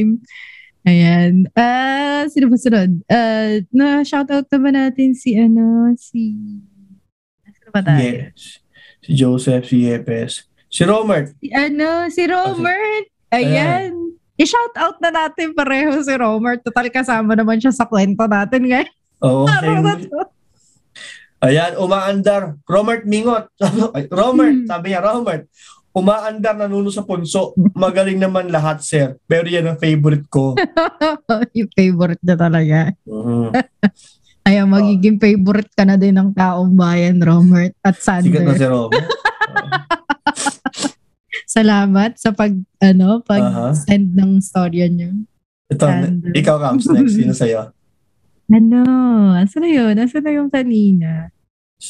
Ayan. 0.82 1.44
Ah, 1.52 2.24
sino 2.26 2.48
ba 2.48 2.56
sunod? 2.56 3.04
Ah, 3.06 3.60
na 3.68 4.00
shoutout 4.00 4.46
na 4.46 4.58
ba 4.58 4.70
natin 4.70 5.12
si 5.12 5.34
ano, 5.34 5.92
si 5.94 6.38
Sino 7.44 7.68
ba 7.70 7.82
tayo? 7.82 8.00
Yes. 8.00 8.62
Si 9.00 9.10
Joseph, 9.12 9.66
si 9.66 9.84
Yepes. 9.84 10.46
Si 10.66 10.82
Romert. 10.82 11.34
Si 11.36 11.50
ano, 11.50 12.06
si 12.08 12.22
Romert. 12.24 13.06
Ayan. 13.30 13.92
I-shout 14.34 14.72
out 14.74 14.96
na 14.98 15.12
natin 15.12 15.52
pareho 15.52 15.92
si 16.00 16.14
Romert. 16.14 16.62
Total 16.62 16.88
kasama 16.88 17.36
naman 17.36 17.60
siya 17.60 17.70
sa 17.70 17.84
kwento 17.84 18.24
natin 18.24 18.64
ngayon. 18.64 18.90
Oo. 19.20 19.44
Same. 19.44 20.08
to? 20.08 20.20
Ayan, 21.40 21.72
umaandar. 21.76 22.56
Romert 22.64 23.04
Mingot. 23.04 23.48
Ay, 23.96 24.08
Romert, 24.08 24.54
Hmm. 24.54 24.66
sabi 24.66 24.86
niya, 24.90 25.00
Romert. 25.00 25.44
Umaandar, 25.90 26.54
nanuno 26.54 26.86
sa 26.88 27.02
punso. 27.02 27.50
Magaling 27.74 28.14
naman 28.14 28.46
lahat, 28.46 28.78
sir. 28.78 29.18
Pero 29.24 29.44
yan 29.44 29.66
ang 29.66 29.74
favorite 29.76 30.30
ko. 30.30 30.54
Yung 31.58 31.70
favorite 31.70 32.22
na 32.22 32.36
talaga. 32.36 32.78
Mhm. 33.06 33.50
Ayan, 34.40 34.66
magiging 34.66 35.20
favorite 35.20 35.68
ka 35.70 35.84
na 35.84 36.00
din 36.00 36.16
ng 36.16 36.32
taong 36.32 36.72
bayan, 36.72 37.20
Romert 37.20 37.76
at 37.80 37.92
Sikat 37.94 38.24
na 38.40 38.56
Sander. 38.56 38.56
si 38.56 38.64
Romert. 38.64 39.08
Salamat 41.50 42.16
sa 42.16 42.30
pag, 42.30 42.48
ano, 42.80 43.20
pag 43.20 43.42
Aha. 43.42 43.68
send 43.74 44.14
ng 44.14 44.40
storya 44.40 44.86
niyo. 44.86 45.12
Ito, 45.68 45.84
Sander. 45.84 46.32
ikaw, 46.32 46.56
Kams, 46.56 46.86
next. 46.88 47.14
Sino 47.14 47.34
sa'yo? 47.34 47.68
Ano? 48.48 48.82
Asa 49.36 49.60
na 49.60 49.68
yun? 49.68 49.94
Asa 49.94 50.18
na 50.18 50.30
yung 50.32 50.48
kanina? 50.48 51.28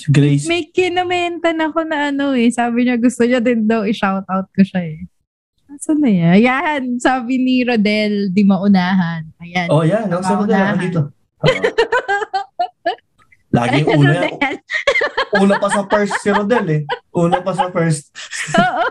Grace. 0.06 0.46
May 0.46 0.70
kinamentan 0.70 1.58
ako 1.58 1.82
na 1.82 2.14
ano 2.14 2.30
eh. 2.32 2.46
Sabi 2.48 2.86
niya 2.86 2.94
gusto 2.94 3.26
niya 3.26 3.42
din 3.42 3.66
daw 3.66 3.82
i-shoutout 3.82 4.46
ko 4.54 4.62
siya 4.62 4.82
eh. 4.86 5.02
Asa 5.66 5.94
na 5.94 6.10
yan? 6.10 6.34
Ayan, 6.34 6.82
sabi 6.98 7.38
ni 7.38 7.62
Rodel, 7.62 8.30
di 8.30 8.42
maunahan. 8.42 9.22
Ayan. 9.38 9.66
Oh, 9.70 9.82
yan. 9.82 10.06
Ang 10.06 10.22
sabi 10.22 10.46
na 10.46 10.74
Maunahan. 10.74 10.78
dito. 10.78 11.00
Oo. 11.42 11.62
Lagi 13.50 13.82
Ayan, 13.82 13.98
una. 13.98 14.10
Rodel. 14.14 14.56
Una 15.42 15.54
pa 15.58 15.68
sa 15.70 15.82
first 15.86 16.14
si 16.22 16.30
Rodel 16.30 16.66
eh. 16.70 16.82
Una 17.10 17.38
pa 17.42 17.50
sa 17.50 17.66
first. 17.70 18.14
Oo. 18.54 18.86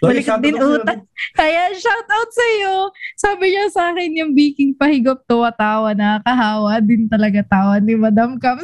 Sabi 0.00 0.24
din 0.48 0.56
utak. 0.56 1.04
Kaya 1.36 1.70
shoutout 1.76 2.30
sa 2.32 2.46
iyo. 2.56 2.74
Sabi 3.14 3.52
niya 3.52 3.68
sa 3.68 3.92
akin 3.92 4.16
yung 4.16 4.32
baking 4.32 4.72
pahigop 4.72 5.20
tuwa-tawa 5.28 5.92
nakakahawa 5.92 6.80
din 6.80 7.04
talaga 7.04 7.44
tawa 7.44 7.76
ni 7.78 7.94
Madam. 7.94 8.40
Kaya 8.40 8.56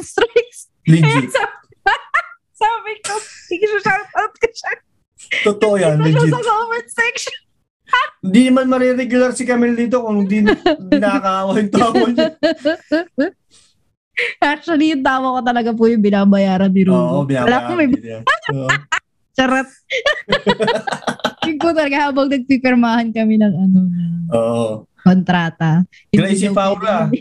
Legit. 0.87 1.29
sabi, 2.61 2.91
ko, 3.03 3.13
sige 3.21 3.65
shoutout 3.67 4.33
ko 4.33 4.47
siya. 4.49 4.73
Totoo 5.43 5.73
yan. 5.77 5.99
Legit. 6.01 6.31
sa 6.31 6.41
comment 6.41 6.87
section. 6.89 7.37
Hindi 8.25 8.41
naman 8.51 8.67
mariregular 8.67 9.31
si 9.31 9.47
Camille 9.47 9.77
dito 9.87 10.03
kung 10.03 10.27
hindi 10.27 10.43
hindi 10.43 10.95
nakakaawa 10.99 11.51
yung 11.55 11.71
tawa 11.71 12.03
niya. 12.11 12.27
Actually, 14.43 14.91
yung 14.91 15.05
tawa 15.07 15.39
ko 15.39 15.41
talaga 15.45 15.71
po 15.71 15.87
yung 15.87 16.03
binabayaran 16.03 16.67
ni 16.67 16.83
Ruby. 16.83 17.39
Oo, 17.39 17.47
Wala 17.47 17.63
ko 17.63 17.71
may 17.79 17.87
binabayaran 17.87 18.27
charot. 19.37 19.69
yung 21.45 21.59
po 21.61 21.69
talaga 21.69 22.09
habang 22.09 22.25
nagpipirmahan 22.25 23.13
kami 23.13 23.37
ng 23.37 23.53
ano, 23.53 23.79
Oo. 24.33 24.67
kontrata. 25.05 25.85
Gracie 26.09 26.49
Paula. 26.49 27.13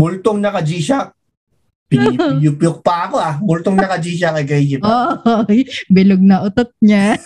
Multong 0.00 0.40
naka 0.40 0.64
G-Shock. 0.64 1.12
Pinipiyupyuk 1.94 2.82
pa 2.86 3.06
ako 3.06 3.16
ah. 3.22 3.34
Multong 3.38 3.78
naka 3.78 4.02
G-Shock 4.02 4.34
kay 4.42 4.46
Gracie 4.46 4.78
pa. 4.82 5.14
Oh, 5.14 5.46
bilog 5.88 6.20
na 6.20 6.42
utot 6.42 6.74
niya. 6.82 7.14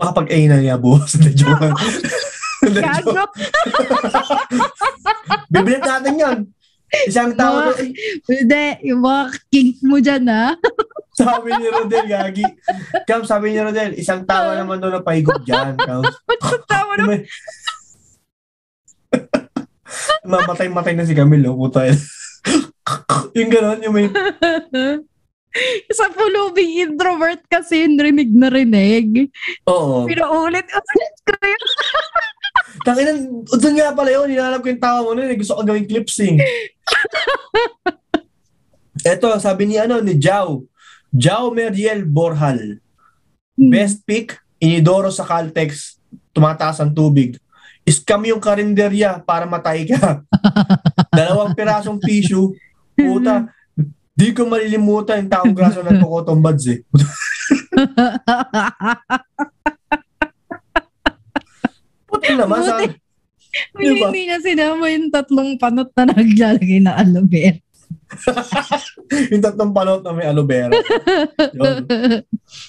Makapag-A 0.00 0.38
na 0.50 0.56
niya 0.58 0.80
bukas. 0.80 1.14
Hindi, 1.20 1.38
joke. 1.38 1.70
Gago. 2.64 3.12
Bibilit 5.52 5.84
natin 5.84 6.14
yan. 6.18 6.38
Isang 7.06 7.34
tao, 7.34 7.74
Hindi, 8.26 8.64
yung 8.86 9.02
mga 9.02 9.22
kink 9.50 9.82
mo 9.82 9.98
dyan, 9.98 10.24
ha? 10.30 10.54
sabi 11.14 11.54
ni 11.54 11.70
Rodel, 11.70 12.06
gagi. 12.10 12.42
Kam, 13.06 13.22
sabi 13.22 13.54
ni 13.54 13.62
Rodel, 13.62 13.94
isang 13.94 14.26
tawa 14.26 14.58
naman 14.58 14.82
doon 14.82 14.98
na 14.98 15.02
pahigop 15.02 15.38
dyan. 15.46 15.78
Kam. 15.78 16.02
Tawa 16.66 16.92
na. 16.98 17.22
Mamatay-matay 20.24 20.94
na 20.96 21.06
si 21.06 21.16
Camille, 21.16 21.48
oh, 21.48 21.58
puta 21.58 21.86
yung 23.38 23.50
gano'n, 23.50 23.80
yung 23.84 23.94
may, 23.96 24.08
Sa 25.94 26.10
pulubing 26.10 26.82
introvert 26.82 27.40
kasi 27.46 27.86
yung 27.86 27.96
rinig 27.96 28.34
na 28.34 28.50
rinig. 28.50 29.30
oo. 29.70 30.04
Pinaulit, 30.04 30.66
ulit 30.66 31.14
ko 31.24 31.34
yun. 31.40 31.62
Tanginan, 32.86 33.18
doon 33.46 33.74
nga 33.78 33.94
pala 33.94 34.10
yun, 34.10 34.34
hinanap 34.34 34.60
ko 34.60 34.68
yung 34.68 34.82
tawa 34.82 35.06
mo 35.06 35.14
nun, 35.14 35.30
eh. 35.30 35.38
gusto 35.38 35.54
ko 35.54 35.62
gawing 35.62 35.88
clips 35.88 36.18
eh. 36.20 36.36
Eto, 39.14 39.30
sabi 39.38 39.68
ni 39.68 39.76
ano, 39.78 40.00
ni 40.00 40.18
Jao. 40.18 40.64
Jao 41.14 41.54
Meriel 41.54 42.02
Borhal. 42.02 42.82
Hmm. 43.54 43.70
Best 43.70 44.02
pick, 44.02 44.34
inidoro 44.58 45.14
sa 45.14 45.22
Caltex, 45.22 46.02
tumataas 46.34 46.82
ang 46.82 46.90
tubig. 46.90 47.38
Scam 47.84 48.24
yung 48.24 48.40
karinderya 48.40 49.20
para 49.20 49.44
matay 49.44 49.84
ka. 49.84 50.24
Dalawang 51.16 51.52
pirasong 51.52 52.00
tissue. 52.00 52.56
Puta, 52.96 53.52
di 54.16 54.32
ko 54.32 54.48
malilimutan 54.48 55.20
yung 55.24 55.32
taong 55.32 55.52
graso 55.52 55.84
ng 55.84 56.00
Kokotong 56.00 56.40
Buds 56.40 56.64
eh. 56.72 56.80
Puta 62.08 62.32
naman 62.32 62.60
sa... 62.64 62.80
Buti. 62.80 63.04
Hindi, 63.54 63.86
Diba? 63.86 64.10
hindi 64.10 64.20
niya 64.26 64.38
sinama 64.42 64.90
yung 64.90 65.14
tatlong 65.14 65.54
panot 65.54 65.86
na 65.94 66.10
naglalagay 66.10 66.82
na 66.82 66.98
aloe 66.98 67.22
vera. 67.30 67.60
yung 69.30 69.42
tatlong 69.42 69.70
palot 69.70 70.02
na 70.02 70.10
may 70.14 70.26
aloe 70.26 70.46
vera. 70.46 70.74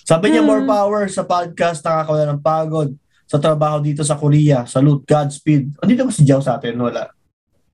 Sabi 0.05 0.29
niya, 0.29 0.45
more 0.45 0.61
power 0.65 1.09
sa 1.09 1.25
podcast, 1.25 1.81
nakakawala 1.81 2.33
ng 2.33 2.41
pagod. 2.41 2.89
Sa 3.25 3.41
trabaho 3.41 3.81
dito 3.81 4.05
sa 4.05 4.15
Korea. 4.15 4.63
Salute, 4.69 5.05
Godspeed. 5.05 5.81
Andito 5.81 6.05
ba 6.05 6.13
si 6.13 6.23
Jao 6.23 6.41
sa 6.41 6.61
atin? 6.61 6.77
Wala. 6.77 7.09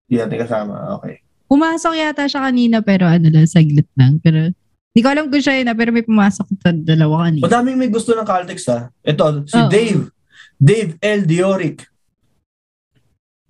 Hindi 0.07 0.15
natin 0.19 0.39
kasama. 0.39 0.95
Okay. 0.99 1.23
Pumasok 1.51 1.93
yata 1.99 2.31
siya 2.31 2.47
kanina 2.47 2.79
pero 2.79 3.03
ano 3.07 3.27
lang, 3.27 3.43
saglit 3.47 3.87
lang. 3.99 4.23
Pero 4.23 4.51
hindi 4.91 5.01
ko 5.03 5.07
alam 5.11 5.27
kung 5.27 5.43
siya 5.43 5.59
yun 5.59 5.67
na, 5.67 5.75
pero 5.75 5.91
may 5.91 6.03
pumasok 6.03 6.47
sa 6.59 6.71
dalawa 6.71 7.27
kanina. 7.27 7.43
Madaming 7.47 7.79
may 7.79 7.91
gusto 7.91 8.11
ng 8.15 8.27
Caltex 8.27 8.67
ha. 8.71 8.91
Ito, 9.03 9.47
si 9.47 9.59
Oo. 9.59 9.67
Dave. 9.71 10.11
Dave 10.55 10.95
L. 10.99 11.21
Dioric. 11.27 11.87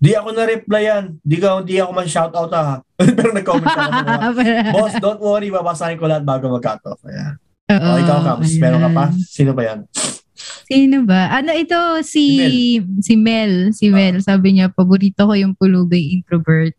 Di 0.02 0.18
ako 0.18 0.34
na-replyan. 0.34 1.18
Di, 1.22 1.38
ka, 1.38 1.62
di 1.62 1.78
ako 1.78 1.90
man 1.94 2.06
shoutout 2.10 2.50
ha. 2.54 2.82
Pero 3.18 3.30
nag-comment 3.30 3.70
na. 3.70 4.34
Boss, 4.74 4.98
don't 4.98 5.22
worry. 5.22 5.50
Babasahin 5.50 5.98
ko 5.98 6.10
lahat 6.10 6.26
bago 6.26 6.50
mag-cut 6.50 6.82
off. 6.86 7.02
Ayan. 7.06 7.38
Oo, 7.70 7.78
Oh, 7.78 7.96
ikaw, 8.00 8.18
Kams. 8.26 8.52
Meron 8.58 8.82
ka 8.82 8.90
pa? 8.90 9.04
Sino 9.14 9.50
ba 9.54 9.62
yan? 9.62 9.80
Sino 10.66 10.96
ba? 11.06 11.30
Ano 11.30 11.54
ito? 11.54 11.78
Si, 12.02 12.24
si 12.98 13.14
Mel. 13.14 13.70
Si 13.70 13.86
Mel. 13.88 14.18
Sabi 14.18 14.58
niya, 14.58 14.72
paborito 14.72 15.28
ko 15.30 15.34
yung 15.38 15.54
pulubing 15.54 16.20
introvert. 16.20 16.74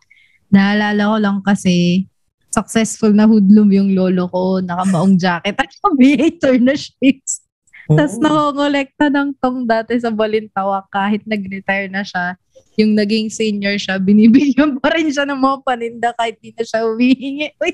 Naalala 0.52 1.14
ko 1.14 1.18
lang 1.18 1.38
kasi, 1.42 2.06
successful 2.54 3.10
na 3.10 3.26
hoodlum 3.26 3.70
yung 3.74 3.90
lolo 3.98 4.30
ko, 4.30 4.62
nakamaong 4.62 5.18
jacket 5.18 5.58
at 5.62 5.72
aviator 5.90 6.62
na 6.62 6.78
shades. 6.78 7.42
Tapos 7.84 8.16
Oo. 8.16 8.24
nakongolekta 8.24 9.10
ng 9.12 9.36
tong 9.42 9.66
dati 9.66 9.98
sa 9.98 10.14
Balintawak 10.14 10.88
kahit 10.88 11.26
nag-retire 11.26 11.90
na 11.90 12.06
siya. 12.06 12.38
Yung 12.78 12.94
naging 12.94 13.28
senior 13.34 13.76
siya, 13.76 13.98
binibigyan 13.98 14.78
pa 14.82 14.94
rin 14.94 15.10
siya 15.10 15.26
ng 15.26 15.36
mga 15.42 15.58
paninda 15.66 16.10
kahit 16.16 16.38
di 16.40 16.54
na 16.54 16.64
siya 16.64 16.86
humihingi. 16.86 17.48
Uy, 17.64 17.74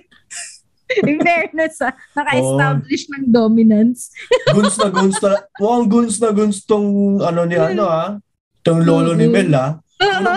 in 1.10 1.18
fairness 1.22 1.78
ah, 1.86 1.94
naka-establish 2.18 3.04
ng 3.14 3.30
dominance. 3.30 4.10
guns 4.56 4.76
na 4.78 4.90
guns 4.90 5.18
na. 5.22 5.32
Mukhang 5.62 5.88
guns 5.90 6.16
na 6.18 6.30
guns 6.34 6.58
tong 6.66 7.20
ano 7.22 7.46
ni 7.46 7.56
ano 7.56 7.86
ha. 7.86 8.18
Tong 8.66 8.82
lolo 8.82 9.14
ni 9.14 9.30
Oo. 9.30 9.34
Mel 9.34 9.52
ha. 9.54 9.78
Ba? 10.00 10.36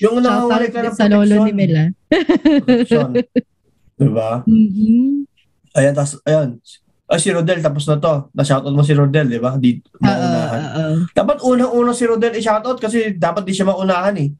Yung 0.00 0.22
nakawala 0.22 0.66
ka 0.70 0.80
ng 0.80 0.96
sa 0.96 1.06
lolo 1.10 1.34
ni 1.44 1.52
Mel 1.52 1.74
ah. 1.76 1.88
Protection. 2.64 3.10
Diba? 4.00 4.30
Mhm. 4.48 5.28
Ayan, 5.76 5.92
tas, 5.94 6.16
ayan. 6.24 6.58
Ay, 7.10 7.18
si 7.18 7.28
Rodel, 7.34 7.58
tapos 7.58 7.90
na 7.90 7.98
to. 7.98 8.30
Na-shoutout 8.30 8.70
mo 8.70 8.86
si 8.86 8.94
Rodel, 8.94 9.26
di 9.26 9.42
ba? 9.42 9.58
Di, 9.58 9.82
maunahan. 9.98 10.62
oo. 10.62 10.94
Dapat 11.10 11.42
unang-una 11.42 11.90
si 11.90 12.06
Rodel 12.06 12.38
i-shoutout 12.38 12.78
kasi 12.78 13.18
dapat 13.18 13.42
di 13.42 13.50
siya 13.50 13.66
maunahan 13.66 14.14
eh. 14.18 14.30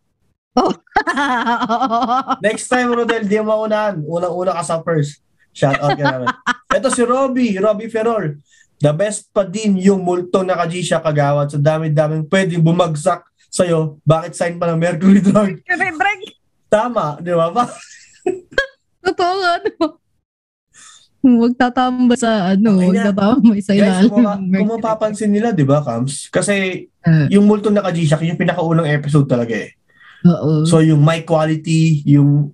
Next 2.45 2.67
time, 2.67 2.91
Rodel, 2.91 3.25
di 3.25 3.39
mo 3.39 3.55
maunahan. 3.55 4.03
Unang-una 4.03 4.53
ka 4.53 4.63
sa 4.63 4.83
first. 4.83 5.23
Shoutout 5.51 5.95
ka 5.95 6.05
namin. 6.05 6.29
Ito 6.71 6.89
si 6.97 7.03
Robby, 7.03 7.59
Robby 7.59 7.87
Ferrol. 7.87 8.39
The 8.81 8.91
best 8.91 9.29
pa 9.31 9.45
din 9.45 9.77
yung 9.77 10.01
multong 10.01 10.49
naka 10.49 10.65
siya 10.67 10.99
kagawad 10.99 11.53
sa 11.53 11.61
dami-daming 11.61 12.25
pwedeng 12.27 12.65
bumagsak 12.65 13.23
sa'yo. 13.53 14.01
Bakit 14.03 14.33
sign 14.33 14.57
pa 14.57 14.73
ng 14.73 14.81
Mercury 14.81 15.21
drug? 15.21 15.61
Tama, 16.73 17.19
di 17.19 17.35
ba? 17.35 17.51
Pa? 17.51 17.65
totoo 19.03 19.33
nga, 19.37 19.53
no? 19.59 19.87
Huwag 21.21 21.53
tatamba 21.53 22.17
sa 22.17 22.57
ano, 22.57 22.81
huwag 22.81 22.97
na. 22.97 23.13
tatamba 23.13 23.53
sa 23.61 23.77
Guys, 23.77 24.01
ilalim. 24.01 24.09
kung, 24.09 24.25
ng 24.25 24.33
kung 24.33 24.49
Mercury. 24.49 24.73
mapapansin 24.81 25.29
nila, 25.29 25.53
di 25.53 25.67
ba, 25.69 25.85
Kams? 25.85 26.33
Kasi 26.33 26.87
Ah, 27.01 27.25
yung 27.33 27.49
multong 27.49 27.73
naka 27.73 27.97
G-Shock, 27.97 28.29
yung 28.29 28.37
pinakaunang 28.37 28.85
episode 28.85 29.25
talaga 29.25 29.57
eh. 29.57 29.73
Oo. 30.27 30.65
So 30.69 30.85
yung 30.85 31.01
mic 31.01 31.25
quality, 31.25 32.05
yung 32.05 32.53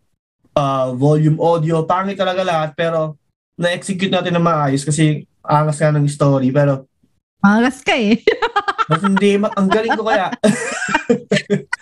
uh, 0.54 0.88
volume 0.94 1.38
audio, 1.42 1.82
pangit 1.82 2.18
talaga 2.18 2.46
lahat 2.46 2.72
pero 2.78 3.18
na-execute 3.56 4.12
natin 4.12 4.36
na 4.36 4.42
maayos 4.42 4.84
kasi 4.84 5.24
angas 5.40 5.80
nga 5.80 5.94
ng 5.94 6.06
story 6.06 6.52
pero 6.52 6.84
Mangas 7.46 7.84
ka 7.84 7.94
eh. 7.94 8.18
mas 8.90 9.02
hindi, 9.06 9.38
ma- 9.38 9.52
ang 9.54 9.70
galing 9.70 9.94
ko 9.94 10.02
kaya. 10.02 10.32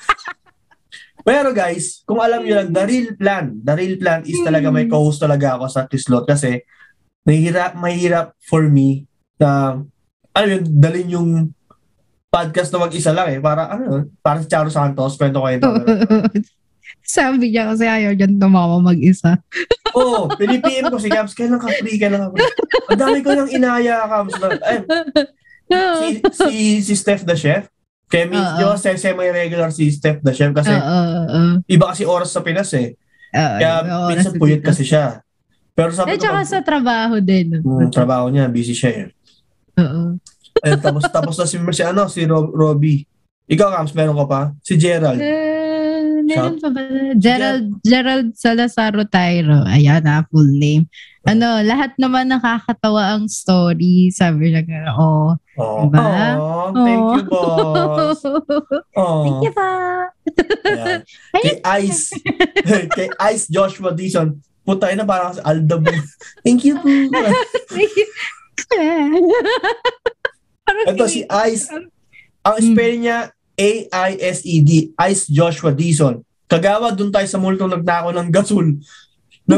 pero 1.28 1.56
guys, 1.56 2.04
kung 2.04 2.20
alam 2.20 2.44
nyo 2.44 2.60
lang, 2.60 2.68
the 2.68 2.84
real 2.84 3.10
plan, 3.16 3.44
the 3.64 3.72
real 3.72 3.96
plan 3.96 4.20
is 4.28 4.36
talaga 4.44 4.68
may 4.68 4.84
co-host 4.84 5.24
talaga 5.24 5.56
ako 5.56 5.64
sa 5.72 5.88
Kislot 5.88 6.28
kasi 6.28 6.60
mahirap, 7.24 7.80
mahirap 7.80 8.36
for 8.44 8.68
me 8.68 9.08
na 9.40 9.80
alam 10.36 10.48
yun, 10.60 10.64
dalin 10.68 11.08
yung 11.08 11.30
podcast 12.34 12.74
na 12.74 12.82
mag-isa 12.82 13.14
lang 13.14 13.28
eh. 13.30 13.38
Para, 13.38 13.70
ano, 13.70 14.10
para 14.18 14.42
si 14.42 14.50
Charo 14.50 14.66
Santos, 14.66 15.14
kwento-kwento. 15.14 15.70
Sabi 17.04 17.54
niya 17.54 17.70
kasi 17.70 17.84
ayaw 17.86 18.12
dyan 18.18 18.42
tumawa 18.42 18.82
mag-isa. 18.82 19.38
Oo, 19.94 20.26
oh, 20.26 20.34
pinipm 20.34 20.90
ko 20.90 20.98
si 20.98 21.06
Cams, 21.06 21.38
kailan 21.38 21.62
ka 21.62 21.70
free, 21.70 21.94
kailan 21.94 22.26
ka 22.26 22.28
free. 22.34 22.50
Ang 22.90 22.98
dami 22.98 23.18
ko 23.22 23.30
nang 23.30 23.46
inaya. 23.46 24.02
Na, 24.02 24.48
ay, 24.66 24.78
si, 25.94 26.06
si, 26.34 26.52
si 26.82 26.94
Steph 26.98 27.22
the 27.22 27.38
Chef, 27.38 27.70
kaya 28.10 28.26
ba, 28.26 28.74
se- 28.74 28.98
semi-regular 28.98 29.70
si 29.70 29.86
Steph 29.88 30.18
the 30.20 30.34
Chef 30.34 30.50
kasi 30.50 30.74
oo. 30.74 31.62
iba 31.64 31.84
kasi 31.88 32.02
oras 32.02 32.34
sa 32.34 32.42
Pinas 32.42 32.74
eh. 32.74 32.98
Oo, 33.32 33.56
Kaya 33.62 33.72
oo, 33.86 34.06
minsan 34.10 34.34
puyat 34.34 34.60
kasi 34.60 34.82
siya. 34.82 35.22
Pero 35.74 35.94
sabi 35.94 36.14
Eh, 36.14 36.18
ko, 36.18 36.26
tsaka 36.26 36.40
sa 36.42 36.58
trabaho 36.62 37.18
din. 37.18 37.58
Hmm, 37.62 37.90
trabaho 37.90 38.30
niya, 38.30 38.50
busy 38.50 38.74
siya 38.74 38.90
eh. 38.94 39.06
Oo. 39.78 40.18
Ayun, 40.62 40.80
tapos, 40.80 41.02
tapos 41.10 41.34
na 41.40 41.46
si, 41.48 41.56
si, 41.58 41.82
ano, 41.82 42.06
si 42.06 42.22
Rob, 42.28 42.54
Robbie. 42.54 43.08
Ikaw, 43.44 43.68
Cams, 43.76 43.92
meron 43.92 44.16
ka 44.24 44.26
pa? 44.28 44.40
Si 44.64 44.78
Gerald. 44.78 45.20
Eh, 45.20 46.24
meron 46.24 46.56
pa 46.56 46.68
ba? 46.72 46.80
Gerald, 47.18 47.76
Gerald 47.84 48.32
Salazaro 48.38 49.04
Tyro. 49.04 49.66
Ayan 49.68 50.00
na, 50.00 50.24
full 50.30 50.48
name. 50.56 50.88
Ano, 51.24 51.60
lahat 51.64 51.96
naman 51.96 52.28
nakakatawa 52.28 53.16
ang 53.16 53.28
story. 53.28 54.12
Sabi 54.12 54.52
lang, 54.52 54.68
oh. 54.96 55.36
Oh, 55.54 55.86
Diba? 55.86 56.02
oh, 56.36 56.68
thank 56.74 57.04
you, 57.16 57.24
boss. 57.30 58.20
Oh. 58.98 59.22
Thank 59.22 59.40
you 59.46 59.52
pa. 59.54 59.70
Ayan. 60.66 61.00
Kay 61.30 61.56
Ice, 61.84 62.10
kay 62.96 63.08
Ice 63.30 63.46
Joshua 63.46 63.94
Dizon, 63.94 64.40
puta 64.66 64.90
na 64.96 65.06
parang 65.06 65.36
sa 65.36 65.46
Aldo. 65.46 65.78
Thank 66.44 66.64
you 66.66 66.74
po. 66.80 66.90
Parang 70.64 70.86
Ito 70.88 71.04
si 71.06 71.22
Ice. 71.48 71.68
Ang 72.40 72.56
Hmm. 72.58 72.66
spelling 72.72 73.02
niya 73.04 73.18
A-I-S-E-D. 73.54 74.70
E 74.72 75.08
Ice 75.08 75.30
Joshua 75.30 75.70
Dizon. 75.70 76.20
Kagawa, 76.44 76.90
doon 76.90 77.08
tayo 77.08 77.24
sa 77.24 77.38
multong 77.38 77.70
nagnako 77.70 78.10
ng 78.12 78.28
gasol. 78.28 78.66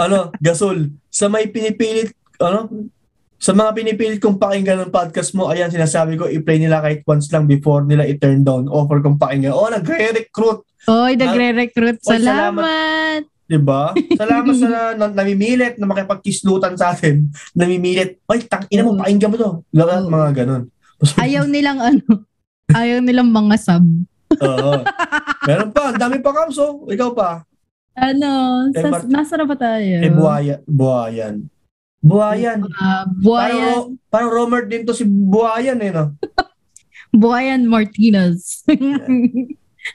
Ano, 0.00 0.32
gasol. 0.40 0.88
Sa 1.12 1.28
may 1.28 1.52
pinipilit, 1.52 2.16
ano, 2.40 2.88
sa 3.36 3.52
mga 3.52 3.72
pinipilit 3.72 4.16
kong 4.16 4.40
pakinggan 4.40 4.80
ng 4.80 4.92
podcast 4.92 5.36
mo, 5.36 5.52
ayan, 5.52 5.68
sinasabi 5.68 6.16
ko, 6.16 6.24
i-play 6.24 6.56
nila 6.56 6.80
kahit 6.80 7.04
once 7.04 7.28
lang 7.28 7.44
before 7.44 7.84
nila 7.84 8.08
i-turn 8.08 8.40
down. 8.40 8.64
Offer 8.64 9.04
kong 9.04 9.20
pakinggan. 9.20 9.52
Oh, 9.52 9.68
nagre-recruit. 9.68 10.64
Oy, 10.88 11.20
nagre-recruit. 11.20 12.00
Oy, 12.00 12.16
salamat. 12.16 12.64
Salamat. 12.64 13.22
Diba? 13.50 13.90
Salamat 14.14 14.54
sa 14.54 14.66
na, 14.66 14.80
na, 15.00 15.06
namimilit 15.10 15.74
na 15.74 15.84
makipagkislutan 15.84 16.78
sa 16.78 16.94
atin. 16.94 17.26
Namimilit. 17.50 18.22
Ay, 18.24 18.46
tang 18.46 18.62
ina 18.68 18.86
mo, 18.86 18.94
Oo. 18.94 19.02
pakinggan 19.02 19.26
mo 19.26 19.36
to. 19.36 19.50
Lahat 19.74 20.00
Oo. 20.00 20.08
mga 20.08 20.28
ganun. 20.36 20.62
Ayaw 21.18 21.44
nilang 21.44 21.82
ano, 21.82 22.04
ayaw 22.80 23.02
nilang 23.02 23.26
mga 23.26 23.56
sub. 23.58 23.82
Oo. 24.38 24.72
Meron 25.42 25.74
pa, 25.74 25.90
ang 25.90 25.98
dami 25.98 26.22
pa 26.22 26.30
kamso. 26.30 26.86
Ikaw 26.86 27.10
pa. 27.10 27.42
Ano, 27.92 28.30
Eh, 28.70 28.78
sa, 28.78 28.86
Mart- 28.88 29.10
nasa 29.10 29.34
na 29.34 29.44
ba 29.44 29.58
tayo? 29.58 29.98
Eh, 29.98 30.08
buhaya, 30.08 30.62
buhayan. 30.62 31.50
Buhayan. 31.98 32.62
Parang, 32.62 33.10
Buhayan, 33.18 33.66
ro- 33.66 33.90
parang 34.06 34.30
Romert 34.30 34.70
din 34.70 34.86
to 34.86 34.94
si 34.94 35.02
Buhayan 35.02 35.76
eh, 35.76 35.90
no? 35.90 36.14
Buhayan 37.12 37.66
Martinez. 37.66 38.62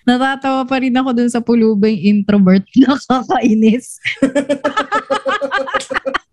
Natatawa 0.06 0.70
pa 0.70 0.78
rin 0.78 0.94
ako 0.94 1.10
dun 1.18 1.34
sa 1.34 1.42
pulubing 1.42 1.98
introvert. 2.06 2.62
Nakakainis. 2.78 3.98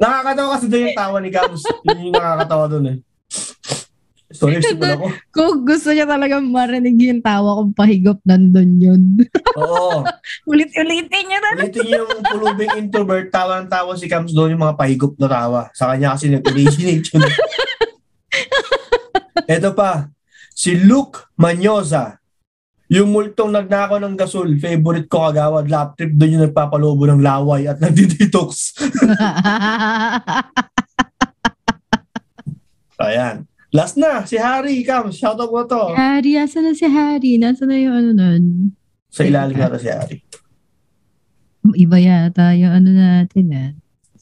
Nakakatawa 0.00 0.56
kasi 0.56 0.66
doon 0.68 0.82
yung 0.88 0.96
tawa 0.96 1.16
ni. 1.20 1.28
Yun 1.28 1.98
yung 2.08 2.14
nakakatawa 2.16 2.64
doon 2.72 2.86
eh. 2.88 2.96
Sorry, 4.30 4.62
sipon 4.62 4.94
ako. 4.94 5.06
Kung 5.34 5.66
gusto 5.66 5.90
niya 5.90 6.06
talaga 6.06 6.38
marinig 6.38 6.94
yung 7.02 7.18
tawa 7.18 7.58
kong 7.60 7.74
pahigop, 7.74 8.22
nandun 8.22 8.78
yun. 8.78 9.02
Oo. 9.58 10.06
Ulit-ulitin 10.50 11.24
niya 11.26 11.38
na. 11.42 11.48
Ulitin 11.58 11.82
niyo 11.82 12.06
yung 12.06 12.22
pulubing 12.22 12.70
introvert, 12.78 13.26
tawa 13.34 13.58
ng 13.60 13.68
tawa 13.68 13.98
si 13.98 14.06
Cams 14.06 14.30
doon 14.30 14.54
yung 14.54 14.62
mga 14.62 14.78
pahigop 14.78 15.18
na 15.18 15.26
tawa. 15.26 15.60
Sa 15.74 15.90
kanya 15.90 16.14
kasi 16.14 16.30
nag-originate 16.30 17.10
yun. 17.10 17.26
Ito 19.50 19.74
pa, 19.74 20.06
si 20.54 20.78
Luke 20.78 21.34
Manyosa. 21.34 22.19
Yung 22.90 23.14
multong 23.14 23.54
nagnakaw 23.54 24.02
ng 24.02 24.18
gasol, 24.18 24.58
favorite 24.58 25.06
ko 25.06 25.30
kagawad, 25.30 25.70
lap 25.70 25.94
trip 25.94 26.10
doon 26.10 26.34
yung 26.34 26.50
nagpapalobo 26.50 27.06
ng 27.06 27.22
laway 27.22 27.70
at 27.70 27.78
nagdi-detox. 27.86 28.74
Ayan. 33.06 33.46
Last 33.70 33.94
na, 33.94 34.26
si 34.26 34.34
Harry, 34.34 34.82
Cams, 34.82 35.14
shoutout 35.14 35.54
mo 35.54 35.62
to. 35.62 35.94
Harry, 35.94 36.34
asa 36.34 36.58
na 36.58 36.74
si 36.74 36.82
Harry? 36.90 37.38
Nasa 37.38 37.62
na 37.62 37.78
yung 37.78 37.94
ano 37.94 38.10
nun? 38.10 38.74
Sa 39.06 39.22
ilalim 39.22 39.54
na 39.54 39.78
si 39.78 39.86
Harry. 39.86 40.26
Iba 41.78 42.02
yata 42.02 42.58
yung 42.58 42.74
ano 42.74 42.90
natin 42.90 43.46
ah. 43.54 43.70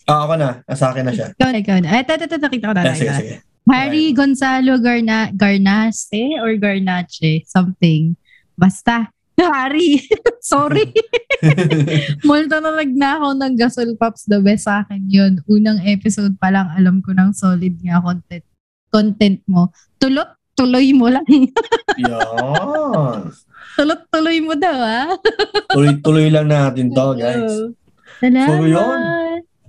Ah, 0.05 0.29
ako 0.29 0.37
na. 0.37 0.61
Nasa 0.69 0.93
akin 0.93 1.09
na 1.09 1.16
siya. 1.16 1.33
Ikaw 1.33 1.49
na, 1.49 1.59
ikaw 1.64 1.81
na. 1.81 1.89
Ay, 1.89 2.05
ito, 2.05 2.21
ito, 2.21 2.37
nakita 2.37 2.69
ko 2.69 2.77
na. 2.77 2.85
Ah, 2.85 2.93
sige, 2.93 3.16
sige. 3.16 3.41
Harry 3.69 4.12
Gonzalo 4.12 4.77
Garna 4.81 5.29
Garnace 5.33 6.12
or 6.45 6.53
Garnache, 6.61 7.49
something. 7.49 8.16
Basta, 8.59 9.06
Harry. 9.38 10.02
Sorry. 10.42 10.90
Multo 12.26 12.59
na 12.59 12.74
nagnakaw 12.74 13.38
ng 13.38 13.54
Gasol 13.54 13.94
Pops 13.94 14.26
the 14.26 14.42
best 14.42 14.66
sa 14.66 14.82
akin 14.82 15.06
yun. 15.06 15.38
Unang 15.46 15.78
episode 15.86 16.34
pa 16.42 16.50
lang, 16.50 16.66
alam 16.74 16.98
ko 16.98 17.14
ng 17.14 17.30
solid 17.30 17.78
nga 17.78 18.02
content, 18.02 18.46
content 18.90 19.38
mo. 19.46 19.70
Tulot, 20.02 20.26
tuloy 20.59 20.90
mo 20.90 21.06
lang. 21.06 21.22
Yan. 22.02 23.30
Tulot, 23.78 24.00
tuloy 24.11 24.42
mo 24.42 24.59
daw, 24.59 24.74
ah. 24.74 25.14
Tuloy-tuloy 25.70 26.34
lang 26.34 26.50
natin 26.50 26.90
to, 26.90 27.06
guys. 27.14 27.54
Salamat. 28.18 28.50
So, 28.50 28.66
yun. 28.66 29.00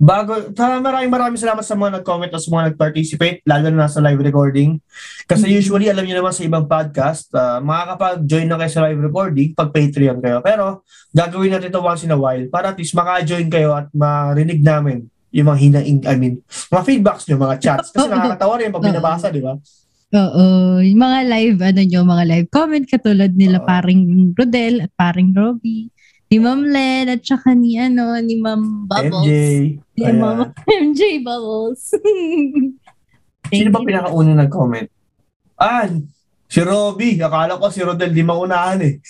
Bago, 0.00 0.32
maraming 0.56 1.12
maraming 1.12 1.36
salamat 1.36 1.60
sa 1.60 1.76
mga 1.76 2.00
nag-comment 2.00 2.32
at 2.32 2.40
sa 2.40 2.48
mga 2.48 2.64
nag-participate, 2.72 3.44
lalo 3.44 3.68
na 3.68 3.84
sa 3.84 4.00
live 4.00 4.16
recording. 4.16 4.80
Kasi 5.28 5.44
Mm. 5.44 5.52
usually, 5.60 5.86
alam 5.92 6.08
niyo 6.08 6.16
naman 6.16 6.32
sa 6.32 6.40
ibang 6.40 6.64
podcast, 6.64 7.28
uh, 7.36 7.60
makakapag-join 7.60 8.48
na 8.48 8.56
kayo 8.56 8.72
sa 8.72 8.88
live 8.88 8.96
recording 8.96 9.52
pag 9.52 9.68
Patreon 9.68 10.24
kayo. 10.24 10.40
Pero, 10.40 10.88
gagawin 11.12 11.52
natin 11.52 11.68
ito 11.68 11.84
once 11.84 12.08
in 12.08 12.10
a 12.10 12.16
while 12.16 12.40
para 12.48 12.72
at 12.72 12.80
least 12.80 12.96
maka-join 12.96 13.52
kayo 13.52 13.76
at 13.76 13.92
marinig 13.92 14.64
namin 14.64 15.04
yung 15.36 15.52
mga 15.52 15.58
hinaing, 15.68 16.00
I 16.08 16.16
mean, 16.16 16.40
mga 16.72 16.82
feedbacks 16.82 17.28
nyo, 17.28 17.36
mga 17.36 17.60
chats. 17.60 17.92
Kasi 17.92 18.08
nakakatawa 18.10 18.56
rin 18.56 18.72
pag 18.72 18.82
binabasa, 18.88 19.28
di 19.28 19.44
ba? 19.44 19.52
Oo. 20.10 20.80
Yung 20.80 20.96
mga 20.96 21.18
live, 21.28 21.58
ano 21.60 21.80
nyo, 21.84 22.00
mga 22.02 22.24
live 22.24 22.48
comment 22.48 22.82
katulad 22.88 23.36
nila 23.36 23.60
Oo. 23.60 23.68
paring 23.68 24.32
Rodel 24.32 24.88
at 24.88 24.90
paring 24.96 25.36
Robbie. 25.36 25.92
Ni 26.30 26.38
Ma'am 26.38 26.62
Len 26.62 27.10
at 27.10 27.26
saka 27.26 27.58
ni 27.58 27.74
ano, 27.74 28.14
ni 28.22 28.38
Ma'am 28.38 28.86
Bubbles. 28.86 29.26
MJ. 29.26 29.34
Ni 29.98 30.02
Ayan. 30.06 30.18
Ma'am 30.22 30.54
MJ 30.62 31.26
Bubbles. 31.26 31.90
Sino 33.50 33.68
ba 33.74 33.82
pinakaunang 33.82 34.38
nag-comment? 34.38 34.86
Ah, 35.58 35.90
si 36.46 36.62
Robby. 36.62 37.18
Akala 37.18 37.58
ko 37.58 37.66
si 37.74 37.82
Rodel 37.82 38.14
di 38.14 38.22
maunahan 38.22 38.78
eh. 38.78 38.94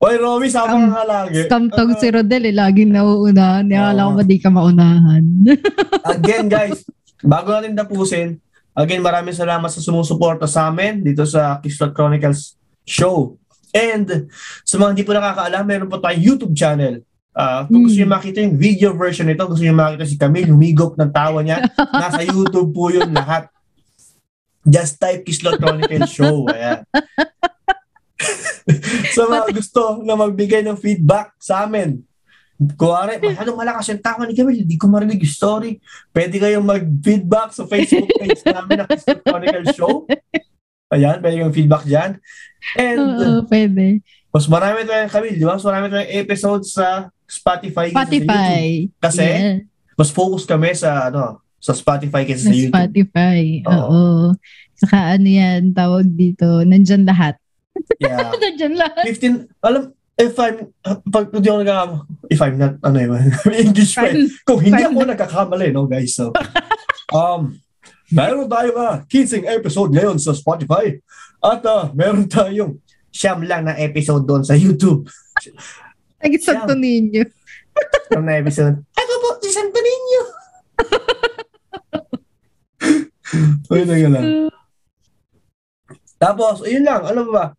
Oy, 0.00 0.16
Robby, 0.16 0.48
sama 0.48 0.80
ka 0.80 0.88
nga 0.96 1.04
lagi. 1.04 1.44
Scam 1.44 1.68
si 2.00 2.08
Rodel 2.08 2.48
eh, 2.48 2.56
laging 2.56 2.96
nauunahan. 2.96 3.68
Nakala 3.68 4.08
ko 4.08 4.10
Oo. 4.16 4.16
ba 4.16 4.24
di 4.24 4.36
ka 4.40 4.48
maunahan? 4.48 5.24
Again, 6.08 6.48
guys, 6.48 6.88
bago 7.20 7.52
natin 7.52 7.76
tapusin, 7.76 8.40
again, 8.72 9.04
maraming 9.04 9.36
salamat 9.36 9.68
sa 9.68 9.84
sumusuporta 9.84 10.48
sa 10.48 10.72
amin 10.72 11.04
dito 11.04 11.28
sa 11.28 11.60
Kistot 11.60 11.92
Chronicles 11.92 12.56
show. 12.88 13.36
And 13.70 14.28
sa 14.62 14.74
mga 14.76 14.90
hindi 14.92 15.04
po 15.04 15.12
nakakaalam, 15.14 15.64
meron 15.64 15.88
po 15.88 15.98
tayong 15.98 16.24
YouTube 16.24 16.54
channel. 16.54 17.00
Ah, 17.30 17.62
kung 17.64 17.86
gusto 17.86 17.94
Hmm. 17.94 18.02
niyo 18.02 18.08
makita 18.10 18.38
yung 18.42 18.58
video 18.58 18.90
version 18.92 19.24
nito, 19.24 19.46
gusto 19.46 19.62
niyo 19.62 19.70
makita 19.70 20.02
si 20.02 20.18
Camille 20.18 20.50
humigop 20.50 20.98
ng 20.98 21.10
tawa 21.14 21.40
niya, 21.40 21.62
nasa 22.02 22.20
YouTube 22.20 22.74
po 22.74 22.90
yun 22.90 23.06
lahat. 23.14 23.46
Just 24.60 24.98
type 24.98 25.22
Kislot 25.22 25.56
Chronicles 25.56 26.10
Show. 26.18 26.50
Ayan. 26.50 26.82
sa 29.16 29.22
mga 29.24 29.46
gusto 29.54 30.04
na 30.04 30.14
magbigay 30.14 30.60
ng 30.60 30.76
feedback 30.76 31.32
sa 31.38 31.64
amin, 31.64 32.02
Kuwari, 32.76 33.16
masyadong 33.16 33.56
malakas 33.56 33.88
yung 33.88 34.04
tawa 34.04 34.28
ni 34.28 34.36
Camille, 34.36 34.68
hindi 34.68 34.76
ko 34.76 34.84
marinig 34.84 35.16
yung 35.16 35.32
story. 35.32 35.80
Pwede 36.12 36.36
kayong 36.36 36.60
mag-feedback 36.60 37.56
sa 37.56 37.64
Facebook 37.64 38.12
page 38.20 38.44
namin 38.44 38.76
na 38.76 38.84
Kislot 38.84 39.24
Chronicles 39.24 39.72
Show. 39.72 40.04
Ayan, 40.90 41.16
pwede 41.18 41.34
kayong 41.36 41.54
feedback 41.54 41.84
dyan. 41.84 42.10
And 42.74 42.98
Oo, 43.00 43.46
pwede. 43.46 44.02
mas 44.28 44.46
marami 44.46 44.82
tayong 44.82 45.08
Camille, 45.08 45.38
di 45.38 45.44
ba? 45.44 45.54
Mas 45.54 45.64
marami 45.64 45.86
tayong 45.86 46.12
episodes 46.12 46.68
sa 46.70 47.08
Spotify. 47.24 47.88
kaysa 47.88 47.94
sa 47.94 48.10
YouTube. 48.10 48.26
Spotify. 48.26 48.62
Kasi, 48.98 49.24
Yeah. 49.24 49.56
mas 49.94 50.10
focus 50.10 50.42
kami 50.44 50.70
sa 50.72 51.08
ano 51.08 51.38
sa 51.56 51.72
Spotify 51.72 52.22
kaysa 52.24 52.44
Sa 52.44 52.50
sa 52.50 52.56
YouTube. 52.56 52.74
Spotify. 52.74 53.40
Oo. 53.64 53.86
Oo. 53.86 54.26
Saka 54.74 55.14
ano 55.14 55.28
yan, 55.28 55.70
tawag 55.70 56.08
dito, 56.10 56.64
nandyan 56.64 57.04
lahat. 57.04 57.38
Yeah. 57.96 58.26
nandyan 58.42 58.74
lahat. 58.74 59.04
15, 59.06 59.46
alam, 59.60 59.82
if 60.16 60.34
I'm, 60.36 60.56
pag 61.06 61.30
hindi 61.30 61.46
ako 61.46 61.58
nagkakam, 61.60 61.90
if 62.28 62.40
I'm 62.40 62.56
not, 62.56 62.74
ano 62.82 62.96
yun, 62.98 63.24
English 63.62 63.94
eh. 63.96 64.26
Kung 64.42 64.58
hindi 64.58 64.80
ako 64.80 65.06
nagkakamali, 65.06 65.70
no 65.70 65.84
guys, 65.84 66.12
so, 66.12 66.32
um, 67.14 67.56
meron 68.10 68.50
tayo 68.50 68.70
uh, 68.74 68.98
15 69.06 69.46
episode 69.46 69.90
ngayon 69.94 70.18
sa 70.18 70.34
Spotify 70.34 70.98
at 71.40 71.62
uh, 71.64 71.88
meron 71.94 72.26
tayong 72.26 72.76
siyam 73.10 73.42
lang 73.42 73.66
na 73.66 73.78
episode 73.78 74.26
doon 74.26 74.42
sa 74.42 74.54
YouTube. 74.54 75.06
Nag-Santo 76.20 76.74
Niño. 76.76 77.24
Siyam 78.10 78.22
na 78.26 78.38
episode. 78.38 78.76
Ako 78.94 79.12
po, 79.22 79.28
si 79.42 79.50
Santo 79.50 79.78
Niño. 79.80 80.22
Uy, 83.70 83.86
na 83.86 83.94
lang. 84.10 84.50
Tapos, 86.20 86.66
ayun 86.66 86.84
lang, 86.84 87.02
ano 87.06 87.30
ba? 87.30 87.54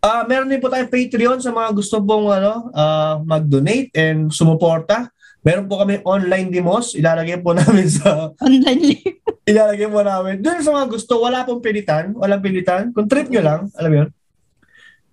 Ah, 0.00 0.24
meron 0.24 0.48
din 0.48 0.58
po 0.58 0.72
tayong 0.72 0.88
Patreon 0.88 1.38
sa 1.44 1.52
mga 1.52 1.76
gusto 1.76 2.00
pong 2.00 2.32
ano, 2.32 2.72
ah, 2.72 3.20
mag-donate 3.20 3.92
and 3.94 4.32
sumuporta. 4.32 5.12
Meron 5.40 5.66
po 5.66 5.80
kami 5.80 6.04
online 6.04 6.48
demos, 6.48 6.92
ilalagay 6.92 7.40
po 7.40 7.56
namin 7.58 7.88
sa 7.88 8.28
Online 8.36 9.00
ilalagay 9.50 9.88
po 9.88 10.00
namin. 10.00 10.34
Doon 10.38 10.60
sa 10.60 10.70
mga 10.70 10.88
gusto, 10.88 11.12
wala 11.18 11.42
pong 11.42 11.60
pilitan, 11.60 12.12
walang 12.12 12.38
pilitan. 12.38 12.92
Kung 12.92 13.08
trip 13.08 13.26
nyo 13.26 13.40
lang, 13.40 13.60
alam 13.74 13.90
mo 13.90 13.96
yun. 13.98 14.10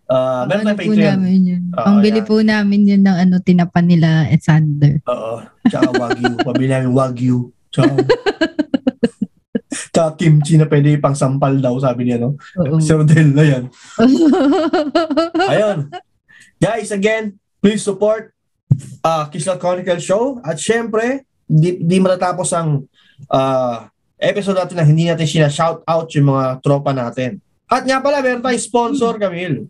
Ah, 0.08 0.48
meron 0.48 0.64
tayong 0.66 0.78
po 0.78 0.84
Patreon. 0.88 1.08
namin 1.14 1.40
yun. 1.44 1.64
Oo, 1.70 1.84
Pangbili 1.84 2.20
yan. 2.20 2.28
po 2.28 2.36
namin 2.40 2.82
yun 2.86 3.02
ng 3.02 3.18
ano, 3.18 3.36
tinapan 3.42 3.86
nila 3.86 4.10
at 4.24 4.40
Sander. 4.40 5.04
Oo. 5.04 5.44
Tsaka 5.66 5.90
Wagyu. 5.92 6.32
Pabili 6.48 6.70
namin 6.70 6.92
Wagyu. 6.92 7.38
Tsaka, 7.68 7.92
tsaka 9.92 10.10
kimchi 10.16 10.56
na 10.56 10.64
pwede 10.66 10.96
pang 10.98 11.12
sampal 11.12 11.60
daw, 11.60 11.76
sabi 11.78 12.08
niya, 12.08 12.22
no? 12.22 12.40
Oo. 12.56 12.80
Si 12.80 12.88
Rodel 12.90 13.32
na 13.32 13.44
yan. 13.44 13.64
Ayun. 15.44 15.92
Guys, 16.58 16.90
again, 16.90 17.36
please 17.60 17.82
support 17.82 18.32
uh, 19.02 19.26
Kislot 19.28 19.58
Chronicle 19.58 20.00
Show. 20.00 20.40
At 20.42 20.58
syempre, 20.58 21.24
di, 21.44 21.80
di 21.80 21.98
matatapos 21.98 22.50
ang 22.52 22.84
uh, 23.28 23.78
episode 24.18 24.58
natin 24.58 24.76
na 24.76 24.86
hindi 24.86 25.06
natin 25.06 25.26
sina-shout 25.26 25.84
out 25.84 26.08
yung 26.12 26.32
mga 26.32 26.60
tropa 26.60 26.92
natin. 26.92 27.38
At 27.68 27.84
nga 27.84 28.00
pala, 28.00 28.24
meron 28.24 28.40
tayong 28.40 28.64
sponsor, 28.64 29.20
Camille. 29.20 29.68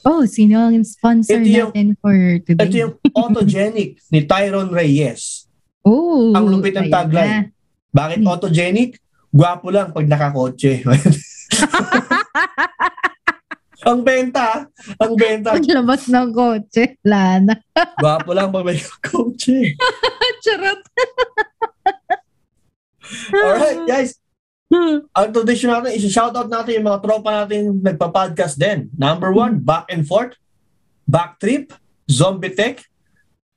oh, 0.00 0.24
sino 0.24 0.70
ang 0.70 0.80
sponsor 0.80 1.42
Ito 1.42 1.48
yung- 1.48 1.72
natin 1.74 1.88
for 1.98 2.14
today? 2.40 2.64
Ito 2.64 2.76
yung 2.78 2.92
Autogenic 3.10 4.00
ni 4.08 4.20
Tyron 4.24 4.70
Reyes. 4.70 5.44
oh, 5.82 6.30
ang 6.32 6.46
lupit 6.46 6.72
ng 6.72 6.88
tagline. 6.88 7.50
na. 7.50 7.52
Bakit 7.90 8.22
autogenic? 8.22 9.02
Gwapo 9.30 9.70
lang 9.70 9.90
pag 9.90 10.06
nakakotse. 10.06 10.82
ang 13.84 14.00
benta, 14.04 14.68
ang 15.00 15.12
benta. 15.16 15.56
Paglabas 15.56 16.08
ng 16.08 16.28
kotse, 16.32 17.00
wala 17.04 17.22
na. 17.40 17.54
Gwapo 18.02 18.30
lang 18.36 18.52
pag 18.52 18.64
may 18.64 18.80
kotse. 19.00 19.74
Charot. 20.44 20.80
Alright, 23.34 23.82
guys. 23.88 24.20
Ang 25.18 25.28
tradition 25.34 25.74
natin, 25.74 25.98
isi-shoutout 25.98 26.46
natin 26.46 26.78
yung 26.78 26.86
mga 26.86 27.02
tropa 27.02 27.42
natin 27.42 27.82
nagpa-podcast 27.82 28.54
din. 28.54 28.86
Number 28.94 29.34
one, 29.34 29.58
Back 29.58 29.90
and 29.90 30.06
Forth, 30.06 30.38
Backtrip, 31.10 31.74
Zombie 32.06 32.54
Tech, 32.54 32.86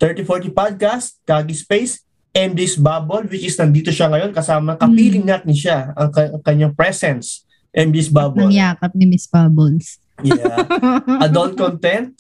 3040 0.02 0.50
Podcast, 0.58 1.22
Kagi 1.22 1.54
Space, 1.54 2.02
MD's 2.34 2.82
Bubble, 2.82 3.30
which 3.30 3.46
is 3.46 3.54
nandito 3.62 3.94
siya 3.94 4.10
ngayon 4.10 4.34
kasama, 4.34 4.74
kapiling 4.74 5.22
natin 5.22 5.54
siya, 5.54 5.94
ang, 5.94 6.10
ka- 6.10 6.34
ang 6.34 6.42
kanyang 6.42 6.74
presence, 6.74 7.46
MD's 7.70 8.10
Bubble. 8.10 8.50
Ang 8.50 8.58
yakap 8.58 8.92
ni 8.98 9.06
Miss 9.06 9.30
Bubbles. 9.30 10.02
Yeah. 10.22 10.70
Adult 11.26 11.58
Content, 11.58 12.14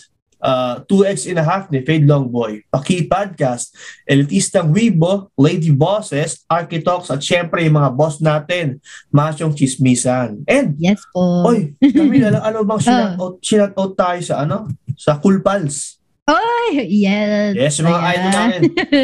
uh, 0.43 0.83
2X 0.83 1.31
and 1.31 1.39
a 1.39 1.45
half 1.47 1.71
ni 1.71 1.79
Fade 1.85 2.03
Longboy, 2.03 2.67
Paki 2.67 3.07
Podcast, 3.07 3.71
Elitistang 4.03 4.75
Weibo, 4.75 5.31
Lady 5.39 5.71
Bosses, 5.71 6.43
Architox, 6.51 7.13
at 7.13 7.23
syempre 7.23 7.63
yung 7.63 7.79
mga 7.79 7.91
boss 7.95 8.19
natin, 8.19 8.81
Masyong 9.07 9.55
Chismisan. 9.55 10.43
And, 10.43 10.75
yes 10.75 10.99
po. 11.15 11.47
oy, 11.47 11.77
Camille, 11.79 12.33
ano, 12.33 12.43
ano 12.43 12.57
bang 12.67 12.81
sinat-out, 12.87 13.35
sinat-out 13.39 13.93
tayo 13.95 14.19
sa 14.19 14.43
ano? 14.43 14.67
Sa 14.99 15.17
Cool 15.17 15.39
Pals. 15.39 16.03
Oy, 16.23 16.87
yes. 16.87 17.51
Yes, 17.51 17.73
yung 17.83 17.91
mga 17.91 17.99
Ayan. 17.99 18.11
idol 18.15 18.31
namin. 18.31 18.61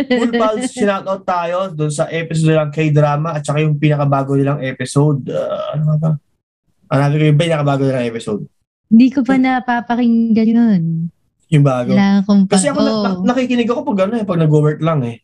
Cool 0.08 0.34
Pals, 0.40 0.72
sinat-out 0.78 1.24
tayo 1.28 1.58
doon 1.72 1.92
sa 1.92 2.08
episode 2.12 2.56
nilang 2.56 2.72
K-drama 2.72 3.36
at 3.36 3.44
saka 3.44 3.60
yung 3.64 3.76
pinakabago 3.76 4.36
nilang 4.36 4.64
episode. 4.64 5.28
Uh, 5.28 5.76
ano 5.76 5.84
nga 5.84 5.98
ba? 6.00 6.12
Hanapin 6.90 7.20
ko 7.20 7.26
yung 7.28 7.42
pinakabago 7.42 7.84
nilang 7.84 8.08
episode. 8.08 8.44
Hindi 8.90 9.08
ko 9.14 9.22
pa 9.22 9.38
napapakinggan 9.38 10.50
yun. 10.50 10.84
Yung 11.50 11.66
bago. 11.66 11.94
Kailangan 11.94 12.22
kong 12.26 12.42
pa. 12.46 12.54
Kasi 12.58 12.68
ako, 12.70 12.80
na- 12.82 12.90
Oo. 12.90 13.04
na- 13.06 13.34
nakikinig 13.34 13.70
ako 13.70 13.82
pag 13.94 14.00
ano 14.10 14.14
eh, 14.18 14.26
pag 14.26 14.42
nag-work 14.42 14.82
lang 14.82 15.02
eh. 15.06 15.18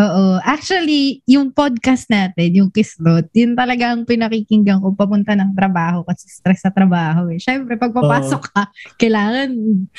Oo. 0.00 0.40
Actually, 0.40 1.20
yung 1.28 1.52
podcast 1.52 2.08
natin, 2.08 2.56
yung 2.56 2.70
Kislot, 2.72 3.28
yun 3.36 3.52
talaga 3.52 3.92
ang 3.92 4.08
pinakikinggan 4.08 4.80
ko 4.80 4.96
papunta 4.96 5.36
ng 5.36 5.52
trabaho 5.52 6.00
kasi 6.04 6.24
stress 6.32 6.64
sa 6.64 6.72
trabaho 6.72 7.28
eh. 7.28 7.36
Siyempre, 7.36 7.76
pag 7.76 7.92
papasok 7.92 8.42
ka, 8.48 8.62
kailangan 8.96 9.52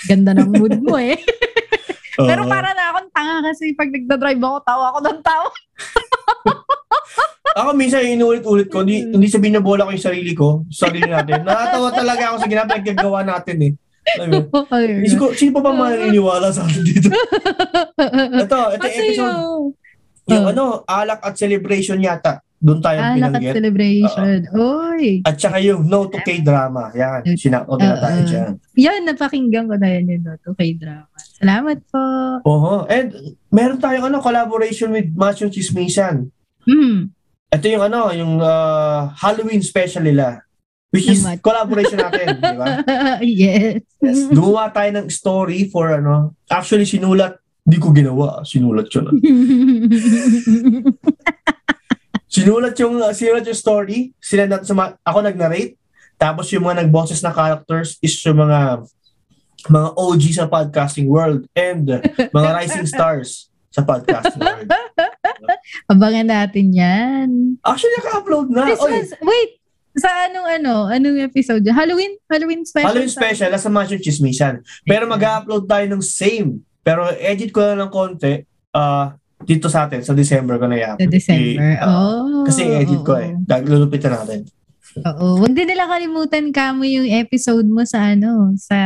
ganda 0.10 0.34
ng 0.34 0.50
mood 0.58 0.82
mo 0.82 0.98
eh. 0.98 1.22
Pero 2.18 2.46
para 2.46 2.74
na 2.74 2.92
akong 2.92 3.10
tanga 3.14 3.38
kasi 3.46 3.74
pag 3.74 3.90
nagdadrive 3.90 4.42
ako, 4.42 4.58
tawa 4.66 4.86
ako 4.90 5.00
ng 5.06 5.20
tawa. 5.22 5.50
Ako 7.52 7.76
minsan 7.76 8.04
inulit-ulit 8.04 8.68
ko, 8.68 8.82
hindi, 8.82 9.04
hindi 9.04 9.28
sa 9.28 9.38
binabola 9.38 9.84
ko 9.84 9.92
yung 9.92 10.08
sarili 10.08 10.32
ko, 10.32 10.64
sarili 10.68 11.04
natin. 11.04 11.44
Nakatawa 11.44 11.90
talaga 11.92 12.24
ako 12.32 12.36
sa 12.40 12.48
ginagawa 12.48 13.20
natin 13.22 13.58
eh. 13.62 13.74
Alam 14.18 14.28
mo? 14.30 14.40
Isip 15.06 15.18
ko, 15.20 15.28
sino 15.32 15.52
pa 15.54 15.62
ba 15.62 15.72
maniniwala 15.74 16.50
sa 16.50 16.64
atin 16.64 16.82
dito? 16.82 17.08
Ito, 18.44 18.58
ito 18.72 18.82
yung 18.82 18.82
Kasi 18.82 19.00
episode, 19.04 19.30
yung 19.30 19.64
yung 20.28 20.46
Oh. 20.48 20.52
ano, 20.54 20.64
alak 20.86 21.20
at 21.22 21.36
celebration 21.36 22.00
yata. 22.00 22.40
Doon 22.56 22.78
tayo 22.78 23.02
alak 23.02 23.36
at 23.36 23.58
celebration. 23.58 24.38
Oy. 24.54 25.26
At 25.26 25.36
saka 25.36 25.58
yung 25.58 25.90
no 25.90 26.06
to 26.06 26.22
K-drama. 26.22 26.94
Yan, 26.94 27.26
sinakot 27.34 27.76
na 27.76 27.98
tayo 27.98 28.22
Oo. 28.22 28.30
dyan. 28.30 28.50
Yan, 28.78 29.02
napakinggan 29.04 29.66
ko 29.66 29.76
na 29.76 29.90
yun 29.92 30.08
yun. 30.08 30.22
no, 30.22 30.38
to 30.40 30.54
kay 30.54 30.78
drama. 30.78 31.10
Salamat 31.36 31.82
po. 31.90 32.02
Oho. 32.46 32.86
And 32.86 33.12
meron 33.50 33.82
tayong 33.82 34.08
ano, 34.08 34.22
collaboration 34.22 34.94
with 34.94 35.10
Macho 35.12 35.50
Chismisan. 35.50 36.30
Hmm. 36.64 37.10
Ito 37.52 37.68
yung 37.68 37.84
ano, 37.84 38.16
yung 38.16 38.40
ah, 38.40 39.12
Halloween 39.20 39.60
special 39.60 40.08
nila. 40.08 40.40
Which 40.92 41.08
is 41.08 41.24
Naman. 41.24 41.40
collaboration 41.40 42.00
natin, 42.00 42.36
di 42.44 42.56
ba? 42.56 42.84
yes. 43.24 43.80
Yes. 44.00 44.28
Gumawa 44.28 44.72
tayo 44.72 44.92
ng 44.92 45.08
story 45.08 45.68
for 45.68 45.92
ano. 45.92 46.36
Actually, 46.48 46.84
sinulat. 46.84 47.40
Hindi 47.64 47.78
ko 47.80 47.92
ginawa. 47.92 48.44
Sinulat 48.44 48.88
yun. 48.92 49.08
Sinulat 52.32 52.76
yung, 52.80 52.96
uh, 53.04 53.12
sinulat 53.12 53.44
yung 53.44 53.60
story. 53.60 54.16
Sila 54.24 54.48
nat 54.48 54.64
sa 54.64 54.72
ma- 54.72 54.96
ako 55.04 55.20
nag-narrate. 55.20 55.76
Tapos 56.16 56.48
yung 56.56 56.64
mga 56.64 56.88
nagboses 56.88 57.20
na 57.20 57.36
characters 57.36 58.00
is 58.00 58.16
yung 58.24 58.40
mga 58.40 58.88
mga 59.68 59.90
OG 59.94 60.24
sa 60.34 60.50
podcasting 60.50 61.06
world 61.06 61.46
and 61.54 61.86
uh, 61.92 62.00
mga 62.34 62.50
rising 62.56 62.88
stars 62.88 63.51
sa 63.72 63.82
podcasting 63.88 64.44
world. 64.44 64.68
Abangan 65.92 66.28
natin 66.28 66.76
yan. 66.76 67.28
Actually, 67.64 67.96
naka-upload 68.04 68.48
na. 68.52 68.68
Oy, 68.68 68.76
Christmas. 68.76 69.16
Wait. 69.24 69.52
Sa 69.96 70.08
anong 70.28 70.48
ano? 70.60 70.74
Anong 70.88 71.20
episode? 71.24 71.64
Halloween? 71.68 72.16
Halloween 72.28 72.64
special? 72.64 72.88
Halloween 72.92 73.12
special, 73.12 73.50
nasa 73.52 73.72
Mansion 73.72 74.00
Chismisan. 74.00 74.64
Pero 74.84 75.08
mag-upload 75.08 75.68
tayo 75.68 75.86
ng 75.88 76.04
same. 76.04 76.64
Pero 76.84 77.08
edit 77.16 77.52
ko 77.52 77.64
lang 77.64 77.80
ng 77.80 77.92
konti 77.92 78.44
uh, 78.76 79.12
dito 79.44 79.68
sa 79.68 79.88
atin, 79.88 80.04
sa 80.04 80.16
December 80.16 80.60
ko 80.60 80.68
na 80.68 80.80
i-upload. 80.80 81.08
Sa 81.08 81.12
December. 81.12 81.60
I- 81.60 81.80
uh, 81.80 81.88
oh. 81.88 82.44
Kasi 82.48 82.62
edit 82.68 83.02
ko 83.04 83.20
eh. 83.20 83.36
Lulupitan 83.68 84.16
natin. 84.16 84.48
Oo. 85.00 85.44
Huwag 85.44 85.56
din 85.56 85.72
nila 85.72 85.88
kalimutan 85.88 86.52
ka 86.52 86.76
mo 86.76 86.84
yung 86.84 87.08
episode 87.08 87.68
mo 87.68 87.88
sa 87.88 88.12
ano, 88.12 88.52
sa 88.60 88.80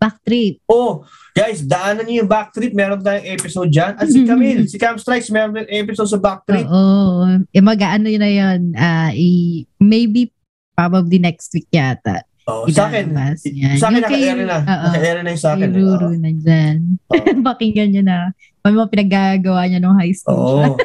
Backtrip. 0.00 0.64
Oh, 0.64 1.04
guys, 1.30 1.60
daanan 1.60 2.08
niyo 2.08 2.24
yung 2.24 2.30
Backtrip. 2.32 2.72
Meron 2.72 3.04
tayong 3.04 3.28
episode 3.30 3.68
dyan. 3.68 3.92
At 3.94 4.08
si 4.08 4.24
Camille, 4.24 4.64
si 4.64 4.80
Cam 4.80 4.96
Strikes, 4.96 5.28
meron 5.28 5.52
tayong 5.52 5.68
episode 5.68 6.08
sa 6.08 6.16
Backtrip. 6.16 6.64
Oo. 6.64 7.44
E 7.46 7.60
mag-ano 7.60 8.08
yun 8.08 8.22
na 8.24 8.32
yun. 8.32 8.60
ah, 8.72 9.12
i- 9.12 9.68
maybe 9.76 10.32
probably 10.72 11.20
next 11.20 11.52
week 11.52 11.68
yata. 11.68 12.24
Oh, 12.48 12.64
sa 12.66 12.88
akin, 12.88 13.12
yan. 13.46 13.76
sa 13.76 13.92
akin 13.92 14.00
naka-air 14.00 14.40
na. 14.42 14.58
Oo. 14.64 14.88
Naka-air 14.90 15.16
na 15.20 15.30
yung 15.30 15.42
sa 15.44 15.52
akin. 15.52 15.68
Kay 15.68 15.76
Ruru 15.76 16.08
na 16.16 16.30
dyan. 16.32 16.76
Oo. 17.12 17.30
Pakinggan 17.52 17.88
nyo 17.92 18.02
na. 18.02 18.18
May 18.64 18.72
mga 18.72 18.88
pinaggagawa 18.88 19.60
niya 19.68 19.78
nung 19.78 19.94
high 19.94 20.16
school. 20.16 20.64
Oo. 20.64 20.80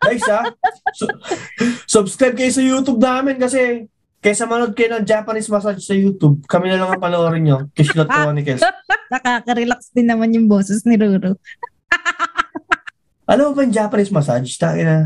guys, 0.00 0.24
ha? 0.30 0.42
Su- 0.94 1.18
subscribe 1.84 2.32
kayo 2.32 2.48
sa 2.48 2.62
YouTube 2.62 2.96
namin 2.96 3.36
kasi 3.36 3.84
kaysa 4.20 4.44
manood 4.44 4.76
kayo 4.76 5.00
ng 5.00 5.08
Japanese 5.08 5.48
massage 5.48 5.80
sa 5.80 5.96
YouTube, 5.96 6.44
kami 6.44 6.68
na 6.68 6.76
lang 6.76 6.92
ang 6.92 7.00
panoorin 7.00 7.42
nyo. 7.42 7.58
Kishlot 7.72 8.04
Chronicles. 8.06 8.60
Nakaka-relax 9.12 9.90
din 9.96 10.06
naman 10.06 10.30
yung 10.36 10.46
boses 10.46 10.84
ni 10.84 11.00
Ruru. 11.00 11.34
Alam 13.30 13.50
mo 13.50 13.52
ba 13.56 13.64
yung 13.64 13.74
Japanese 13.74 14.12
massage? 14.12 14.52
Tayo 14.60 14.80
na. 14.84 14.96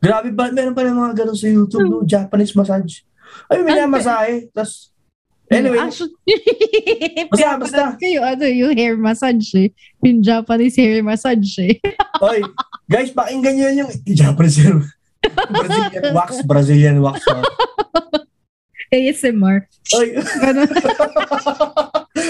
Grabe 0.00 0.32
ba? 0.32 0.48
Meron 0.48 0.72
pa 0.72 0.82
ng 0.88 0.96
mga 0.96 1.12
ganun 1.24 1.36
sa 1.36 1.48
YouTube, 1.52 1.84
no? 1.84 2.00
Japanese 2.02 2.56
massage. 2.56 3.04
Ay, 3.52 3.60
may 3.60 3.76
namasahe. 3.76 4.48
Tapos, 4.54 4.94
anyway, 5.52 5.76
Actually, 5.82 6.16
Basta, 7.32 7.58
basta. 7.60 7.84
kayo, 8.00 8.24
ano, 8.24 8.44
yung 8.48 8.72
hair 8.72 8.96
massage 8.96 9.52
eh. 9.58 9.68
Yung 10.00 10.24
Japanese 10.24 10.78
hair 10.80 11.04
massage 11.04 11.52
eh. 11.60 11.76
oy, 12.24 12.40
guys, 12.88 13.12
pakinggan 13.12 13.52
nyo 13.52 13.68
yung 13.84 13.90
Japanese 14.08 14.58
hair. 14.62 14.78
Brazilian 15.50 16.14
wax, 16.14 16.30
Brazilian 16.46 16.98
wax. 17.02 17.18
ASMR. 18.88 19.66
Oy, 19.92 20.06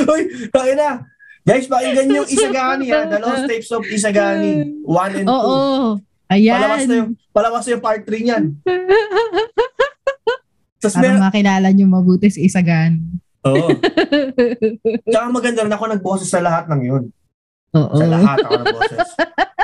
oy, 0.07 0.21
tayo 0.49 0.73
na. 0.75 0.91
Guys, 1.43 1.71
pakinggan 1.71 2.11
yung 2.11 2.27
Isagani, 2.27 2.91
ha? 2.91 3.07
The 3.07 3.19
Lost 3.19 3.47
Tapes 3.47 3.71
of 3.71 3.87
Isagani. 3.87 4.83
1 4.83 5.19
and 5.23 5.27
2. 5.27 5.31
Oo. 5.31 5.57
Palabas 6.27 6.83
na 6.83 6.91
Ayan. 6.91 6.91
yung, 6.91 7.11
palabas 7.31 7.63
na 7.63 7.71
yung 7.71 7.85
part 7.85 8.03
3 8.03 8.19
niyan. 8.21 8.45
Tapos 10.77 10.93
Para 10.93 11.03
meron, 11.07 11.23
makilala 11.23 11.69
nyo 11.71 11.87
mabuti 11.87 12.29
si 12.29 12.43
Isagan. 12.43 12.99
oo. 13.47 13.69
Tsaka 15.07 15.27
maganda 15.31 15.63
rin 15.63 15.71
ako 15.71 15.85
nagboses 15.89 16.27
sa 16.27 16.43
lahat 16.43 16.67
ng 16.67 16.83
yun. 16.83 17.05
Oo. 17.73 17.95
Sa 17.95 18.07
lahat 18.07 18.43
ako 18.43 18.53
ng 18.57 18.67
boses. 18.75 19.09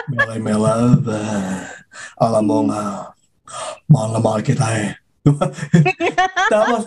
Milay, 0.07 0.39
my 0.39 0.55
love. 0.55 1.03
ah, 1.11 1.67
alam 2.17 2.45
mo 2.47 2.63
nga, 2.71 3.11
mahal 3.91 4.09
na 4.13 4.21
mahal 4.23 4.41
kita 4.41 4.67
eh. 4.79 4.95
Tapos, 6.53 6.83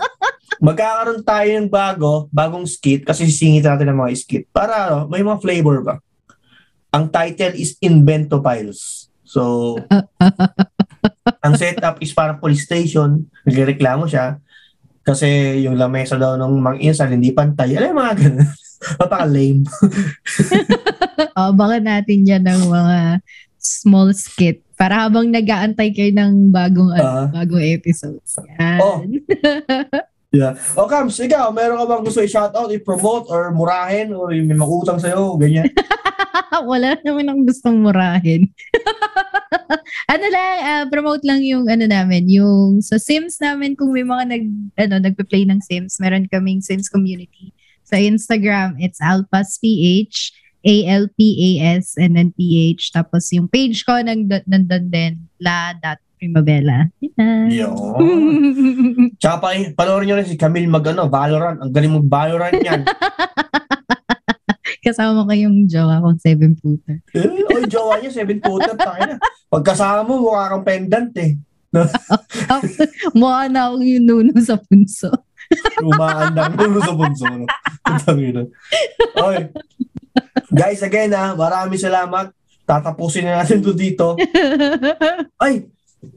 magkakaroon 0.59 1.23
tayo 1.23 1.49
ng 1.55 1.71
bago, 1.71 2.27
bagong 2.31 2.67
skit, 2.67 3.07
kasi 3.07 3.27
sisingit 3.27 3.63
natin 3.63 3.91
ng 3.91 3.99
mga 3.99 4.11
skit. 4.15 4.43
Para 4.51 4.91
ano, 4.91 4.97
may 5.07 5.23
mga 5.23 5.39
flavor 5.39 5.77
ba? 5.83 5.95
Ang 6.95 7.11
title 7.11 7.55
is 7.59 7.75
Invento 7.83 8.39
Files. 8.39 9.11
So, 9.25 9.75
ang 11.43 11.53
setup 11.59 11.99
is 11.99 12.15
parang 12.15 12.39
police 12.39 12.63
station. 12.63 13.27
Nagreklamo 13.43 14.07
siya. 14.07 14.39
Kasi 15.05 15.61
yung 15.61 15.77
lamesa 15.77 16.17
daw 16.17 16.33
ng 16.33 16.53
mang 16.57 16.79
insal 16.81 17.11
hindi 17.11 17.29
pantay. 17.29 17.77
Alam 17.77 17.93
mo, 17.93 18.01
mga 18.01 18.15
ganun. 18.15 18.49
Napaka-lame. 18.99 19.61
Abangan 21.38 21.83
natin 21.86 22.25
yan 22.25 22.43
ng 22.45 22.61
mga 22.69 22.97
small 23.59 24.09
skit 24.13 24.64
para 24.76 25.07
habang 25.07 25.32
nag-aantay 25.32 25.91
kayo 25.91 26.11
ng 26.11 26.51
bagong 26.51 26.91
Ah. 26.95 27.32
bagong 27.32 27.63
episodes. 27.63 28.36
Yan. 28.59 28.80
Oh. 28.80 28.99
Yeah. 30.36 30.59
O 30.76 30.84
Kams, 30.84 31.15
ikaw, 31.15 31.47
meron 31.55 31.80
ka 31.80 31.88
bang 31.88 32.03
gusto 32.03 32.19
i-shoutout, 32.19 32.67
i-promote, 32.67 33.32
or 33.32 33.55
murahin, 33.55 34.11
or 34.11 34.36
may 34.36 34.51
makutang 34.51 34.99
sa'yo, 34.99 35.39
ganyan? 35.39 35.63
Wala 36.71 36.99
naman 37.07 37.32
ang 37.32 37.47
gustong 37.47 37.80
murahin. 37.80 38.51
ano 40.13 40.26
lang, 40.28 40.51
ah, 40.59 40.86
promote 40.91 41.23
lang 41.23 41.39
yung 41.39 41.71
ano 41.71 41.88
namin, 41.88 42.28
yung 42.28 42.84
sa 42.84 42.99
Sims 42.99 43.39
namin 43.39 43.80
kung 43.80 43.95
may 43.95 44.03
mga 44.03 44.23
nag 44.28 44.43
ano 44.76 44.93
nagpe-play 45.07 45.47
ng 45.47 45.63
Sims, 45.63 46.03
meron 46.03 46.28
kaming 46.28 46.59
Sims 46.59 46.91
community. 46.91 47.55
Sa 47.88 47.95
Instagram, 47.95 48.76
it's 48.84 48.99
alpasph, 48.99 49.63
A-L-P-A-S, 50.66 52.01
and 52.01 52.18
then 52.18 52.34
PH. 52.34 52.89
Tapos 52.89 53.30
yung 53.30 53.45
page 53.45 53.86
ko 53.86 54.01
nang 54.01 54.26
nandun 54.49 54.89
din, 54.89 55.13
la.primavera. 55.38 56.89
Yun. 57.53 57.78
Tsaka 59.22 59.38
pa, 59.38 59.47
panoorin 59.78 60.09
nyo 60.09 60.16
rin 60.18 60.26
si 60.26 60.36
Camille 60.36 60.66
mag, 60.66 60.84
ano, 60.89 61.05
Valorant. 61.05 61.61
Ang 61.61 61.70
galing 61.70 61.93
mag 62.01 62.09
Valorant 62.09 62.57
yan. 62.57 62.82
Kasama 64.86 65.26
ko 65.26 65.34
yung 65.34 65.66
jowa 65.66 65.97
kong 65.97 66.22
seven 66.22 66.53
footer. 66.61 67.01
eh, 67.18 67.26
oy, 67.53 67.66
jowa 67.66 67.97
niya, 67.97 68.22
seven 68.22 68.38
footer, 68.38 68.78
tayo 68.78 69.01
na. 69.01 69.18
Pagkasama 69.49 70.05
mo, 70.05 70.30
mukha 70.30 70.53
kang 70.53 70.66
pendant 70.66 71.09
eh. 71.18 71.38
Mukha 73.18 73.49
na 73.49 73.68
akong 73.70 73.84
yung 73.84 74.05
nuno 74.05 74.34
sa 74.39 74.55
punso. 74.61 75.09
Umaandang 75.82 76.53
mo 76.57 76.80
sa 76.82 76.93
bunso. 76.93 77.26
No? 77.26 77.45
Tangina. 78.01 78.41
Guys, 80.51 80.82
again 80.86 81.11
ha, 81.13 81.34
maraming 81.36 81.80
salamat. 81.80 82.32
Tatapusin 82.66 83.30
na 83.30 83.43
natin 83.43 83.61
to 83.61 83.76
dito. 83.78 84.18
Ay, 85.43 85.70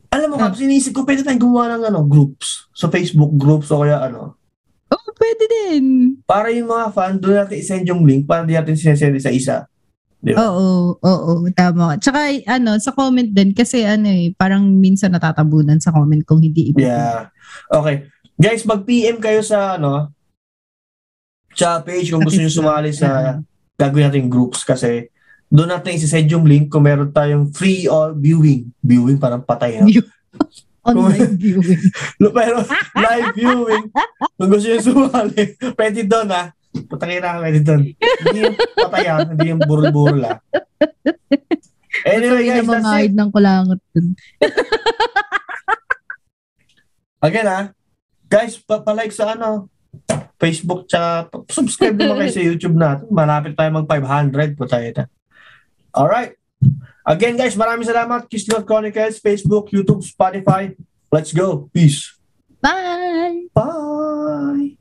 alam 0.08 0.28
mo, 0.32 0.36
Kams, 0.40 0.56
sinisip 0.56 0.96
ko, 0.96 1.04
pwede 1.04 1.20
tayong 1.20 1.42
gumawa 1.44 1.76
ng 1.76 1.92
ano, 1.92 2.00
groups. 2.08 2.70
Sa 2.72 2.88
Facebook 2.88 3.36
groups 3.36 3.68
o 3.68 3.84
kaya 3.84 4.00
ano. 4.08 4.40
oh, 4.88 5.12
pwede 5.20 5.44
din. 5.44 6.16
Para 6.24 6.48
yung 6.48 6.72
mga 6.72 6.88
fan, 6.96 7.20
doon 7.20 7.44
natin 7.44 7.60
isend 7.60 7.84
yung 7.84 8.02
link 8.08 8.24
para 8.24 8.48
di 8.48 8.56
natin 8.56 8.78
sinesend 8.78 9.20
sa 9.20 9.32
isa. 9.32 9.56
Di 10.18 10.34
ba? 10.34 10.50
Oo, 10.50 10.98
oo, 10.98 11.32
tama. 11.54 12.00
Tsaka 12.00 12.32
ano, 12.48 12.80
sa 12.80 12.90
comment 12.96 13.28
din 13.28 13.54
kasi 13.54 13.84
ano 13.84 14.08
eh, 14.08 14.34
parang 14.34 14.66
minsan 14.66 15.14
natatabunan 15.14 15.78
sa 15.78 15.92
comment 15.94 16.24
kung 16.24 16.42
hindi 16.42 16.72
iba. 16.74 16.80
Yeah. 16.80 17.20
Okay. 17.70 18.08
Guys, 18.38 18.66
mag-PM 18.66 19.22
kayo 19.22 19.44
sa 19.44 19.76
ano, 19.78 20.10
sa 21.54 21.82
page 21.82 22.10
kung 22.10 22.22
gusto 22.22 22.38
nyo 22.38 22.50
sumali 22.50 22.90
sa 22.94 23.38
gagawin 23.78 24.10
natin 24.10 24.26
groups 24.26 24.66
kasi 24.66 25.08
doon 25.48 25.72
natin 25.72 25.96
isi-send 25.96 26.28
yung 26.28 26.44
link 26.44 26.68
kung 26.68 26.84
meron 26.84 27.08
tayong 27.08 27.48
free 27.54 27.88
or 27.88 28.12
viewing. 28.12 28.68
Viewing 28.84 29.16
parang 29.16 29.40
patay 29.40 29.80
na. 29.80 29.88
online 30.88 31.36
viewing. 31.36 31.80
Pero 32.36 32.64
live 32.96 33.28
viewing, 33.36 33.84
kung 34.36 34.48
gusto 34.48 34.66
nyo 34.68 34.80
sumali, 34.80 35.42
pwede 35.78 36.00
doon 36.04 36.28
ha. 36.32 36.52
Putangin 36.88 37.24
na 37.24 37.40
pwede 37.40 37.60
doon. 37.64 37.82
Hindi 37.96 38.38
yung 38.44 38.56
patay 38.76 39.04
ha, 39.08 39.16
hindi 39.24 39.46
yung 39.52 39.62
burul-burul 39.64 40.22
ha. 40.24 40.36
Anyway, 42.04 42.46
guys, 42.46 42.68
that's 42.68 42.92
it. 43.04 43.12
ng 43.16 43.30
kulangot 43.32 43.80
dun. 43.92 44.06
Again, 47.18 47.48
ha? 47.50 47.60
Guys, 48.30 48.54
pa- 48.62 48.84
palike 48.84 49.10
sa 49.10 49.34
ano, 49.34 49.66
Facebook, 50.38 50.86
tsaka 50.86 51.34
subscribe 51.50 51.98
naman 51.98 52.22
kayo 52.22 52.32
sa 52.32 52.42
YouTube 52.42 52.76
natin. 52.78 53.06
Malapit 53.10 53.58
tayo 53.58 53.70
mag 53.74 53.90
500 53.90 54.54
po 54.54 54.64
tayo 54.70 54.88
na. 54.94 55.04
Alright. 55.90 56.38
Again, 57.02 57.34
guys, 57.34 57.58
maraming 57.58 57.88
salamat. 57.88 58.30
Kiss 58.30 58.46
Love 58.46 58.68
Chronicles, 58.68 59.18
Facebook, 59.18 59.72
YouTube, 59.74 60.04
Spotify. 60.06 60.70
Let's 61.10 61.34
go. 61.34 61.72
Peace. 61.74 62.14
Bye! 62.60 63.48
Bye! 63.50 64.77